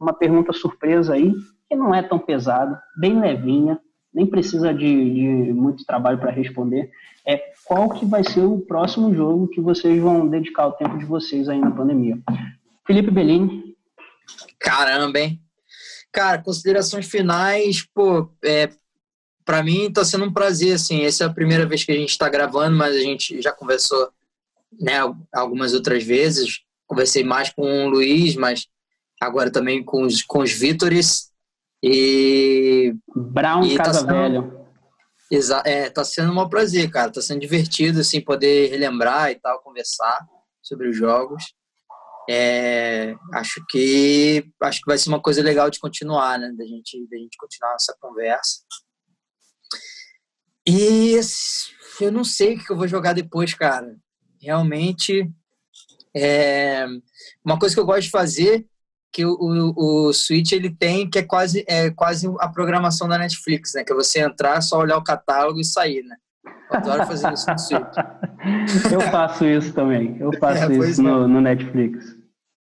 [0.00, 1.32] uma pergunta surpresa aí,
[1.68, 3.80] que não é tão pesada, bem levinha,
[4.14, 6.90] nem precisa de, de muito trabalho para responder,
[7.26, 11.04] é qual que vai ser o próximo jogo que vocês vão dedicar o tempo de
[11.04, 12.18] vocês aí na pandemia.
[12.86, 13.74] Felipe Bellini.
[14.58, 15.40] Caramba, hein?
[16.12, 18.70] Cara, considerações finais, pô, é,
[19.44, 22.10] para mim está sendo um prazer, assim, essa é a primeira vez que a gente
[22.10, 24.10] está gravando, mas a gente já conversou,
[24.80, 25.00] né,
[25.32, 28.68] algumas outras vezes, conversei mais com o Luiz, mas
[29.20, 31.32] agora também com os, com os Vítores,
[31.84, 32.96] e.
[33.14, 34.64] Brown e tá Casa tá sendo, Velho.
[35.30, 37.12] Exa é, tá sendo um prazer, cara.
[37.12, 40.26] Tá sendo divertido, assim, poder relembrar e tal, conversar
[40.62, 41.54] sobre os jogos.
[42.28, 46.50] É, acho que acho que vai ser uma coisa legal de continuar, né?
[46.56, 48.62] Da gente, da gente continuar essa conversa.
[50.66, 51.20] E
[52.00, 53.94] eu não sei o que eu vou jogar depois, cara.
[54.40, 55.30] Realmente,
[56.16, 56.86] é,
[57.44, 58.66] uma coisa que eu gosto de fazer
[59.14, 63.16] que o, o, o Switch ele tem, que é quase, é quase a programação da
[63.16, 63.84] Netflix, né?
[63.84, 66.16] Que é você entrar, só olhar o catálogo e sair, né?
[66.44, 67.96] Eu adoro fazer isso no Switch.
[68.92, 70.16] eu faço isso também.
[70.18, 71.26] Eu faço é, isso no, é.
[71.28, 72.16] no, Netflix.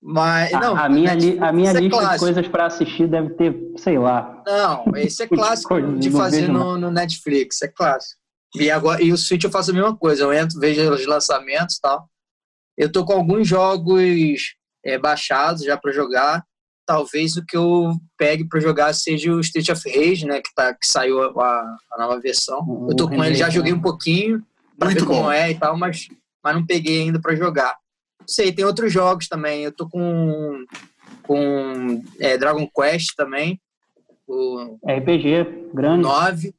[0.03, 3.09] Mas, não, a, a minha, li, a minha é lista é de coisas para assistir
[3.09, 4.43] deve ter, sei lá.
[4.47, 8.21] Não, esse é clássico de fazer no, no, Netflix, é clássico.
[8.55, 10.25] E, agora, e o Switch eu faço a mesma coisa.
[10.25, 12.07] Eu entro, vejo os lançamentos e tal.
[12.77, 14.55] Eu tô com alguns jogos
[14.85, 16.44] é, baixados já para jogar.
[16.86, 20.40] Talvez o que eu pegue para jogar seja o Street of Rage, né?
[20.40, 22.61] Que, tá, que saiu a, a nova versão.
[22.61, 24.43] O eu tô com ele, já joguei um pouquinho
[24.78, 26.09] para ver como é e tal, mas,
[26.43, 27.74] mas não peguei ainda para jogar.
[28.20, 29.65] Não sei, tem outros jogos também.
[29.65, 30.65] Eu tô com,
[31.23, 33.59] com é, Dragon Quest também.
[34.27, 36.02] O RPG, grande.
[36.02, 36.55] 9.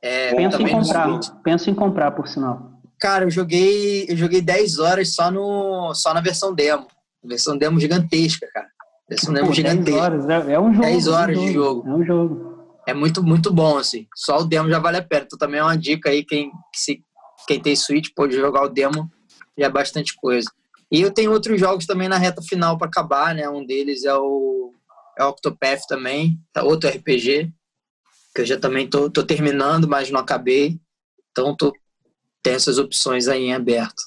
[0.00, 2.72] É, pensa em comprar, pensa em comprar, por sinal.
[3.00, 6.86] Cara, eu joguei, eu joguei 10 horas só, no, só na versão demo.
[7.24, 8.68] Versão demo gigantesca, cara.
[9.08, 10.00] Versão demo Pô, gigantesca.
[10.00, 10.86] Horas, é, é um jogo.
[10.86, 11.88] 10 horas é um jogo, de jogo.
[11.88, 12.58] É um jogo.
[12.86, 14.06] É muito, muito bom, assim.
[14.14, 15.24] Só o demo já vale a pena.
[15.26, 17.02] Então também é uma dica aí, quem, se,
[17.46, 19.10] quem tem Switch pode jogar o demo,
[19.56, 20.50] já é bastante coisa.
[20.90, 23.48] E eu tenho outros jogos também na reta final para acabar, né?
[23.48, 24.72] Um deles é o,
[25.18, 27.52] é o Octopath também, tá outro RPG,
[28.34, 30.80] que eu já também tô, tô terminando, mas não acabei.
[31.30, 31.72] Então tô
[32.42, 34.02] tem essas opções aí em aberto.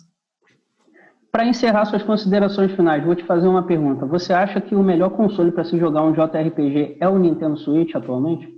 [1.32, 4.06] Para encerrar suas considerações finais, vou te fazer uma pergunta.
[4.06, 7.96] Você acha que o melhor console para se jogar um JRPG é o Nintendo Switch
[7.96, 8.54] atualmente?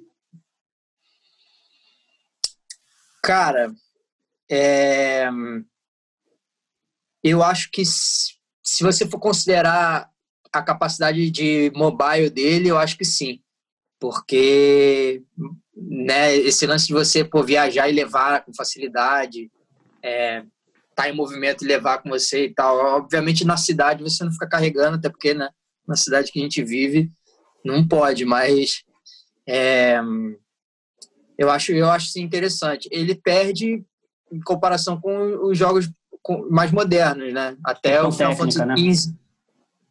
[3.21, 3.71] Cara,
[4.49, 5.29] é...
[7.23, 10.09] eu acho que se você for considerar
[10.51, 13.39] a capacidade de mobile dele, eu acho que sim.
[13.99, 15.23] Porque
[15.75, 19.51] né, esse lance de você por viajar e levar com facilidade,
[20.01, 20.43] é,
[20.95, 22.77] tá em movimento e levar com você e tal.
[22.97, 25.49] Obviamente na cidade você não fica carregando, até porque né,
[25.87, 27.11] na cidade que a gente vive
[27.63, 28.83] não pode, mas
[29.47, 29.99] é,
[31.37, 32.87] eu acho eu acho sim, interessante.
[32.91, 33.83] Ele perde
[34.31, 35.89] em comparação com os jogos
[36.49, 37.57] mais modernos, né?
[37.63, 39.09] Até o Final Fantasy XV.
[39.09, 39.17] Né?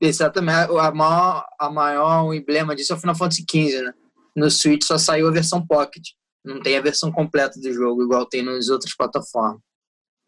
[0.01, 0.71] Exatamente.
[0.79, 3.95] A maior, a maior emblema disso é o Final Fantasy XV, né?
[4.35, 6.09] No Switch só saiu a versão Pocket.
[6.45, 9.61] Não tem a versão completa do jogo, igual tem nas outras plataformas.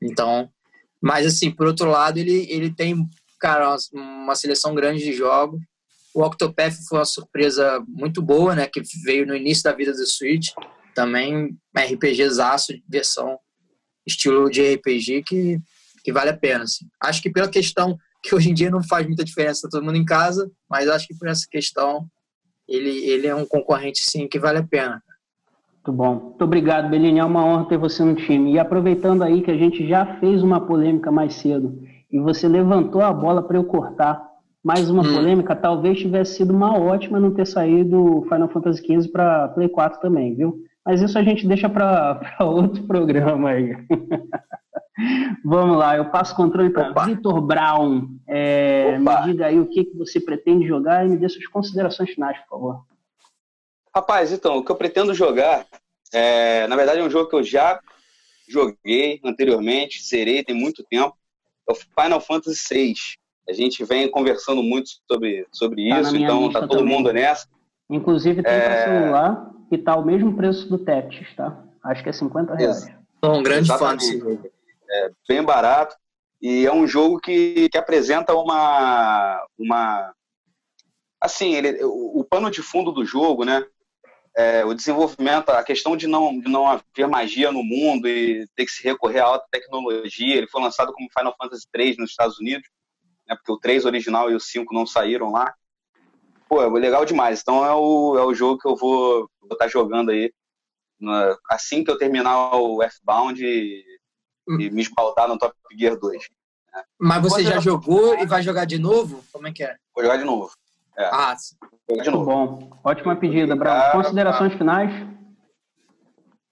[0.00, 0.48] Então,
[1.04, 3.06] mas assim, por outro lado, ele, ele tem,
[3.38, 5.60] cara, uma seleção grande de jogos.
[6.14, 8.66] O Octopath foi uma surpresa muito boa, né?
[8.66, 10.48] Que veio no início da vida do Switch.
[10.94, 13.38] Também RPGzaço, versão
[14.06, 15.58] estilo de RPG que,
[16.02, 16.64] que vale a pena.
[16.64, 16.86] Assim.
[17.02, 20.06] Acho que pela questão que hoje em dia não faz muita diferença, todo mundo em
[20.06, 22.08] casa, mas acho que por essa questão
[22.66, 25.03] ele, ele é um concorrente sim que vale a pena.
[25.84, 26.14] Muito bom.
[26.14, 27.18] Muito obrigado, Beline.
[27.18, 28.54] É uma honra ter você no time.
[28.54, 31.78] E aproveitando aí que a gente já fez uma polêmica mais cedo
[32.10, 34.26] e você levantou a bola para eu cortar
[34.64, 35.14] mais uma hum.
[35.14, 40.00] polêmica, talvez tivesse sido uma ótima não ter saído Final Fantasy XV para Play 4
[40.00, 40.56] também, viu?
[40.86, 43.76] Mas isso a gente deixa para outro programa aí.
[45.44, 48.08] Vamos lá, eu passo o controle para Vitor Brown.
[48.26, 52.10] É, me diga aí o que, que você pretende jogar e me dê suas considerações
[52.10, 52.93] finais, por favor.
[53.94, 55.66] Rapaz, então, o que eu pretendo jogar,
[56.12, 57.78] é, na verdade é um jogo que eu já
[58.48, 61.16] joguei anteriormente, serei tem muito tempo,
[61.68, 62.94] é o Final Fantasy VI.
[63.48, 66.86] A gente vem conversando muito sobre, sobre tá isso, então tá todo também.
[66.86, 67.46] mundo nessa.
[67.88, 68.60] Inclusive tem é...
[68.60, 71.62] para celular e tá o mesmo preço do Tetris, tá?
[71.84, 72.86] Acho que é 50 reais.
[73.22, 74.50] Sou um grande fã desse jogo.
[74.90, 75.96] É bem barato
[76.40, 80.12] e é um jogo que, que apresenta uma uma
[81.20, 83.64] assim ele o, o pano de fundo do jogo, né?
[84.36, 88.64] É, o desenvolvimento, a questão de não, de não haver magia no mundo e ter
[88.64, 90.36] que se recorrer à alta tecnologia.
[90.36, 92.68] Ele foi lançado como Final Fantasy III nos Estados Unidos,
[93.28, 95.54] né, porque o 3 original e o 5 não saíram lá.
[96.48, 97.40] Pô, é legal demais.
[97.40, 100.32] Então é o, é o jogo que eu vou estar tá jogando aí
[101.00, 103.84] na, assim que eu terminar o Earthbound e,
[104.48, 104.60] hum.
[104.60, 106.22] e me esbaldar no Top Gear 2.
[106.72, 106.82] Né.
[106.98, 109.24] Mas você já jogou e vai jogar de novo?
[109.32, 109.76] Como é que é?
[109.94, 110.50] Vou jogar de novo.
[110.96, 111.04] É.
[111.06, 111.36] Ah,
[111.88, 112.70] Muito bom.
[112.84, 114.02] Ótima pedida, Bravo.
[114.02, 114.58] Considerações cara.
[114.58, 115.14] finais?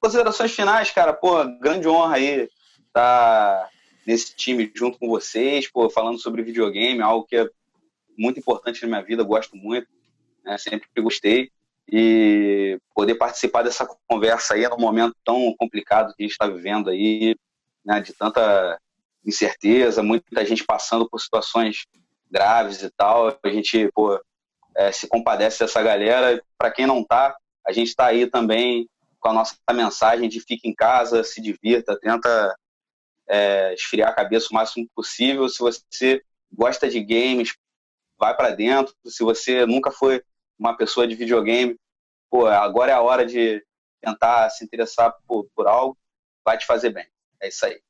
[0.01, 2.49] Considerações finais, cara, pô, grande honra aí
[2.87, 3.69] estar
[4.05, 7.49] nesse time junto com vocês, pô, falando sobre videogame, algo que é
[8.19, 9.87] muito importante na minha vida, gosto muito,
[10.45, 11.51] né, sempre gostei.
[11.91, 16.91] E poder participar dessa conversa aí num momento tão complicado que a gente está vivendo
[16.91, 17.37] aí,
[17.85, 18.79] né, de tanta
[19.25, 21.87] incerteza, muita gente passando por situações
[22.31, 23.39] graves e tal.
[23.43, 24.19] A gente, pô,
[24.77, 26.43] é, se compadece dessa galera.
[26.59, 27.37] Para quem não tá,
[27.67, 28.89] a gente está aí também
[29.21, 32.57] com a nossa mensagem de fique em casa, se divirta, tenta
[33.29, 35.49] é, esfriar a cabeça o máximo possível.
[35.49, 36.23] Se você
[36.53, 37.55] gosta de games,
[38.19, 38.95] vai para dentro.
[39.07, 40.23] Se você nunca foi
[40.59, 41.77] uma pessoa de videogame,
[42.31, 43.65] pô, agora é a hora de
[44.01, 45.97] tentar se interessar por, por algo.
[46.45, 47.07] vai te fazer bem.
[47.41, 47.81] É isso aí.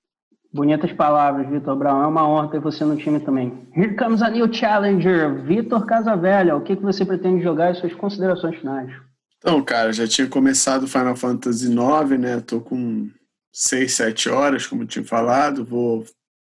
[0.53, 2.03] Bonitas palavras, Vitor Brown.
[2.03, 3.67] É uma honra ter você no time também.
[3.75, 6.55] Here comes a new challenger, Vitor Casavelha.
[6.55, 8.91] O que, que você pretende jogar e suas considerações finais?
[9.39, 12.41] Então, cara, já tinha começado Final Fantasy IX, né?
[12.41, 13.09] Tô com
[13.51, 15.65] 6, 7 horas, como eu tinha falado.
[15.65, 16.05] Vou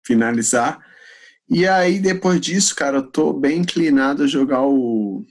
[0.06, 0.80] finalizar.
[1.50, 5.26] E aí, depois disso, cara, eu tô bem inclinado a jogar o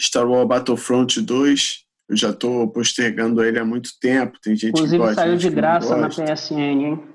[0.00, 1.82] Star Wars Battlefront 2.
[2.08, 4.38] Eu já tô postergando ele há muito tempo.
[4.42, 5.14] Tem gente Inclusive, que gosta.
[5.22, 6.08] saiu de graça na.
[6.08, 7.11] PSN, hein?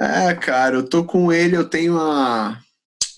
[0.00, 2.58] É, cara, eu tô com ele, eu tenho a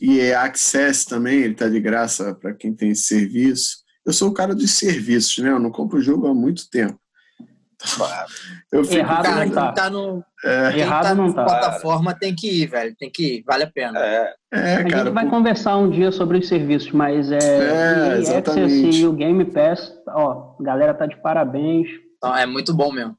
[0.00, 3.78] EA Access também, ele tá de graça para quem tem esse serviço.
[4.04, 5.50] Eu sou o cara dos serviços, né?
[5.50, 6.98] Eu não compro jogo há muito tempo.
[8.72, 9.72] Eu fico, Errado Cara, não quem tá.
[9.72, 10.24] tá no.
[10.44, 11.44] É, Quem Errado tá não na tá.
[11.44, 12.96] plataforma tem que ir, velho.
[12.98, 13.98] Tem que ir, vale a pena.
[13.98, 15.04] É, é, A cara.
[15.04, 18.74] gente vai pô, conversar um dia sobre os serviços, mas é, É, o exatamente.
[18.74, 21.88] Access e o Game Pass, ó, a galera tá de parabéns.
[22.16, 23.16] Então é muito bom mesmo.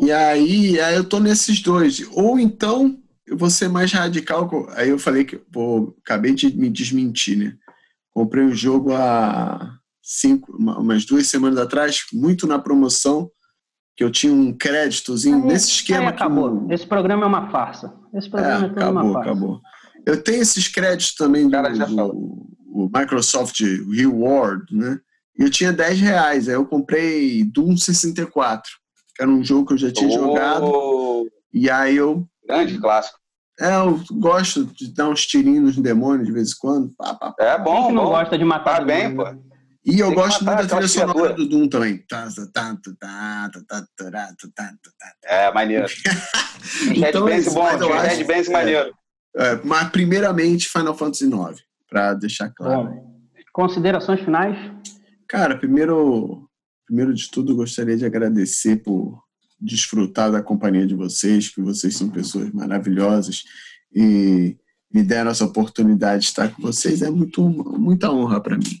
[0.00, 2.06] E aí, aí eu tô nesses dois.
[2.12, 4.48] Ou então eu vou ser mais radical.
[4.70, 7.54] Aí eu falei que, pô, acabei de me desmentir, né?
[8.12, 13.30] Comprei um jogo há cinco, uma- umas duas semanas atrás, muito na promoção,
[13.96, 16.66] que eu tinha um créditozinho Aí- nesse esquema aí acabou.
[16.70, 17.92] Esse programa é uma farsa.
[18.14, 19.30] Esse É, programa é, todo acabou, uma farsa.
[19.30, 19.60] acabou.
[20.06, 24.98] Eu tenho esses créditos também do, cara já do- o Microsoft Reward, né?
[25.38, 28.78] E eu tinha 10 reais, aí eu comprei Doom 64, que
[29.18, 31.28] era um jogo que eu já tinha oh, jogado.
[31.52, 32.26] E aí eu.
[32.46, 33.18] Grande clássico.
[33.60, 36.94] É, eu gosto de dar uns tirinhos no demônio de vez em quando.
[36.96, 37.44] Pá, pá, pá.
[37.44, 37.86] É bom.
[37.86, 38.10] Quem não bom.
[38.10, 39.24] gosta de matar tá bem, pô.
[39.24, 39.38] Né?
[39.84, 42.04] E eu gosto muito da trilha sonora do Doom também.
[45.24, 45.86] É, maneiro.
[46.94, 48.52] então, Red é bom, Red Bands é.
[48.52, 48.94] maneiro.
[49.36, 52.84] É, mas primeiramente Final Fantasy IX, para deixar claro.
[52.84, 53.20] Bom,
[53.52, 54.56] considerações finais?
[55.28, 56.47] Cara, primeiro
[56.88, 59.22] primeiro de tudo, gostaria de agradecer por
[59.60, 63.44] desfrutar da companhia de vocês, que vocês são pessoas maravilhosas
[63.94, 64.56] e
[64.92, 68.80] me deram essa oportunidade de estar com vocês é muito, muita honra para mim.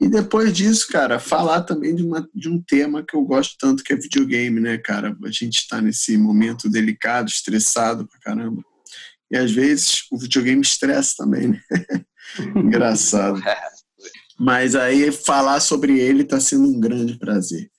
[0.00, 3.84] E depois disso, cara, falar também de, uma, de um tema que eu gosto tanto,
[3.84, 5.14] que é videogame, né, cara?
[5.22, 8.62] A gente está nesse momento delicado, estressado pra caramba.
[9.30, 11.60] E às vezes o videogame estressa também, né?
[12.56, 13.40] Engraçado.
[14.38, 17.70] Mas aí falar sobre ele está sendo um grande prazer.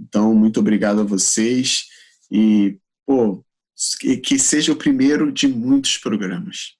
[0.00, 1.84] Então, muito obrigado a vocês
[2.30, 3.44] e, pô,
[4.22, 6.76] que, seja o primeiro de muitos programas.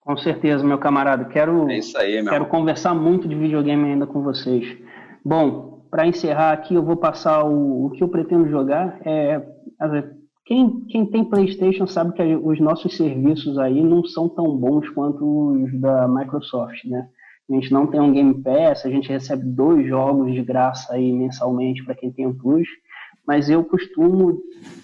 [0.00, 1.24] Com certeza, meu camarada.
[1.24, 2.32] Quero, É isso aí, meu.
[2.32, 4.78] quero conversar muito de videogame ainda com vocês.
[5.24, 9.00] Bom, para encerrar aqui, eu vou passar o, o que eu pretendo jogar.
[9.04, 9.42] É,
[10.44, 15.24] quem, quem tem PlayStation sabe que os nossos serviços aí não são tão bons quanto
[15.64, 17.08] os da Microsoft, né?
[17.48, 21.12] A gente não tem um Game Pass, a gente recebe dois jogos de graça aí
[21.12, 22.66] mensalmente para quem tem o Plus,
[23.26, 24.40] mas eu costumo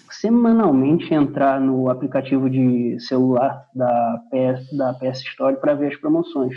[0.09, 6.55] semanalmente entrar no aplicativo de celular da PS, da PS Store para ver as promoções.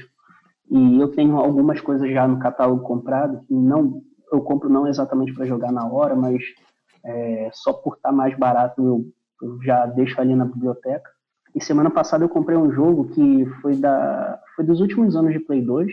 [0.71, 4.03] E eu tenho algumas coisas já no catálogo comprado, que não
[4.33, 6.43] eu compro não exatamente para jogar na hora, mas
[7.05, 9.05] é, só por estar mais barato eu,
[9.43, 11.09] eu já deixo ali na biblioteca.
[11.57, 15.41] E semana passada eu comprei um jogo que foi, da, foi dos últimos anos de
[15.41, 15.91] Play 2.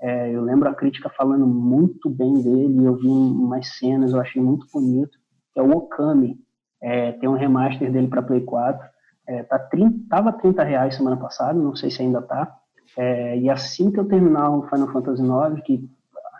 [0.00, 4.42] É, eu lembro a crítica falando muito bem dele, eu vi umas cenas, eu achei
[4.42, 5.16] muito bonito.
[5.54, 6.36] É o Okami.
[6.82, 8.84] É, tem um remaster dele para Play 4.
[9.28, 12.52] É, tá 30, tava 30 reais semana passada, não sei se ainda tá.
[12.98, 15.88] É, e assim que eu terminar o Final Fantasy IX, que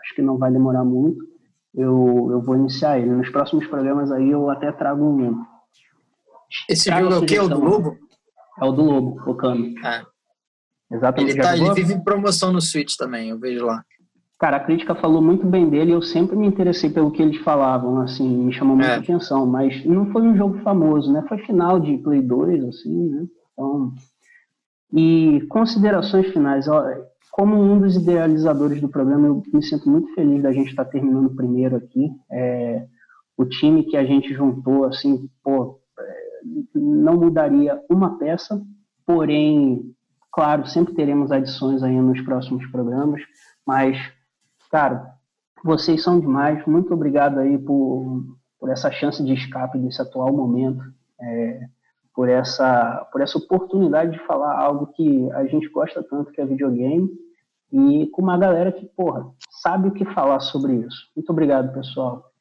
[0.03, 1.23] acho que não vai demorar muito,
[1.73, 3.11] eu, eu vou iniciar ele.
[3.11, 5.41] Nos próximos programas aí eu até trago um.
[6.69, 7.39] Esse jogo é o quê?
[7.39, 7.59] O do.
[7.59, 8.06] Lobo?
[8.59, 9.75] É o do Lobo, Okami.
[9.83, 10.03] É.
[10.91, 11.33] Exatamente.
[11.33, 13.83] Ele, tá, ele vive em promoção no Switch também, eu vejo lá.
[14.39, 17.99] Cara, a crítica falou muito bem dele, eu sempre me interessei pelo que eles falavam,
[18.01, 18.97] assim, me chamou muita É.
[18.97, 21.23] atenção, mas não foi um jogo famoso, né?
[21.27, 23.25] Foi final de Play 2, assim, né?
[23.53, 23.93] Então,
[24.93, 26.83] e considerações finais, ó,
[27.31, 31.35] como um dos idealizadores do programa, eu me sinto muito feliz da gente estar terminando
[31.35, 32.09] primeiro aqui.
[32.31, 32.85] É,
[33.35, 35.79] o time que a gente juntou, assim, pô,
[36.73, 38.61] não mudaria uma peça,
[39.05, 39.93] porém,
[40.31, 43.21] claro, sempre teremos adições aí nos próximos programas,
[43.65, 43.97] mas,
[44.71, 45.13] cara,
[45.63, 46.65] vocês são demais.
[46.65, 48.23] Muito obrigado aí por,
[48.59, 50.83] por essa chance de escape desse atual momento,
[51.19, 51.67] é,
[52.13, 56.45] por, essa, por essa oportunidade de falar algo que a gente gosta tanto, que é
[56.45, 57.09] videogame,
[57.71, 59.29] e com uma galera que, porra,
[59.61, 61.11] sabe o que falar sobre isso.
[61.15, 62.31] Muito obrigado, pessoal.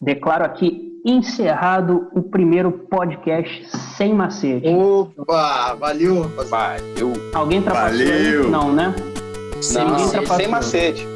[0.00, 3.66] Declaro aqui encerrado o primeiro podcast
[3.96, 4.68] sem macete.
[4.68, 6.82] Opa, valeu, rapaziada.
[6.94, 7.12] Valeu.
[7.34, 8.12] Alguém trapaceou?
[8.12, 8.24] aí?
[8.24, 8.50] Valeu.
[8.50, 8.94] Não, né?
[9.60, 10.34] Sem Não, macete.
[10.36, 11.06] sem macete.